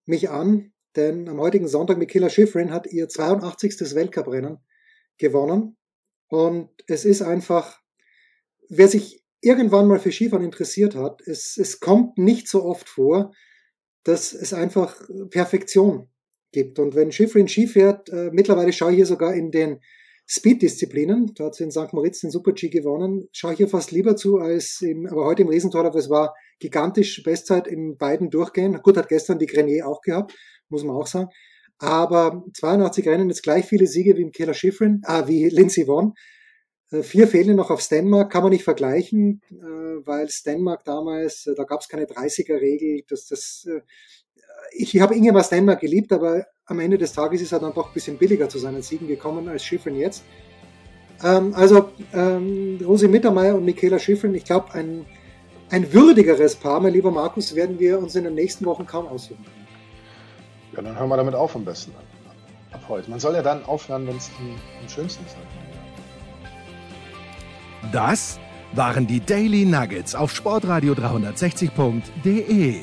mich 0.04 0.30
an, 0.30 0.72
denn 0.96 1.28
am 1.28 1.38
heutigen 1.38 1.68
Sonntag 1.68 1.98
Michaela 1.98 2.30
Schifrin 2.30 2.72
hat 2.72 2.86
ihr 2.86 3.08
82. 3.08 3.94
Weltcuprennen 3.94 4.58
gewonnen. 5.18 5.76
Und 6.28 6.70
es 6.86 7.04
ist 7.04 7.22
einfach, 7.22 7.80
wer 8.68 8.88
sich 8.88 9.24
irgendwann 9.40 9.86
mal 9.86 9.98
für 9.98 10.12
Skifahren 10.12 10.44
interessiert 10.44 10.94
hat, 10.94 11.20
es, 11.26 11.56
es 11.56 11.80
kommt 11.80 12.18
nicht 12.18 12.48
so 12.48 12.64
oft 12.64 12.88
vor, 12.88 13.32
dass 14.04 14.32
es 14.32 14.52
einfach 14.52 15.00
Perfektion 15.30 16.10
gibt. 16.52 16.78
Und 16.78 16.94
wenn 16.94 17.12
Schifrin 17.12 17.48
Ski 17.48 17.66
fährt, 17.66 18.08
äh, 18.10 18.30
mittlerweile 18.32 18.72
schaue 18.72 18.90
ich 18.90 18.96
hier 18.96 19.06
sogar 19.06 19.34
in 19.34 19.50
den 19.50 19.80
Speed-Disziplinen, 20.26 21.32
da 21.34 21.46
hat 21.46 21.54
sie 21.54 21.64
in 21.64 21.70
St. 21.70 21.92
Moritz 21.92 22.20
den 22.20 22.30
Super-G 22.30 22.68
gewonnen, 22.68 23.28
schaue 23.32 23.52
ich 23.52 23.58
hier 23.58 23.68
fast 23.68 23.92
lieber 23.92 24.14
zu 24.14 24.36
als 24.36 24.82
im, 24.82 25.06
aber 25.06 25.24
heute 25.24 25.42
im 25.42 25.48
Riesentorlauf, 25.48 25.94
es 25.94 26.10
war 26.10 26.34
gigantisch 26.58 27.22
Bestzeit 27.22 27.66
in 27.66 27.96
beiden 27.96 28.28
Durchgängen. 28.28 28.82
Gut, 28.82 28.98
hat 28.98 29.08
gestern 29.08 29.38
die 29.38 29.46
Grenier 29.46 29.88
auch 29.88 30.02
gehabt, 30.02 30.34
muss 30.68 30.84
man 30.84 30.96
auch 30.96 31.06
sagen. 31.06 31.30
Aber 31.78 32.44
82 32.54 33.06
Rennen, 33.08 33.30
jetzt 33.30 33.42
gleich 33.42 33.64
viele 33.64 33.86
Siege 33.86 34.16
wie 34.16 34.24
Michaela 34.24 34.52
Schifrin, 34.52 35.00
ah, 35.04 35.28
wie 35.28 35.48
Lindsey 35.48 35.86
Vonn. 35.86 36.12
Äh, 36.90 37.02
vier 37.02 37.28
fehlen 37.28 37.56
noch 37.56 37.70
auf 37.70 37.80
Stenmark, 37.80 38.32
kann 38.32 38.42
man 38.42 38.52
nicht 38.52 38.64
vergleichen, 38.64 39.40
äh, 39.50 40.06
weil 40.06 40.28
Stenmark 40.28 40.84
damals, 40.84 41.46
äh, 41.46 41.54
da 41.54 41.64
gab 41.64 41.80
es 41.80 41.88
keine 41.88 42.06
30er-Regel. 42.06 43.04
Das, 43.08 43.26
das, 43.26 43.66
ich 44.72 45.00
habe 45.00 45.14
Ingemar 45.14 45.44
Stenmark 45.44 45.80
geliebt, 45.80 46.12
aber 46.12 46.46
am 46.66 46.80
Ende 46.80 46.98
des 46.98 47.12
Tages 47.12 47.40
ist 47.40 47.52
er 47.52 47.60
dann 47.60 47.74
doch 47.74 47.88
ein 47.88 47.94
bisschen 47.94 48.18
billiger 48.18 48.48
zu 48.48 48.58
seinen 48.58 48.82
Siegen 48.82 49.08
gekommen 49.08 49.48
als 49.48 49.64
Schiffrin 49.64 49.96
jetzt. 49.96 50.24
Ähm, 51.24 51.54
also 51.54 51.90
ähm, 52.12 52.78
Rosi 52.84 53.08
Mittermeier 53.08 53.54
und 53.54 53.64
Michaela 53.64 53.98
Schiffrin, 53.98 54.34
ich 54.34 54.44
glaube, 54.44 54.72
ein, 54.74 55.04
ein 55.70 55.92
würdigeres 55.92 56.54
Paar, 56.56 56.80
mein 56.80 56.92
lieber 56.92 57.10
Markus, 57.10 57.54
werden 57.54 57.78
wir 57.78 57.98
uns 57.98 58.14
in 58.14 58.24
den 58.24 58.34
nächsten 58.34 58.64
Wochen 58.66 58.86
kaum 58.86 59.06
aussuchen 59.06 59.44
können. 59.44 59.66
Ja, 60.76 60.82
dann 60.82 60.98
hören 60.98 61.08
wir 61.08 61.16
damit 61.16 61.34
auf 61.34 61.56
am 61.56 61.64
besten 61.64 61.92
ab 62.72 62.82
heute. 62.88 63.10
Man 63.10 63.20
soll 63.20 63.34
ja 63.34 63.42
dann 63.42 63.64
aufhören, 63.64 64.06
wenn 64.06 64.16
es 64.16 64.30
am, 64.38 64.50
am 64.82 64.88
schönsten 64.88 65.24
ist. 65.24 65.36
Das 67.92 68.38
waren 68.72 69.06
die 69.06 69.20
Daily 69.20 69.64
Nuggets 69.64 70.14
auf 70.14 70.34
Sportradio 70.34 70.92
360.de. 70.92 72.82